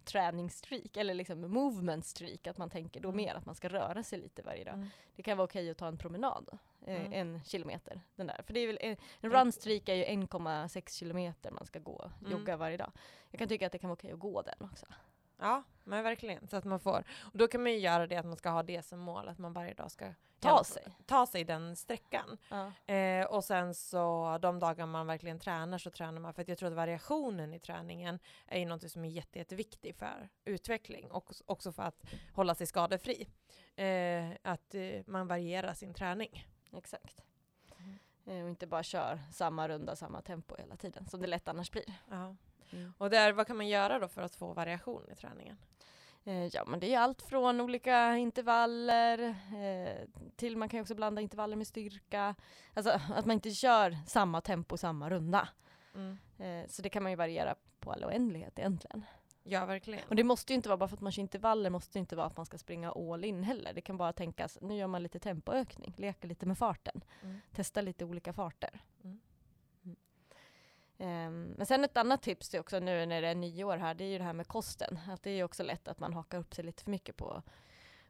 träningsstreak 0.04 0.96
eller 0.96 1.14
liksom 1.14 1.40
movement 1.40 2.06
streak, 2.06 2.46
att 2.46 2.58
man 2.58 2.70
tänker 2.70 3.00
då 3.00 3.08
Mm. 3.08 3.16
mer 3.16 3.34
att 3.34 3.46
man 3.46 3.54
ska 3.54 3.68
röra 3.68 4.02
sig 4.02 4.18
lite 4.18 4.42
varje 4.42 4.64
dag. 4.64 4.74
Mm. 4.74 4.88
Det 5.16 5.22
kan 5.22 5.38
vara 5.38 5.44
okej 5.44 5.70
att 5.70 5.78
ta 5.78 5.88
en 5.88 5.98
promenad, 5.98 6.58
eh, 6.86 7.00
Mm. 7.00 7.12
en 7.12 7.44
kilometer. 7.44 8.00
Den 8.16 8.26
där. 8.26 8.40
För 8.46 8.54
det 8.54 8.60
är 8.60 8.66
väl, 8.66 8.78
en, 8.80 8.96
en 9.20 9.30
run 9.30 9.52
streak 9.52 9.88
är 9.88 9.94
ju 9.94 10.04
1,6 10.04 10.98
kilometer 10.98 11.50
man 11.50 11.66
ska 11.66 11.78
gå, 11.78 12.10
Mm. 12.20 12.32
jogga 12.32 12.56
varje 12.56 12.76
dag. 12.76 12.92
Jag 13.30 13.38
kan 13.38 13.48
tycka 13.48 13.66
att 13.66 13.72
det 13.72 13.78
kan 13.78 13.88
vara 13.90 13.94
okej 13.96 14.12
att 14.12 14.18
gå 14.18 14.42
den 14.42 14.54
också. 14.72 14.86
ja, 15.38 15.62
men 15.84 16.04
verkligen. 16.04 16.48
Så 16.48 16.56
att 16.56 16.64
man 16.64 16.80
får. 16.80 17.04
Och 17.20 17.38
då 17.38 17.48
kan 17.48 17.62
man 17.62 17.72
ju 17.72 17.78
göra 17.78 18.06
det 18.06 18.16
att 18.16 18.26
man 18.26 18.36
ska 18.36 18.50
ha 18.50 18.62
det 18.62 18.82
som 18.82 18.98
mål, 18.98 19.28
att 19.28 19.38
man 19.38 19.52
varje 19.52 19.74
dag 19.74 19.90
ska 19.90 20.12
Ta 20.40 20.64
sig. 20.64 20.82
ta 21.06 21.26
sig 21.26 21.44
den 21.44 21.76
sträckan. 21.76 22.38
Ja. 22.50 22.94
Eh, 22.94 23.26
och 23.26 23.44
sen 23.44 23.74
så 23.74 24.38
de 24.42 24.58
dagar 24.58 24.86
man 24.86 25.06
verkligen 25.06 25.38
tränar 25.38 25.78
så 25.78 25.90
tränar 25.90 26.20
man. 26.20 26.34
För 26.34 26.44
jag 26.48 26.58
tror 26.58 26.68
att 26.68 26.74
variationen 26.74 27.54
i 27.54 27.58
träningen 27.60 28.18
är 28.46 28.58
ju 28.58 28.66
något 28.66 28.90
som 28.90 29.04
är 29.04 29.08
jätte, 29.08 29.38
jätteviktigt 29.38 29.98
för 29.98 30.28
utveckling 30.44 31.10
och 31.10 31.32
också 31.46 31.72
för 31.72 31.82
att 31.82 32.02
hålla 32.34 32.54
sig 32.54 32.66
skadefri. 32.66 33.28
Eh, 33.76 34.30
att 34.42 34.74
eh, 34.74 35.00
man 35.06 35.26
varierar 35.26 35.74
sin 35.74 35.94
träning. 35.94 36.46
Exakt. 36.72 37.24
Mm. 37.78 37.98
Eh, 38.26 38.44
och 38.44 38.50
inte 38.50 38.66
bara 38.66 38.82
kör 38.82 39.20
samma 39.32 39.68
runda, 39.68 39.96
samma 39.96 40.22
tempo 40.22 40.56
hela 40.58 40.76
tiden, 40.76 41.06
som 41.06 41.20
det 41.20 41.26
lätt 41.26 41.48
annars 41.48 41.70
blir. 41.70 41.94
Ja. 42.10 42.36
Mm. 42.70 42.92
Och 42.98 43.10
där, 43.10 43.32
vad 43.32 43.46
kan 43.46 43.56
man 43.56 43.68
göra 43.68 43.98
då 43.98 44.08
för 44.08 44.22
att 44.22 44.34
få 44.34 44.52
variation 44.52 45.10
i 45.12 45.14
träningen? 45.14 45.56
Eh, 46.24 46.46
ja, 46.46 46.64
men 46.66 46.80
det 46.80 46.94
är 46.94 46.98
allt 47.00 47.22
från 47.22 47.60
olika 47.60 48.16
intervaller 48.16 49.18
eh, 49.54 50.08
till 50.36 50.56
man 50.56 50.68
kan 50.68 50.80
också 50.80 50.94
blanda 50.94 51.22
intervaller 51.22 51.56
med 51.56 51.66
styrka. 51.66 52.34
Alltså 52.74 52.90
att 52.90 53.26
man 53.26 53.34
inte 53.34 53.50
kör 53.50 53.96
samma 54.06 54.40
tempo 54.40 54.76
samma 54.76 55.10
runda. 55.10 55.48
Mm. 55.94 56.18
Eh, 56.38 56.68
så 56.68 56.82
det 56.82 56.88
kan 56.88 57.02
man 57.02 57.12
ju 57.12 57.16
variera 57.16 57.54
på 57.80 57.92
all 57.92 58.04
oändlighet 58.04 58.58
egentligen. 58.58 59.04
Ja, 59.44 59.64
verkligen. 59.64 60.08
Och 60.08 60.16
det 60.16 60.24
måste 60.24 60.52
ju 60.52 60.54
inte 60.54 60.68
vara, 60.68 60.76
bara 60.76 60.88
för 60.88 60.96
att 60.96 61.00
man 61.00 61.12
kör 61.12 61.22
intervaller 61.22 61.70
måste 61.70 61.98
ju 61.98 62.00
inte 62.00 62.16
vara 62.16 62.26
att 62.26 62.36
man 62.36 62.46
ska 62.46 62.58
springa 62.58 62.92
all 62.92 63.24
in 63.24 63.42
heller. 63.42 63.72
Det 63.72 63.80
kan 63.80 63.96
bara 63.96 64.12
tänkas, 64.12 64.58
nu 64.60 64.76
gör 64.76 64.86
man 64.86 65.02
lite 65.02 65.18
tempoökning, 65.18 65.94
leker 65.96 66.28
lite 66.28 66.46
med 66.46 66.58
farten. 66.58 67.04
Mm. 67.22 67.40
Testa 67.52 67.80
lite 67.80 68.04
olika 68.04 68.32
farter. 68.32 68.80
Mm. 69.04 69.20
Ehm, 70.98 71.54
men 71.56 71.66
sen 71.66 71.84
ett 71.84 71.96
annat 71.96 72.22
tips 72.22 72.54
är 72.54 72.60
också 72.60 72.78
nu 72.78 73.06
när 73.06 73.22
det 73.22 73.28
är 73.28 73.34
nyår 73.34 73.76
här, 73.76 73.94
det 73.94 74.04
är 74.04 74.08
ju 74.08 74.18
det 74.18 74.24
här 74.24 74.32
med 74.32 74.46
kosten. 74.46 74.98
Att 75.08 75.22
det 75.22 75.30
är 75.30 75.34
ju 75.34 75.44
också 75.44 75.62
lätt 75.62 75.88
att 75.88 76.00
man 76.00 76.12
hakar 76.12 76.38
upp 76.38 76.54
sig 76.54 76.64
lite 76.64 76.84
för 76.84 76.90
mycket 76.90 77.16
på, 77.16 77.42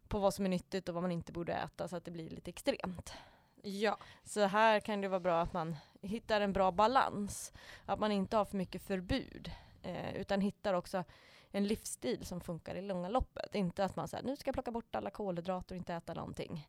på 0.08 0.18
vad 0.18 0.34
som 0.34 0.44
är 0.44 0.48
nyttigt 0.48 0.88
och 0.88 0.94
vad 0.94 1.02
man 1.02 1.12
inte 1.12 1.32
borde 1.32 1.52
äta 1.52 1.88
så 1.88 1.96
att 1.96 2.04
det 2.04 2.10
blir 2.10 2.30
lite 2.30 2.50
extremt. 2.50 3.14
Ja. 3.62 3.98
Så 4.24 4.40
här 4.40 4.80
kan 4.80 5.00
det 5.00 5.08
vara 5.08 5.20
bra 5.20 5.40
att 5.40 5.52
man 5.52 5.76
hittar 6.02 6.40
en 6.40 6.52
bra 6.52 6.72
balans. 6.72 7.52
Att 7.86 7.98
man 7.98 8.12
inte 8.12 8.36
har 8.36 8.44
för 8.44 8.56
mycket 8.56 8.82
förbud. 8.82 9.50
Eh, 9.82 10.16
utan 10.16 10.40
hittar 10.40 10.74
också 10.74 11.04
en 11.50 11.66
livsstil 11.66 12.26
som 12.26 12.40
funkar 12.40 12.74
i 12.74 12.82
långa 12.82 13.08
loppet. 13.08 13.54
Inte 13.54 13.84
att 13.84 13.96
man 13.96 14.08
säger 14.08 14.24
nu 14.24 14.36
ska 14.36 14.48
jag 14.48 14.54
plocka 14.54 14.70
bort 14.70 14.94
alla 14.94 15.10
kolhydrater 15.10 15.74
och 15.74 15.78
inte 15.78 15.94
äta 15.94 16.14
någonting. 16.14 16.68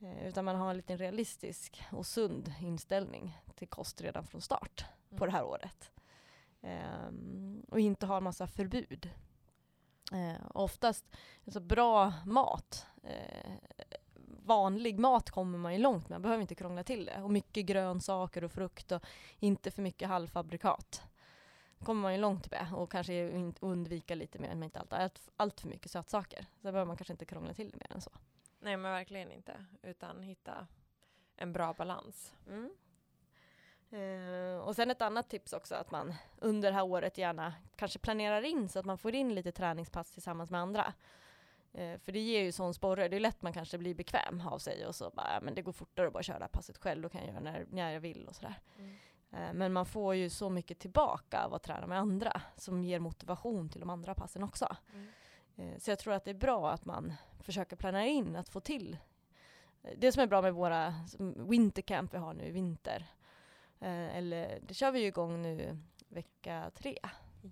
Eh, 0.00 0.26
utan 0.26 0.44
man 0.44 0.56
har 0.56 0.70
en 0.70 0.76
liten 0.76 0.98
realistisk 0.98 1.82
och 1.92 2.06
sund 2.06 2.52
inställning 2.60 3.38
till 3.54 3.68
kost 3.68 4.00
redan 4.00 4.26
från 4.26 4.40
start 4.40 4.84
på 5.16 5.26
det 5.26 5.32
här 5.32 5.44
året. 5.44 5.92
Ehm, 6.62 7.62
och 7.68 7.80
inte 7.80 8.06
ha 8.06 8.16
en 8.16 8.24
massa 8.24 8.46
förbud. 8.46 9.10
Eh, 10.12 10.46
oftast, 10.54 11.04
alltså 11.44 11.60
bra 11.60 12.12
mat, 12.26 12.86
eh, 13.02 13.52
vanlig 14.44 14.98
mat 14.98 15.30
kommer 15.30 15.58
man 15.58 15.72
ju 15.72 15.78
långt 15.78 16.08
med, 16.08 16.16
man 16.16 16.22
behöver 16.22 16.42
inte 16.42 16.54
krångla 16.54 16.84
till 16.84 17.04
det. 17.04 17.22
Och 17.22 17.30
mycket 17.30 17.66
grönsaker 17.66 18.44
och 18.44 18.52
frukt 18.52 18.92
och 18.92 19.02
inte 19.38 19.70
för 19.70 19.82
mycket 19.82 20.08
halvfabrikat. 20.08 21.02
Kommer 21.84 22.02
man 22.02 22.12
ju 22.14 22.20
långt 22.20 22.50
med 22.50 22.66
och 22.74 22.92
kanske 22.92 23.30
undvika 23.60 24.14
lite 24.14 24.38
mer, 24.38 24.48
men 24.48 24.62
inte 24.62 24.80
allt, 24.80 24.92
allt, 24.92 25.30
allt 25.36 25.60
för 25.60 25.68
mycket 25.68 25.90
sötsaker. 25.90 26.46
Så 26.56 26.62
behöver 26.62 26.84
man 26.84 26.96
kanske 26.96 27.12
inte 27.12 27.24
krångla 27.24 27.54
till 27.54 27.70
det 27.70 27.76
mer 27.76 27.92
än 27.92 28.00
så. 28.00 28.10
Nej, 28.60 28.76
men 28.76 28.92
verkligen 28.92 29.30
inte. 29.32 29.64
Utan 29.82 30.22
hitta 30.22 30.66
en 31.36 31.52
bra 31.52 31.72
balans. 31.72 32.34
Mm. 32.48 32.70
Eh, 33.90 34.58
och 34.60 34.76
sen 34.76 34.90
ett 34.90 35.02
annat 35.02 35.28
tips 35.30 35.52
också 35.52 35.74
att 35.74 35.90
man 35.90 36.14
under 36.38 36.70
det 36.70 36.74
här 36.76 36.84
året 36.84 37.18
gärna 37.18 37.54
kanske 37.76 37.98
planerar 37.98 38.42
in 38.42 38.68
så 38.68 38.78
att 38.78 38.84
man 38.84 38.98
får 38.98 39.14
in 39.14 39.34
lite 39.34 39.52
träningspass 39.52 40.10
tillsammans 40.10 40.50
med 40.50 40.60
andra. 40.60 40.92
Eh, 41.72 41.98
för 41.98 42.12
det 42.12 42.20
ger 42.20 42.42
ju 42.42 42.52
sån 42.52 42.74
sporre, 42.74 43.08
det 43.08 43.16
är 43.16 43.20
lätt 43.20 43.42
man 43.42 43.52
kanske 43.52 43.78
blir 43.78 43.94
bekväm 43.94 44.40
av 44.46 44.58
sig 44.58 44.86
och 44.86 44.94
så 44.94 45.10
bara, 45.10 45.34
"Ja, 45.34 45.40
men 45.40 45.54
det 45.54 45.62
går 45.62 45.72
fortare 45.72 46.06
att 46.06 46.12
bara 46.12 46.22
köra 46.22 46.38
det 46.38 46.44
här 46.44 46.48
passet 46.50 46.78
själv, 46.78 47.02
då 47.02 47.08
kan 47.08 47.20
jag 47.20 47.30
göra 47.30 47.40
när, 47.40 47.66
när 47.70 47.92
jag 47.92 48.00
vill 48.00 48.28
och 48.28 48.36
sådär. 48.36 48.54
Eh, 48.78 48.84
men 49.30 49.72
man 49.72 49.86
får 49.86 50.14
ju 50.14 50.30
så 50.30 50.50
mycket 50.50 50.78
tillbaka 50.78 51.44
av 51.44 51.54
att 51.54 51.62
träna 51.62 51.86
med 51.86 51.98
andra 51.98 52.42
som 52.56 52.84
ger 52.84 52.98
motivation 53.00 53.68
till 53.68 53.80
de 53.80 53.90
andra 53.90 54.14
passen 54.14 54.42
också. 54.42 54.76
Mm. 54.94 55.08
Eh, 55.56 55.78
Så 55.78 55.90
jag 55.90 55.98
tror 55.98 56.14
att 56.14 56.24
det 56.24 56.30
är 56.30 56.34
bra 56.34 56.70
att 56.70 56.84
man 56.84 57.12
försöker 57.40 57.76
planera 57.76 58.06
in 58.06 58.36
att 58.36 58.48
få 58.48 58.60
till 58.60 58.96
eh, 59.82 59.92
det 59.98 60.12
som 60.12 60.22
är 60.22 60.26
bra 60.26 60.42
med 60.42 60.54
våra 60.54 60.94
wintercamp 61.36 62.14
vi 62.14 62.18
har 62.18 62.34
nu 62.34 62.44
i 62.44 62.50
vinter. 62.50 63.06
Eh, 63.80 64.16
Eller 64.16 64.58
det 64.62 64.74
kör 64.74 64.90
vi 64.90 65.00
ju 65.00 65.06
igång 65.06 65.42
nu 65.42 65.78
vecka 66.08 66.70
tre. 66.74 66.98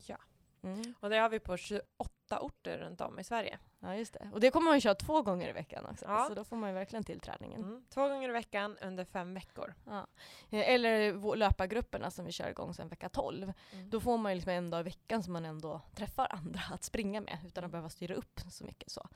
Ja. 0.06 0.16
Mm. 0.62 0.94
Och 1.00 1.10
det 1.10 1.16
har 1.18 1.28
vi 1.28 1.38
på 1.40 1.56
28 1.56 2.40
orter 2.40 2.78
runt 2.78 3.00
om 3.00 3.18
i 3.18 3.24
Sverige. 3.24 3.58
Ja 3.80 3.94
just 3.94 4.12
det. 4.12 4.30
Och 4.32 4.40
det 4.40 4.50
kommer 4.50 4.64
man 4.64 4.76
ju 4.76 4.80
köra 4.80 4.94
två 4.94 5.22
gånger 5.22 5.48
i 5.48 5.52
veckan 5.52 5.86
också. 5.86 6.04
Ja. 6.08 6.24
Så 6.28 6.34
då 6.34 6.44
får 6.44 6.56
man 6.56 6.70
ju 6.70 6.74
verkligen 6.74 7.04
till 7.04 7.20
träningen. 7.20 7.62
Mm. 7.62 7.84
Två 7.88 8.08
gånger 8.08 8.28
i 8.28 8.32
veckan 8.32 8.76
under 8.82 9.04
fem 9.04 9.34
veckor. 9.34 9.74
Ja. 9.86 10.06
Eh, 10.50 10.70
Eller 10.70 11.36
löpargrupperna 11.36 12.10
som 12.10 12.24
vi 12.24 12.32
kör 12.32 12.48
igång 12.50 12.74
sedan 12.74 12.88
vecka 12.88 13.08
12. 13.08 13.52
Mm. 13.72 13.90
Då 13.90 14.00
får 14.00 14.18
man 14.18 14.32
ju 14.32 14.36
liksom 14.36 14.52
en 14.52 14.70
dag 14.70 14.80
i 14.80 14.82
veckan 14.82 15.22
som 15.22 15.32
man 15.32 15.44
ändå 15.44 15.80
träffar 15.94 16.26
andra 16.30 16.60
att 16.70 16.84
springa 16.84 17.20
med 17.20 17.38
utan 17.46 17.64
att 17.64 17.70
behöva 17.70 17.88
styra 17.88 18.14
upp 18.14 18.40
så 18.50 18.64
mycket 18.64 18.90
så. 18.90 19.08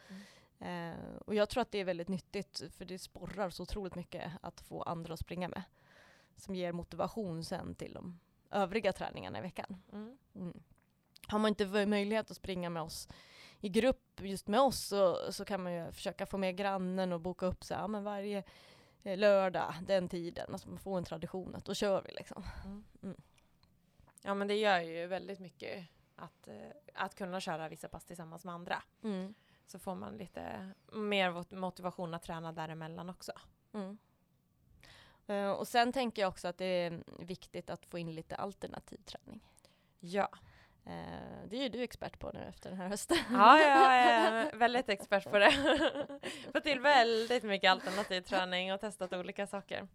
Eh, 0.58 1.16
och 1.26 1.34
jag 1.34 1.48
tror 1.48 1.62
att 1.62 1.70
det 1.70 1.78
är 1.78 1.84
väldigt 1.84 2.08
nyttigt 2.08 2.62
för 2.76 2.84
det 2.84 2.98
sporrar 2.98 3.50
så 3.50 3.62
otroligt 3.62 3.94
mycket 3.94 4.32
att 4.40 4.60
få 4.60 4.82
andra 4.82 5.14
att 5.14 5.20
springa 5.20 5.48
med. 5.48 5.62
Som 6.36 6.54
ger 6.54 6.72
motivation 6.72 7.44
sen 7.44 7.74
till 7.74 7.92
de 7.92 8.20
övriga 8.50 8.92
träningarna 8.92 9.38
i 9.38 9.42
veckan. 9.42 9.82
Mm. 9.92 10.18
Mm. 10.34 10.62
Har 11.28 11.38
man 11.38 11.48
inte 11.48 11.86
möjlighet 11.86 12.30
att 12.30 12.36
springa 12.36 12.70
med 12.70 12.82
oss 12.82 13.08
i 13.64 13.68
grupp 13.68 14.20
just 14.20 14.48
med 14.48 14.60
oss 14.60 14.80
så, 14.80 15.32
så 15.32 15.44
kan 15.44 15.62
man 15.62 15.72
ju 15.72 15.92
försöka 15.92 16.26
få 16.26 16.38
med 16.38 16.56
grannen 16.56 17.12
och 17.12 17.20
boka 17.20 17.46
upp 17.46 17.64
så 17.64 17.74
här, 17.74 17.88
men 17.88 18.04
varje 18.04 18.42
eh, 19.02 19.18
lördag 19.18 19.74
den 19.86 20.08
tiden. 20.08 20.52
Alltså 20.52 20.68
man 20.68 20.78
får 20.78 20.98
en 20.98 21.04
tradition 21.04 21.54
att 21.54 21.64
då 21.64 21.74
kör 21.74 22.02
vi 22.02 22.12
liksom. 22.12 22.44
Ja, 24.22 24.34
men 24.34 24.48
det 24.48 24.54
gör 24.54 24.80
ju 24.80 25.06
väldigt 25.06 25.38
mycket 25.38 25.86
att, 26.16 26.48
eh, 26.48 26.54
att 26.94 27.14
kunna 27.14 27.40
köra 27.40 27.68
vissa 27.68 27.88
pass 27.88 28.04
tillsammans 28.04 28.44
med 28.44 28.54
andra. 28.54 28.82
Så 29.66 29.78
får 29.78 29.94
man 29.94 30.16
lite 30.16 30.70
mer 30.92 31.56
motivation 31.56 32.14
att 32.14 32.22
träna 32.22 32.52
däremellan 32.52 33.10
också. 33.10 33.32
Mm. 33.72 33.98
Eh, 35.26 35.50
och 35.50 35.68
sen 35.68 35.92
tänker 35.92 36.22
jag 36.22 36.28
också 36.28 36.48
att 36.48 36.58
det 36.58 36.64
är 36.64 37.04
viktigt 37.18 37.70
att 37.70 37.86
få 37.86 37.98
in 37.98 38.14
lite 38.14 38.36
alternativ 38.36 38.98
träning. 39.04 39.40
Ja, 40.00 40.28
Eh, 40.86 41.48
det 41.48 41.56
är 41.56 41.62
ju 41.62 41.68
du 41.68 41.82
expert 41.82 42.18
på 42.18 42.30
nu 42.34 42.40
efter 42.48 42.70
den 42.70 42.78
här 42.78 42.88
hösten. 42.88 43.16
ja 43.30 43.60
jag 43.60 43.94
är 43.94 44.56
väldigt 44.56 44.88
expert 44.88 45.30
på 45.30 45.38
det. 45.38 45.52
Fått 46.52 46.64
till 46.64 46.80
väldigt 46.80 47.42
mycket 47.42 47.70
alternativ 47.70 48.20
träning 48.20 48.72
och 48.72 48.80
testat 48.80 49.12
olika 49.12 49.46
saker. 49.46 49.88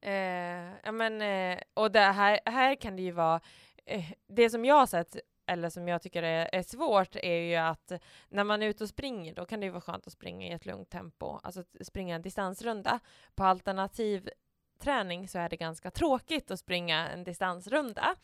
Eh, 0.00 0.72
ja, 0.84 0.92
men, 0.92 1.22
eh, 1.22 1.58
och 1.74 1.92
det 1.92 2.00
här, 2.00 2.40
här 2.44 2.74
kan 2.74 2.96
det 2.96 3.02
ju 3.02 3.10
vara, 3.10 3.40
eh, 3.86 4.04
det 4.26 4.50
som 4.50 4.64
jag 4.64 4.74
har 4.74 4.86
sett, 4.86 5.16
eller 5.46 5.70
som 5.70 5.88
jag 5.88 6.02
tycker 6.02 6.22
är, 6.22 6.48
är 6.52 6.62
svårt, 6.62 7.16
är 7.16 7.40
ju 7.40 7.56
att 7.56 7.92
när 8.28 8.44
man 8.44 8.62
är 8.62 8.66
ute 8.66 8.84
och 8.84 8.88
springer, 8.88 9.34
då 9.34 9.44
kan 9.44 9.60
det 9.60 9.66
ju 9.66 9.70
vara 9.70 9.80
skönt 9.80 10.06
att 10.06 10.12
springa 10.12 10.48
i 10.48 10.52
ett 10.52 10.66
lugnt 10.66 10.90
tempo, 10.90 11.40
alltså 11.42 11.64
springa 11.80 12.14
en 12.14 12.22
distansrunda. 12.22 13.00
På 13.34 13.44
alternativ 13.44 14.30
träning 14.78 15.28
så 15.28 15.38
är 15.38 15.48
det 15.48 15.56
ganska 15.56 15.90
tråkigt 15.90 16.50
att 16.50 16.58
springa 16.58 17.08
en 17.08 17.24
distansrunda. 17.24 18.16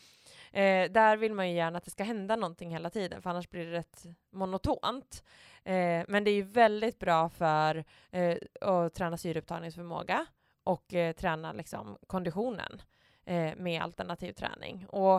Eh, 0.53 0.91
där 0.91 1.17
vill 1.17 1.35
man 1.35 1.49
ju 1.49 1.57
gärna 1.57 1.79
att 1.79 1.85
det 1.85 1.91
ska 1.91 2.05
hända 2.05 2.37
någonting 2.37 2.71
hela 2.71 2.91
tiden, 2.91 3.23
för 3.23 3.31
annars 3.31 3.51
blir 3.51 3.67
det 3.67 3.73
rätt 3.73 4.05
monotont. 4.31 5.25
Eh, 5.65 6.05
men 6.09 6.25
det 6.25 6.31
är 6.31 6.35
ju 6.35 6.43
väldigt 6.43 6.99
bra 6.99 7.29
för 7.29 7.85
eh, 8.11 8.37
att 8.61 8.95
träna 8.95 9.17
syreupptagningsförmåga 9.17 10.27
och 10.65 10.95
eh, 10.95 11.13
träna 11.13 11.53
liksom, 11.53 11.99
konditionen 12.07 12.83
eh, 13.25 13.57
med 13.57 13.83
alternativ 13.83 14.33
träning. 14.33 14.87
Och 14.89 15.17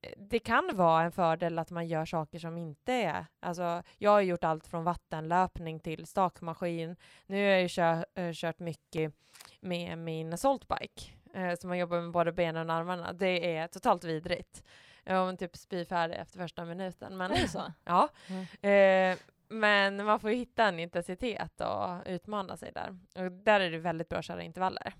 eh, 0.00 0.12
det 0.16 0.38
kan 0.38 0.70
vara 0.76 1.02
en 1.02 1.12
fördel 1.12 1.58
att 1.58 1.70
man 1.70 1.86
gör 1.86 2.04
saker 2.04 2.38
som 2.38 2.58
inte 2.58 2.92
är... 2.92 3.26
Alltså, 3.40 3.82
jag 3.98 4.10
har 4.10 4.20
gjort 4.20 4.44
allt 4.44 4.66
från 4.66 4.84
vattenlöpning 4.84 5.80
till 5.80 6.06
stakmaskin. 6.06 6.96
Nu 7.26 7.36
har 7.36 7.50
jag 7.50 7.62
ju 7.62 7.68
kört, 7.70 8.04
eh, 8.14 8.32
kört 8.32 8.58
mycket 8.58 9.14
med 9.60 9.98
min 9.98 10.38
saltbike 10.38 11.10
eh, 11.34 11.54
som 11.54 11.68
man 11.68 11.78
jobbar 11.78 12.00
med 12.00 12.10
både 12.10 12.32
benen 12.32 12.70
och 12.70 12.76
armarna. 12.76 13.12
Det 13.12 13.56
är 13.56 13.66
totalt 13.66 14.04
vidrigt. 14.04 14.62
Jag 15.04 15.26
var 15.26 15.32
typ 15.32 15.56
spyfärdig 15.56 16.16
efter 16.16 16.38
första 16.38 16.64
minuten. 16.64 17.16
Men 17.16 17.30
Är 17.30 17.40
det 17.40 17.48
så? 17.48 17.72
ja. 17.84 18.08
Mm. 18.26 19.12
Eh, 19.12 19.18
men 19.48 20.04
man 20.04 20.20
får 20.20 20.28
hitta 20.28 20.64
en 20.64 20.80
intensitet 20.80 21.60
och 21.60 22.06
utmana 22.06 22.56
sig 22.56 22.72
där. 22.72 22.98
Och 23.24 23.32
där 23.32 23.60
är 23.60 23.70
det 23.70 23.78
väldigt 23.78 24.08
bra 24.08 24.18
att 24.18 24.24
köra 24.24 24.42
intervaller. 24.42 24.94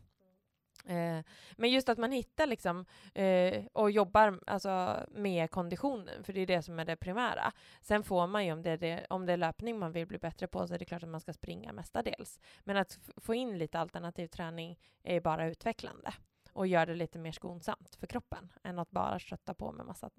Eh, 0.87 1.21
men 1.57 1.71
just 1.71 1.89
att 1.89 1.99
man 1.99 2.13
hittar 2.13 2.47
liksom, 2.47 2.85
eh, 3.15 3.65
och 3.73 3.91
jobbar 3.91 4.41
alltså, 4.47 4.97
med 5.11 5.51
konditionen, 5.51 6.25
för 6.25 6.33
det 6.33 6.41
är 6.41 6.47
det 6.47 6.63
som 6.63 6.79
är 6.79 6.85
det 6.85 6.97
primära. 6.97 7.53
Sen 7.81 8.03
får 8.03 8.27
man 8.27 8.47
ju, 8.47 8.53
om 8.53 8.63
det, 8.63 8.71
är 8.71 8.77
det, 8.77 9.07
om 9.11 9.27
det 9.27 9.33
är 9.33 9.37
löpning 9.37 9.79
man 9.79 9.93
vill 9.93 10.07
bli 10.07 10.19
bättre 10.19 10.47
på, 10.47 10.67
så 10.67 10.75
är 10.75 10.79
det 10.79 10.85
klart 10.85 11.03
att 11.03 11.09
man 11.09 11.21
ska 11.21 11.33
springa 11.33 11.73
mestadels. 11.73 12.41
Men 12.65 12.77
att 12.77 12.99
få 13.17 13.35
in 13.35 13.59
lite 13.59 13.79
alternativ 13.79 14.27
träning 14.27 14.79
är 15.03 15.21
bara 15.21 15.47
utvecklande 15.47 16.13
och 16.53 16.67
gör 16.67 16.87
det 16.87 16.95
lite 16.95 17.19
mer 17.19 17.33
skonsamt 17.33 17.97
för 18.01 18.07
kroppen 18.07 18.53
än 18.63 18.79
att 18.79 18.91
bara 18.91 19.19
kötta 19.19 19.55
på 19.55 19.73
med 19.73 19.87
massa 19.87 20.11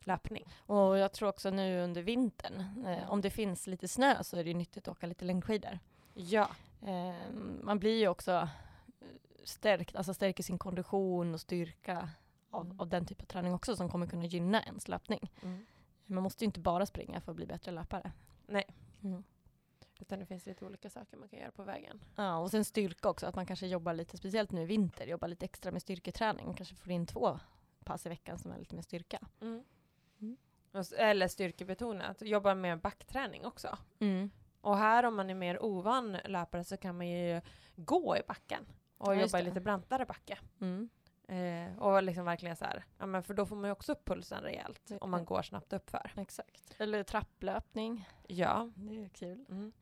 löpning. 0.00 0.44
Och 0.66 0.98
jag 0.98 1.12
tror 1.12 1.28
också 1.28 1.50
nu 1.50 1.80
under 1.80 2.02
vintern, 2.02 2.86
eh, 2.86 3.10
om 3.10 3.20
det 3.20 3.30
finns 3.30 3.66
lite 3.66 3.88
snö 3.88 4.22
så 4.22 4.36
är 4.36 4.44
det 4.44 4.50
ju 4.50 4.56
nyttigt 4.56 4.88
att 4.88 4.96
åka 4.96 5.06
lite 5.06 5.24
längdskidor. 5.24 5.78
Ja. 6.14 6.48
Eh, 6.82 7.32
man 7.62 7.78
blir 7.78 7.98
ju 7.98 8.08
också 8.08 8.48
stärkt, 9.48 9.96
alltså 9.96 10.14
stärker 10.14 10.42
sin 10.42 10.58
kondition 10.58 11.34
och 11.34 11.40
styrka 11.40 12.08
av, 12.50 12.64
Mm. 12.66 12.80
av 12.80 12.88
den 12.88 13.06
typen 13.06 13.24
av 13.24 13.26
träning 13.28 13.54
också 13.54 13.76
som 13.76 13.88
kommer 13.88 14.06
kunna 14.06 14.24
gynna 14.24 14.62
ens 14.62 14.88
löpning. 14.88 15.32
Man 16.06 16.22
måste 16.22 16.44
ju 16.44 16.46
inte 16.46 16.60
bara 16.60 16.86
springa 16.86 17.20
för 17.20 17.32
att 17.32 17.36
bli 17.36 17.46
bättre 17.46 17.72
löpare. 17.72 18.12
Nej. 18.46 18.64
Mm. 19.02 19.24
Utan 20.00 20.18
det 20.18 20.26
finns 20.26 20.46
lite 20.46 20.64
olika 20.64 20.90
saker 20.90 21.16
man 21.16 21.28
kan 21.28 21.38
göra 21.38 21.50
på 21.50 21.62
vägen. 21.62 22.04
Ja, 22.16 22.38
och 22.38 22.50
sen 22.50 22.64
styrka 22.64 23.08
också, 23.08 23.26
att 23.26 23.34
man 23.34 23.46
kanske 23.46 23.66
jobbar 23.66 23.92
lite, 23.92 24.16
speciellt 24.16 24.50
nu 24.50 24.62
i 24.62 24.66
vinter, 24.66 25.06
jobbar 25.06 25.28
lite 25.28 25.44
extra 25.44 25.72
med 25.72 25.82
styrketräning. 25.82 26.54
Kanske 26.54 26.74
får 26.74 26.92
in 26.92 27.06
två, 27.06 27.38
pass 27.84 28.06
i 28.06 28.08
veckan 28.08 28.38
som 28.38 28.50
är 28.52 28.58
lite 28.58 28.74
mer 28.74 28.82
styrka. 28.82 29.18
Mm. 29.40 29.64
Mm. 30.20 30.36
Eller 30.98 31.28
styrkebetonat, 31.28 32.22
jobba 32.22 32.54
med 32.54 32.80
backträning 32.80 33.46
också. 33.46 33.78
Mm. 33.98 34.30
Och 34.60 34.76
här 34.76 35.04
om 35.04 35.16
man 35.16 35.30
är 35.30 35.34
mer 35.34 35.62
ovan 35.64 36.12
löpare 36.24 36.64
så 36.64 36.76
kan 36.76 36.96
man 36.96 37.08
ju 37.08 37.40
gå 37.76 38.16
i 38.16 38.20
backen 38.28 38.66
och 38.98 39.16
Ja, 39.16 39.20
jobba 39.20 39.38
i 39.38 39.42
lite 39.42 39.60
brantare 39.60 40.04
backe. 40.06 40.38
Mm. 40.60 40.88
Eh, 41.28 41.78
och 41.78 42.02
liksom 42.02 42.24
verkligen 42.24 42.56
så 42.56 42.64
här, 42.64 42.84
ja 42.98 43.06
men 43.06 43.22
för 43.22 43.34
då 43.34 43.46
får 43.46 43.56
man 43.56 43.64
ju 43.64 43.72
också 43.72 43.92
upp 43.92 44.04
pulsen 44.04 44.42
rejält 44.42 44.92
om 45.00 45.10
man 45.10 45.24
går 45.24 45.42
snabbt 45.42 45.72
uppför. 45.72 46.12
Exakt. 46.16 46.74
Eller 46.78 47.02
trapplöpning, 47.02 48.08
Ja. 48.26 48.70
det 48.74 49.04
är 49.04 49.08
kul. 49.08 49.44
Mm. 49.48 49.72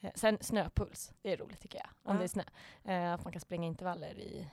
Eh, 0.00 0.10
Sen 0.14 0.38
snöpuls, 0.40 1.12
det 1.22 1.32
är 1.32 1.36
roligt 1.36 1.60
tycker 1.60 1.78
jag, 1.78 1.88
om 2.02 2.14
Ja. 2.14 2.18
det 2.18 2.24
är 2.24 2.28
snö. 2.28 2.42
Eh, 2.84 3.12
att 3.14 3.24
man 3.24 3.32
kan 3.32 3.40
springa 3.40 3.66
intervaller 3.66 4.18
i, 4.18 4.48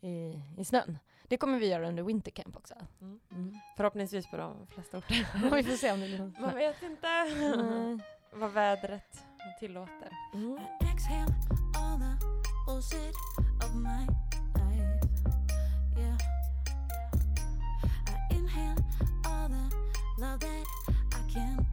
i, 0.00 0.42
i 0.58 0.64
snön. 0.64 0.98
Det 1.28 1.36
kommer 1.36 1.58
vi 1.58 1.68
göra 1.68 1.88
under 1.88 2.02
wintercamp 2.02 2.56
också. 2.56 2.74
Mm. 3.00 3.20
Mm. 3.30 3.54
Förhoppningsvis 3.76 4.30
på 4.30 4.36
de 4.36 4.66
flesta 4.66 4.98
orter. 4.98 5.28
vi 5.56 5.62
får 5.62 5.76
se 5.76 5.92
om 5.92 6.00
det 6.00 6.06
blir 6.06 6.32
Man 6.40 6.54
vet 6.54 6.82
inte 6.82 7.08
Mm. 7.08 8.00
vad 8.32 8.50
vädret 8.52 9.24
tillåter. 9.60 10.08
love 20.20 20.40
that 20.40 20.64
I 21.12 21.32
can 21.32 21.69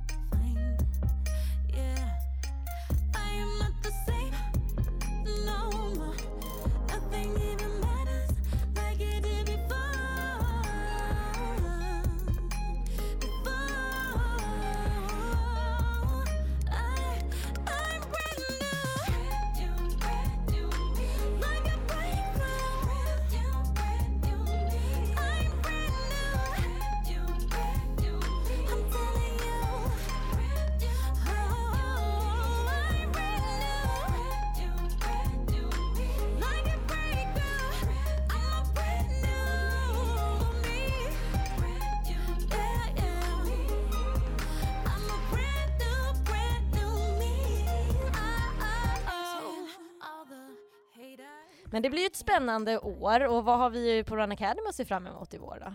Men 51.78 51.82
det 51.82 51.90
blir 51.90 52.02
ju 52.02 52.08
ett 52.08 52.16
spännande 52.16 52.80
år 52.80 53.26
och 53.26 53.46
vad 53.46 53.58
har 53.58 53.70
vi 53.70 54.04
på 54.04 54.16
Run 54.16 54.32
Academy 54.32 54.68
att 54.70 54.76
se 54.76 54.86
fram 54.86 55.08
emot 55.08 55.34
i 55.34 55.38
vår 55.38 55.64
då? 55.66 55.74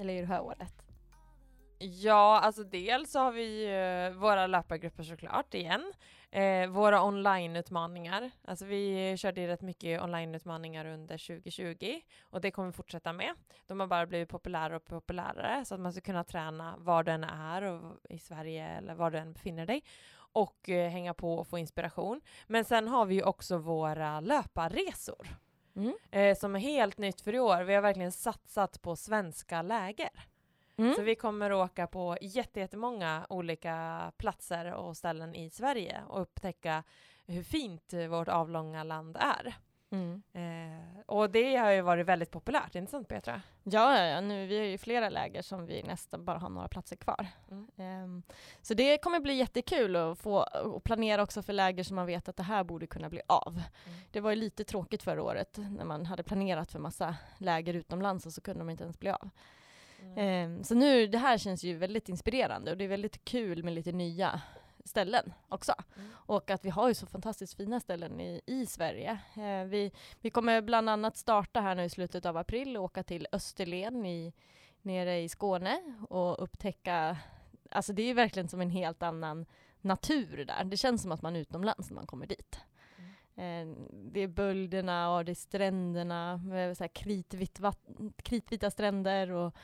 Eller 0.00 0.14
i 0.14 0.20
det 0.20 0.26
här 0.26 0.40
året? 0.40 0.74
Ja, 1.78 2.40
alltså 2.40 2.64
dels 2.64 3.10
så 3.10 3.18
har 3.18 3.32
vi 3.32 3.66
ju 3.66 4.10
våra 4.10 4.46
löpargrupper 4.46 5.02
såklart 5.02 5.54
igen. 5.54 5.92
Eh, 6.30 6.68
våra 6.68 7.02
onlineutmaningar. 7.02 8.30
Alltså 8.44 8.64
vi 8.64 9.16
körde 9.16 9.40
ju 9.40 9.46
rätt 9.46 9.62
mycket 9.62 10.02
onlineutmaningar 10.02 10.86
under 10.86 11.18
2020 11.18 12.00
och 12.22 12.40
det 12.40 12.50
kommer 12.50 12.68
vi 12.68 12.72
fortsätta 12.72 13.12
med. 13.12 13.34
De 13.66 13.80
har 13.80 13.86
bara 13.86 14.06
blivit 14.06 14.28
populärare 14.28 14.76
och 14.76 14.84
populärare 14.84 15.64
så 15.64 15.74
att 15.74 15.80
man 15.80 15.92
ska 15.92 16.00
kunna 16.00 16.24
träna 16.24 16.74
var 16.78 17.02
du 17.02 17.12
än 17.12 17.24
är 17.24 17.62
och 17.62 17.96
i 18.08 18.18
Sverige 18.18 18.68
eller 18.68 18.94
var 18.94 19.10
du 19.10 19.18
än 19.18 19.32
befinner 19.32 19.66
dig 19.66 19.82
och 20.32 20.68
eh, 20.68 20.90
hänga 20.90 21.14
på 21.14 21.34
och 21.34 21.48
få 21.48 21.58
inspiration. 21.58 22.20
Men 22.46 22.64
sen 22.64 22.88
har 22.88 23.04
vi 23.06 23.14
ju 23.14 23.22
också 23.22 23.58
våra 23.58 24.20
löparresor 24.20 25.28
Mm. 25.76 25.94
eh, 26.10 26.36
som 26.36 26.56
är 26.56 26.60
helt 26.60 26.98
nytt 26.98 27.20
för 27.20 27.34
i 27.34 27.38
år. 27.40 27.62
Vi 27.62 27.74
har 27.74 27.82
verkligen 27.82 28.12
satsat 28.12 28.82
på 28.82 28.96
svenska 28.96 29.62
läger. 29.62 30.10
Mm. 30.76 30.94
Så 30.94 31.02
vi 31.02 31.14
kommer 31.14 31.52
åka 31.52 31.86
på 31.86 32.16
jätte- 32.20 32.60
jättemånga 32.60 33.26
olika 33.28 34.12
platser 34.16 34.72
och 34.74 34.96
ställen 34.96 35.34
i 35.34 35.50
Sverige 35.50 36.02
och 36.08 36.20
upptäcka 36.22 36.84
hur 37.26 37.42
fint 37.42 37.92
vårt 38.10 38.28
avlånga 38.28 38.84
land 38.84 39.16
är. 39.20 39.54
Mm. 39.90 40.22
Eh, 40.32 41.00
och 41.06 41.30
det 41.30 41.56
har 41.56 41.70
ju 41.70 41.80
varit 41.80 42.06
väldigt 42.06 42.30
populärt, 42.30 42.74
inte 42.74 42.90
sant 42.90 43.08
Petra? 43.08 43.42
Ja, 43.62 43.98
ja, 43.98 44.04
ja, 44.04 44.20
nu 44.20 44.46
vi 44.46 44.58
har 44.58 44.64
ju 44.64 44.78
flera 44.78 45.08
läger 45.08 45.42
som 45.42 45.66
vi 45.66 45.82
nästan 45.82 46.24
bara 46.24 46.38
har 46.38 46.48
några 46.48 46.68
platser 46.68 46.96
kvar. 46.96 47.26
Mm. 47.50 47.68
Ehm, 47.76 48.22
så 48.62 48.74
det 48.74 48.98
kommer 48.98 49.20
bli 49.20 49.34
jättekul 49.34 49.96
att 49.96 50.18
få 50.18 50.42
och 50.64 50.84
planera 50.84 51.22
också 51.22 51.42
för 51.42 51.52
läger 51.52 51.84
som 51.84 51.96
man 51.96 52.06
vet 52.06 52.28
att 52.28 52.36
det 52.36 52.42
här 52.42 52.64
borde 52.64 52.86
kunna 52.86 53.08
bli 53.08 53.20
av. 53.26 53.52
Mm. 53.86 53.98
Det 54.10 54.20
var 54.20 54.30
ju 54.30 54.36
lite 54.36 54.64
tråkigt 54.64 55.02
förra 55.02 55.22
året 55.22 55.58
när 55.70 55.84
man 55.84 56.06
hade 56.06 56.22
planerat 56.22 56.72
för 56.72 56.78
massa 56.78 57.16
läger 57.38 57.74
utomlands 57.74 58.26
och 58.26 58.32
så 58.32 58.40
kunde 58.40 58.60
de 58.60 58.70
inte 58.70 58.84
ens 58.84 58.98
bli 58.98 59.10
av. 59.10 59.30
Ehm, 60.16 60.64
så 60.64 60.74
nu, 60.74 61.06
det 61.06 61.18
här 61.18 61.38
känns 61.38 61.64
ju 61.64 61.76
väldigt 61.76 62.08
inspirerande 62.08 62.70
och 62.70 62.76
det 62.76 62.84
är 62.84 62.88
väldigt 62.88 63.24
kul 63.24 63.62
med 63.62 63.72
lite 63.72 63.92
nya 63.92 64.40
ställen 64.88 65.32
också. 65.48 65.74
Mm. 65.96 66.08
Och 66.14 66.50
att 66.50 66.64
vi 66.64 66.70
har 66.70 66.88
ju 66.88 66.94
så 66.94 67.06
fantastiskt 67.06 67.56
fina 67.56 67.80
ställen 67.80 68.20
i, 68.20 68.40
i 68.46 68.66
Sverige. 68.66 69.18
Eh, 69.36 69.64
vi, 69.64 69.92
vi 70.20 70.30
kommer 70.30 70.62
bland 70.62 70.90
annat 70.90 71.16
starta 71.16 71.60
här 71.60 71.74
nu 71.74 71.84
i 71.84 71.90
slutet 71.90 72.26
av 72.26 72.36
april 72.36 72.76
och 72.76 72.84
åka 72.84 73.02
till 73.02 73.26
Österlen 73.32 74.06
i, 74.06 74.32
nere 74.82 75.20
i 75.20 75.28
Skåne 75.28 75.82
och 76.08 76.42
upptäcka, 76.42 77.16
alltså 77.70 77.92
det 77.92 78.02
är 78.02 78.06
ju 78.06 78.14
verkligen 78.14 78.48
som 78.48 78.60
en 78.60 78.70
helt 78.70 79.02
annan 79.02 79.46
natur 79.80 80.44
där. 80.44 80.64
Det 80.64 80.76
känns 80.76 81.02
som 81.02 81.12
att 81.12 81.22
man 81.22 81.36
är 81.36 81.40
utomlands 81.40 81.90
när 81.90 81.94
man 81.94 82.06
kommer 82.06 82.26
dit. 82.26 82.60
Eh, 83.36 83.66
det 83.92 84.20
är 84.20 84.28
bölderna 84.28 85.16
och 85.16 85.24
det 85.24 85.32
är 85.32 85.34
stränderna 85.34 86.36
med 86.36 86.76
så 86.76 86.84
här 86.84 86.88
kritvitt 86.88 87.60
vatt- 87.60 87.88
kritvita 88.16 88.70
stränder 88.70 89.30
och 89.30 89.54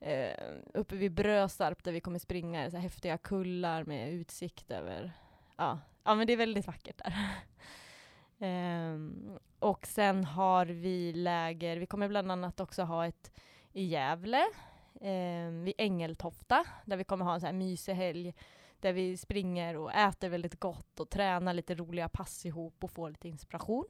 eh, 0.00 0.54
uppe 0.74 0.96
vid 0.96 1.12
Brösarp 1.12 1.84
där 1.84 1.92
vi 1.92 2.00
kommer 2.00 2.18
springa 2.18 2.66
i 2.66 2.70
så 2.70 2.76
här 2.76 2.82
häftiga 2.82 3.18
kullar 3.18 3.84
med 3.84 4.12
utsikt 4.12 4.70
över, 4.70 5.12
ja, 5.56 5.78
ja 6.04 6.14
men 6.14 6.26
det 6.26 6.32
är 6.32 6.36
väldigt 6.36 6.66
vackert 6.66 7.00
där. 7.04 7.14
Um, 8.38 9.38
och 9.58 9.86
sen 9.86 10.24
har 10.24 10.66
vi 10.66 11.12
läger, 11.12 11.76
vi 11.76 11.86
kommer 11.86 12.08
bland 12.08 12.32
annat 12.32 12.60
också 12.60 12.82
ha 12.82 13.06
ett 13.06 13.32
i 13.72 13.84
Gävle, 13.84 14.44
um, 15.00 15.64
vid 15.64 15.74
Ängeltofta, 15.78 16.64
där 16.84 16.96
vi 16.96 17.04
kommer 17.04 17.24
ha 17.24 17.34
en 17.34 17.40
sån 17.40 17.46
här 17.46 17.54
mysig 17.54 17.94
helg 17.94 18.34
där 18.80 18.92
vi 18.92 19.16
springer 19.16 19.76
och 19.76 19.92
äter 19.92 20.28
väldigt 20.28 20.60
gott 20.60 21.00
och 21.00 21.10
tränar 21.10 21.54
lite 21.54 21.74
roliga 21.74 22.08
pass 22.08 22.46
ihop 22.46 22.84
och 22.84 22.90
får 22.90 23.10
lite 23.10 23.28
inspiration. 23.28 23.84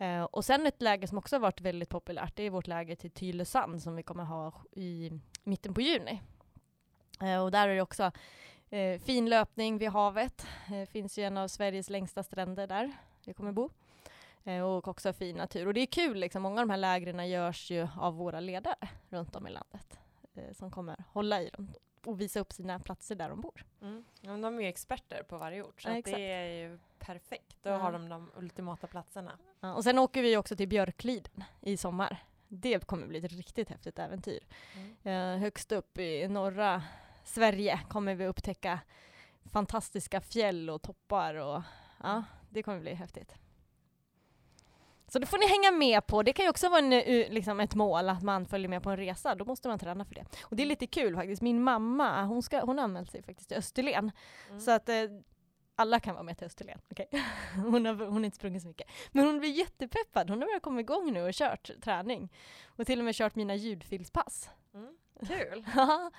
Eh, 0.00 0.22
och 0.22 0.44
sen 0.44 0.66
ett 0.66 0.82
läger 0.82 1.06
som 1.06 1.18
också 1.18 1.36
har 1.36 1.40
varit 1.40 1.60
väldigt 1.60 1.88
populärt, 1.88 2.36
det 2.36 2.42
är 2.42 2.50
vårt 2.50 2.66
läger 2.66 2.96
till 2.96 3.10
Tylösand 3.10 3.82
som 3.82 3.96
vi 3.96 4.02
kommer 4.02 4.24
ha 4.24 4.52
i 4.72 5.10
mitten 5.44 5.74
på 5.74 5.80
juni. 5.80 6.22
Eh, 7.20 7.42
och 7.42 7.50
där 7.50 7.68
är 7.68 7.74
det 7.74 7.82
också 7.82 8.12
eh, 8.70 9.00
fin 9.00 9.28
löpning 9.28 9.78
vid 9.78 9.88
havet. 9.88 10.46
Det 10.68 10.86
finns 10.86 11.18
ju 11.18 11.24
en 11.24 11.36
av 11.36 11.48
Sveriges 11.48 11.90
längsta 11.90 12.22
stränder 12.22 12.66
där 12.66 12.92
vi 13.26 13.34
kommer 13.34 13.52
bo. 13.52 13.70
Eh, 14.44 14.62
och 14.62 14.88
också 14.88 15.12
fin 15.12 15.36
natur. 15.36 15.66
Och 15.66 15.74
det 15.74 15.80
är 15.80 15.86
kul, 15.86 16.18
liksom, 16.18 16.42
många 16.42 16.60
av 16.60 16.66
de 16.66 16.70
här 16.70 16.78
lägren 16.78 17.28
görs 17.28 17.70
ju 17.70 17.88
av 17.96 18.14
våra 18.14 18.40
ledare 18.40 18.88
runt 19.08 19.36
om 19.36 19.46
i 19.46 19.50
landet. 19.50 19.98
Eh, 20.34 20.52
som 20.52 20.70
kommer 20.70 21.04
hålla 21.12 21.42
i 21.42 21.50
dem 21.50 21.72
och 22.06 22.20
visa 22.20 22.40
upp 22.40 22.52
sina 22.52 22.78
platser 22.80 23.14
där 23.14 23.28
de 23.28 23.40
bor. 23.40 23.64
Mm. 23.82 24.04
Ja, 24.20 24.30
de 24.36 24.44
är 24.58 24.62
ju 24.62 24.68
experter 24.68 25.22
på 25.22 25.38
varje 25.38 25.62
ort 25.62 25.82
så 25.82 25.88
Ja, 25.88 26.02
det 26.04 26.32
är 26.32 26.44
ju 26.68 26.78
perfekt. 26.98 27.56
Då 27.62 27.70
Ja. 27.70 27.76
har 27.76 27.92
de 27.92 28.08
de 28.08 28.30
ultimata 28.36 28.86
platserna. 28.86 29.38
Ja, 29.60 29.74
och 29.74 29.84
sen 29.84 29.98
åker 29.98 30.22
vi 30.22 30.36
också 30.36 30.56
till 30.56 30.68
Björkliden 30.68 31.44
i 31.60 31.76
sommar. 31.76 32.16
Det 32.48 32.86
kommer 32.86 33.06
bli 33.06 33.18
ett 33.18 33.32
riktigt 33.32 33.68
häftigt 33.68 33.98
äventyr. 33.98 34.40
Mm. 34.74 34.96
Eh, 35.36 35.40
högst 35.40 35.72
upp 35.72 35.98
i 35.98 36.28
norra 36.28 36.82
Sverige 37.24 37.80
kommer 37.88 38.14
vi 38.14 38.26
upptäcka 38.26 38.80
fantastiska 39.52 40.20
fjäll 40.20 40.70
och 40.70 40.82
toppar 40.82 41.34
och 41.34 41.62
ja, 42.02 42.24
det 42.50 42.62
kommer 42.62 42.80
bli 42.80 42.94
häftigt. 42.94 43.34
Så 45.12 45.18
det 45.18 45.26
får 45.26 45.38
ni 45.38 45.46
hänga 45.46 45.78
med 45.78 46.06
på. 46.06 46.22
Det 46.22 46.32
kan 46.32 46.44
ju 46.44 46.50
också 46.50 46.68
vara 46.68 46.78
en, 46.78 46.92
eh, 46.92 47.30
liksom 47.30 47.60
ett 47.60 47.74
mål 47.74 48.08
att 48.08 48.22
man 48.22 48.46
följer 48.46 48.68
med 48.68 48.82
på 48.82 48.90
en 48.90 48.96
resa. 48.96 49.34
Då 49.34 49.44
måste 49.44 49.68
man 49.68 49.78
träna 49.78 50.04
för 50.04 50.14
det. 50.14 50.24
Och 50.42 50.56
det 50.56 50.62
är 50.62 50.66
lite 50.66 50.86
kul 50.86 51.14
faktiskt. 51.14 51.42
Min 51.42 51.62
mamma, 51.62 52.24
hon, 52.24 52.42
ska, 52.42 52.60
hon 52.60 52.78
har 52.78 52.84
anmält 52.84 53.10
sig 53.10 53.22
faktiskt 53.22 53.48
till 53.48 53.58
Österlen. 53.58 54.10
Mm. 54.48 54.60
Så 54.60 54.70
att 54.70 54.88
eh, 54.88 55.04
alla 55.76 56.00
kan 56.00 56.14
vara 56.14 56.22
med 56.24 56.38
till 56.38 56.46
Österlen. 56.46 56.78
okej? 56.90 57.08
Hon, 57.54 57.86
har, 57.86 57.94
hon 57.94 58.12
har 58.16 58.24
inte 58.24 58.36
sprungit 58.36 58.62
så 58.62 58.68
mycket. 58.68 58.90
Men 59.12 59.26
hon 59.26 59.38
blir 59.38 59.50
jättepeppad. 59.50 60.30
Hon 60.30 60.40
har 60.40 60.48
börjat 60.48 60.62
komma 60.62 60.80
igång 60.80 61.12
nu 61.12 61.22
och 61.22 61.34
kört 61.34 61.70
träning. 61.82 62.32
Och 62.66 62.86
till 62.86 62.98
och 62.98 63.04
med 63.04 63.14
kört 63.14 63.34
mina 63.34 63.54
ljudfilspass. 63.54 64.50
Mm. 64.74 64.96
Kul! 65.26 65.64
Ja, 65.76 66.10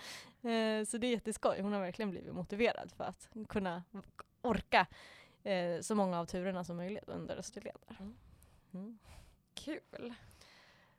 eh, 0.50 0.86
så 0.86 0.98
det 0.98 1.08
är 1.08 1.12
jätteskoj. 1.12 1.62
Hon 1.62 1.74
har 1.74 1.80
verkligen 1.80 2.12
blivit 2.12 2.34
motiverad 2.34 2.92
för 2.92 3.04
att 3.04 3.30
kunna 3.50 3.84
orka 4.42 4.88
eh, 5.44 5.82
så 5.82 5.96
många 5.96 6.20
av 6.20 6.26
turerna 6.26 6.64
som 6.64 6.78
möjligt 6.78 7.10
under 7.10 7.38
Österled. 7.38 7.76
där. 7.88 7.96
Mm. 8.00 8.16
Mm. 8.74 9.00
Kul! 9.54 10.14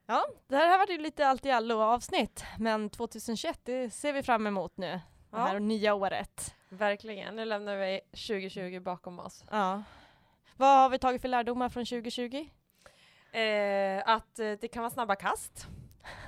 Ja, 0.07 0.27
det 0.49 0.57
här 0.57 0.69
har 0.69 0.79
varit 0.79 1.01
lite 1.01 1.27
allt 1.27 1.47
i 1.47 1.51
allo 1.51 1.81
avsnitt, 1.81 2.45
men 2.59 2.91
2021 2.91 3.61
det 3.63 3.91
ser 3.91 4.13
vi 4.13 4.23
fram 4.23 4.47
emot 4.47 4.77
nu. 4.77 5.01
Det 5.31 5.39
här 5.39 5.61
nya 5.61 5.95
året. 5.95 6.55
Verkligen, 6.69 7.37
nu 7.37 7.45
lämnar 7.45 7.77
vi 7.77 8.01
2020 8.11 8.81
bakom 8.81 9.19
oss. 9.19 9.45
Ja. 9.51 9.83
Vad 10.57 10.79
har 10.79 10.89
vi 10.89 10.99
tagit 10.99 11.21
för 11.23 11.29
lärdomar 11.29 11.69
från 11.69 11.85
2020? 11.85 12.49
Eh, 13.33 14.03
att 14.07 14.39
eh, 14.39 14.53
det 14.61 14.69
kan 14.69 14.83
vara 14.83 14.91
snabba 14.91 15.17
kast. 15.17 15.67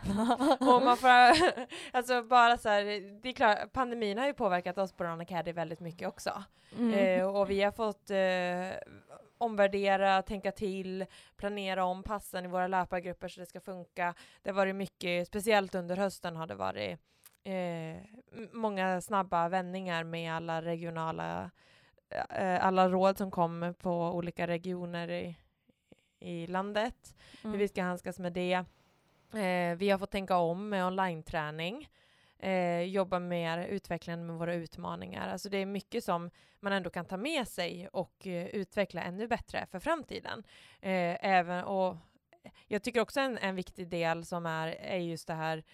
och 0.61 0.83
man 0.83 0.97
får, 0.97 1.09
alltså 1.93 2.23
bara 2.23 2.57
så 2.59 2.69
här, 2.69 2.85
det 3.23 3.29
är 3.29 3.33
klart, 3.33 3.73
pandemin 3.73 4.19
har 4.19 4.27
ju 4.27 4.35
påverkat 4.35 4.79
oss 4.79 4.93
på 4.93 5.05
Run 5.05 5.21
Academy 5.21 5.53
väldigt 5.53 5.81
mycket 5.81 6.09
också. 6.09 6.45
Mm. 6.79 7.21
Eh, 7.21 7.37
och 7.37 7.51
vi 7.51 7.63
har 7.63 7.73
fått 7.73 8.11
eh, 8.11 8.95
omvärdera, 9.45 10.23
tänka 10.23 10.53
till, 10.53 11.07
planera 11.37 11.85
om 11.85 12.03
passen 12.03 12.45
i 12.45 12.49
våra 12.49 12.67
löpargrupper 12.67 13.29
så 13.29 13.41
det 13.41 13.47
ska 13.47 13.61
funka. 13.61 14.15
Det 14.43 14.51
har 14.51 14.55
varit 14.55 14.75
mycket, 14.77 15.27
speciellt 15.29 15.75
under 15.75 15.97
hösten 15.97 16.37
har 16.37 16.47
det 16.47 16.55
varit 16.55 16.99
eh, 17.45 17.97
många 18.53 19.01
snabba 19.01 19.49
vändningar 19.49 20.05
med 20.05 20.33
alla 20.35 20.63
regionala, 20.63 21.51
eh, 22.31 22.65
alla 22.67 22.89
råd 22.89 23.19
som 23.19 23.31
kom 23.31 23.75
på 23.79 24.11
olika 24.11 24.47
regioner 24.47 25.11
i, 25.11 25.37
i 26.21 26.47
landet 26.47 27.15
hur 27.43 27.51
vi 27.51 27.57
Mm. 27.57 27.69
ska 27.69 27.83
handskas 27.83 28.19
med 28.19 28.33
det. 28.33 28.65
Eh, 29.35 29.77
vi 29.77 29.91
har 29.91 29.99
fått 29.99 30.11
tänka 30.11 30.37
om 30.37 30.69
med 30.69 30.87
online-träning, 30.87 31.89
eh, 32.45 32.83
jobba 32.83 33.19
mer 33.19 33.59
utvecklande 33.59 34.25
med 34.25 34.37
våra 34.37 34.55
utmaningar. 34.55 35.29
Alltså 35.29 35.49
det 35.49 35.59
är 35.59 35.67
mycket 35.67 36.05
som 36.05 36.31
man 36.61 36.73
ändå 36.73 36.91
kan 36.91 37.05
ta 37.05 37.17
med 37.17 37.49
sig 37.49 37.89
och 37.89 38.27
eh, 38.27 38.47
utveckla 38.47 39.03
ännu 39.03 39.29
bättre 39.29 39.67
för 39.71 39.79
framtiden. 39.79 40.45
Eh, 40.81 41.27
även, 41.27 41.65
och 41.65 41.97
jag 42.67 42.83
tycker 42.83 43.01
också 43.01 43.21
en, 43.21 43.39
en 43.39 43.55
viktig 43.57 43.89
del 43.89 44.25
som 44.25 44.47
är, 44.47 44.69
är 44.69 44.99
just 44.99 45.27
det 45.27 45.35
här 45.35 45.65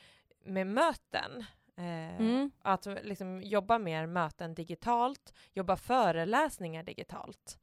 med 0.44 0.66
möten. 0.66 1.44
Eh, 1.76 2.20
Mm. 2.20 2.50
Att 2.62 2.86
liksom 2.86 3.42
jobba 3.42 3.78
mer 3.78 4.06
möten 4.06 4.54
digitalt, 4.54 5.34
jobba 5.52 5.76
föreläsningar 5.76 6.82
digitalt. 6.82 7.58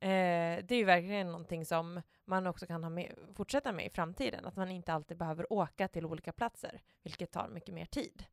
Eh, 0.00 0.64
det 0.64 0.70
är 0.70 0.76
ju 0.76 0.84
verkligen 0.84 1.26
någonting 1.26 1.64
som 1.64 2.02
man 2.24 2.46
också 2.46 2.66
kan 2.66 2.82
ha 2.82 2.90
med, 2.90 3.14
fortsätta 3.34 3.72
med 3.72 3.86
i 3.86 3.90
framtiden. 3.90 4.44
Att 4.44 4.56
man 4.56 4.70
inte 4.70 4.92
alltid 4.92 5.16
behöver 5.16 5.52
åka 5.52 5.88
till 5.88 6.06
olika 6.06 6.32
platser, 6.32 6.80
vilket 7.02 7.32
tar 7.32 7.48
mycket 7.48 7.74
mer 7.74 7.86
tid. 7.86 8.24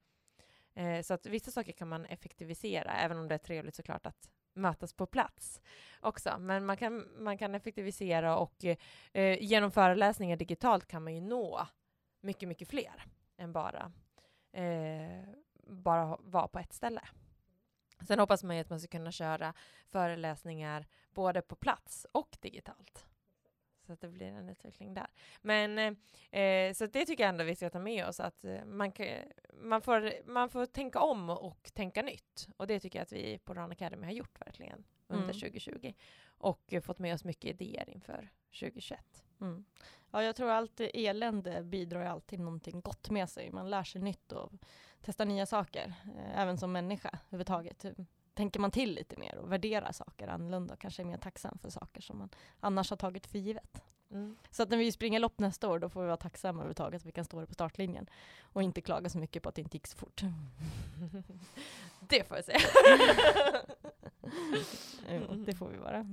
Eh, 0.76 1.01
så 1.01 1.13
att 1.13 1.26
vissa 1.26 1.51
saker 1.51 1.71
kan 1.71 1.88
man 1.88 2.05
effektivisera, 2.05 2.93
även 2.93 3.17
om 3.17 3.28
det 3.28 3.36
är 3.36 3.39
trevligt 3.39 3.76
såklart 3.76 4.05
att 4.05 4.30
mötas 4.53 4.93
på 4.93 5.05
plats 5.05 5.61
också. 6.01 6.38
Men 6.39 6.65
man 6.65 6.78
kan, 6.78 7.07
man 7.24 7.38
kan 7.38 7.55
effektivisera 7.55 8.38
och 8.38 8.65
eh, 9.13 9.43
genom 9.43 9.71
föreläsningar 9.71 10.38
digitalt 10.38 10.88
kan 10.88 11.03
man 11.03 11.15
ju 11.15 11.21
nå 11.21 11.67
mycket, 12.21 12.49
mycket 12.49 12.69
fler 12.69 13.05
än 13.38 13.53
bara, 13.53 13.91
eh, 14.51 15.30
bara 15.67 16.17
vara 16.19 16.47
på 16.47 16.59
ett 16.59 16.74
ställe. 16.74 17.01
Sen 18.07 18.19
hoppas 18.19 18.43
man 18.43 18.55
ju 18.55 18.61
att 18.61 18.69
man 18.69 18.80
ska 18.80 18.88
kunna 18.88 19.11
köra 19.11 19.53
föreläsningar 19.89 20.86
både 21.13 21.41
på 21.41 21.55
plats 21.55 22.07
och 22.11 22.38
digitalt. 22.41 23.05
Att 23.94 24.02
det 24.02 24.08
blir 24.08 24.28
en 24.28 24.50
utveckling 24.50 24.94
där. 24.94 25.08
Men 25.41 25.80
eh, 25.80 26.41
eh, 26.41 26.74
så 26.74 26.86
det 26.86 27.06
tycker 27.06 27.24
jag 27.24 27.30
ändå 27.30 27.44
vi 27.44 27.56
ska 27.56 27.70
ta 27.70 27.80
med 27.80 28.08
oss 28.08 28.20
att 28.20 28.46
eh, 28.46 28.66
man, 28.66 28.91
kan, 28.91 29.08
man, 29.54 29.82
får, 29.82 30.12
man 30.26 30.50
får 30.50 30.66
tänka 30.66 31.00
om 31.00 31.30
och 31.30 31.72
tänka 31.74 32.02
nytt. 32.02 32.48
Och 32.58 32.68
det 32.68 32.80
tycker 32.80 33.00
jag 33.00 33.04
att 33.04 33.14
vi 33.14 33.38
på 33.38 33.54
Run 33.54 33.72
Academy 33.72 34.06
har 34.06 34.14
gjort 34.14 34.41
verkligen 34.41 34.84
under 35.08 35.24
Mm. 35.24 35.39
2020. 35.39 35.94
Och 36.28 36.74
eh, 36.74 36.82
fått 36.82 37.00
med 37.00 37.14
oss 37.14 37.24
mycket 37.24 37.62
idéer 37.62 37.89
inför 37.89 38.30
2021. 38.60 39.24
Mm. 39.41 39.66
Ja, 40.12 40.24
jag 40.24 40.36
tror 40.36 40.50
allt 40.50 40.80
elände 40.80 41.64
bidrar 41.64 42.06
alltid 42.06 42.39
någonting 42.39 42.82
gott 42.82 43.10
med 43.10 43.30
sig. 43.30 43.52
Man 43.52 43.70
lär 43.70 43.84
sig 43.84 44.02
nytt 44.02 44.32
och 44.32 44.52
testar 45.02 45.26
nya 45.26 45.46
saker, 45.46 45.94
även 46.36 46.58
som 46.58 46.72
människa 46.72 47.20
överhuvudtaget. 47.28 47.86
Tänker 48.34 48.60
man 48.60 48.72
till 48.72 48.94
lite 48.94 49.18
mer 49.18 49.36
och 49.36 49.52
värderar 49.52 49.92
saker 49.92 50.28
annorlunda 50.28 50.74
och 50.74 50.80
kanske 50.80 51.02
är 51.02 51.06
mer 51.06 51.18
tacksam 51.18 51.58
för 51.58 51.70
saker 51.70 52.02
som 52.02 52.18
man 52.18 52.30
annars 52.60 52.90
har 52.90 52.98
tagit 52.98 53.28
för 53.28 53.40
givet. 53.40 53.84
Mm. 54.12 54.38
Så 54.52 54.64
att 54.64 54.70
när 54.70 54.78
vi 54.78 54.92
springer 54.92 55.20
lopp 55.20 55.40
nästa 55.40 55.70
år, 55.70 55.80
då 55.80 55.90
får 55.90 56.02
vi 56.02 56.08
vara 56.08 56.18
tacksamma 56.18 56.60
överhuvudtaget 56.60 57.02
att 57.02 57.06
vi 57.06 57.12
kan 57.12 57.26
stå 57.26 57.46
på 57.46 57.54
startlinjen 57.54 58.10
och 58.42 58.64
inte 58.64 58.82
klaga 58.82 59.10
så 59.10 59.18
mycket 59.18 59.44
på 59.44 59.50
att 59.50 59.56
det 59.56 59.62
inte 59.62 59.78
gick 59.78 59.88
så 59.88 59.98
fort. 59.98 60.22
det 62.00 62.28
får 62.28 62.38
jag 62.38 62.46
säga. 62.46 62.60
Jo, 65.10 65.36
det 65.36 65.56
får 65.56 65.68
vi 65.68 65.78
vara. 65.78 66.06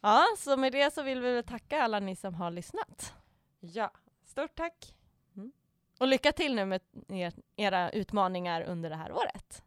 ja, 0.00 0.24
så 0.38 0.56
med 0.56 0.72
det 0.72 0.94
så 0.94 1.02
vill 1.02 1.20
vi 1.20 1.42
tacka 1.42 1.82
alla 1.82 2.00
ni 2.00 2.16
som 2.16 2.34
har 2.34 2.50
lyssnat. 2.50 3.14
ja, 3.60 3.90
stort 4.24 4.54
tack. 4.54 4.92
Och 5.98 6.08
lycka 6.08 6.32
till 6.32 6.54
nu 6.54 6.64
med 6.64 6.80
er, 7.08 7.34
era 7.56 7.90
utmaningar 7.90 8.62
under 8.62 8.90
det 8.90 8.96
här 8.96 9.12
året. 9.12 9.62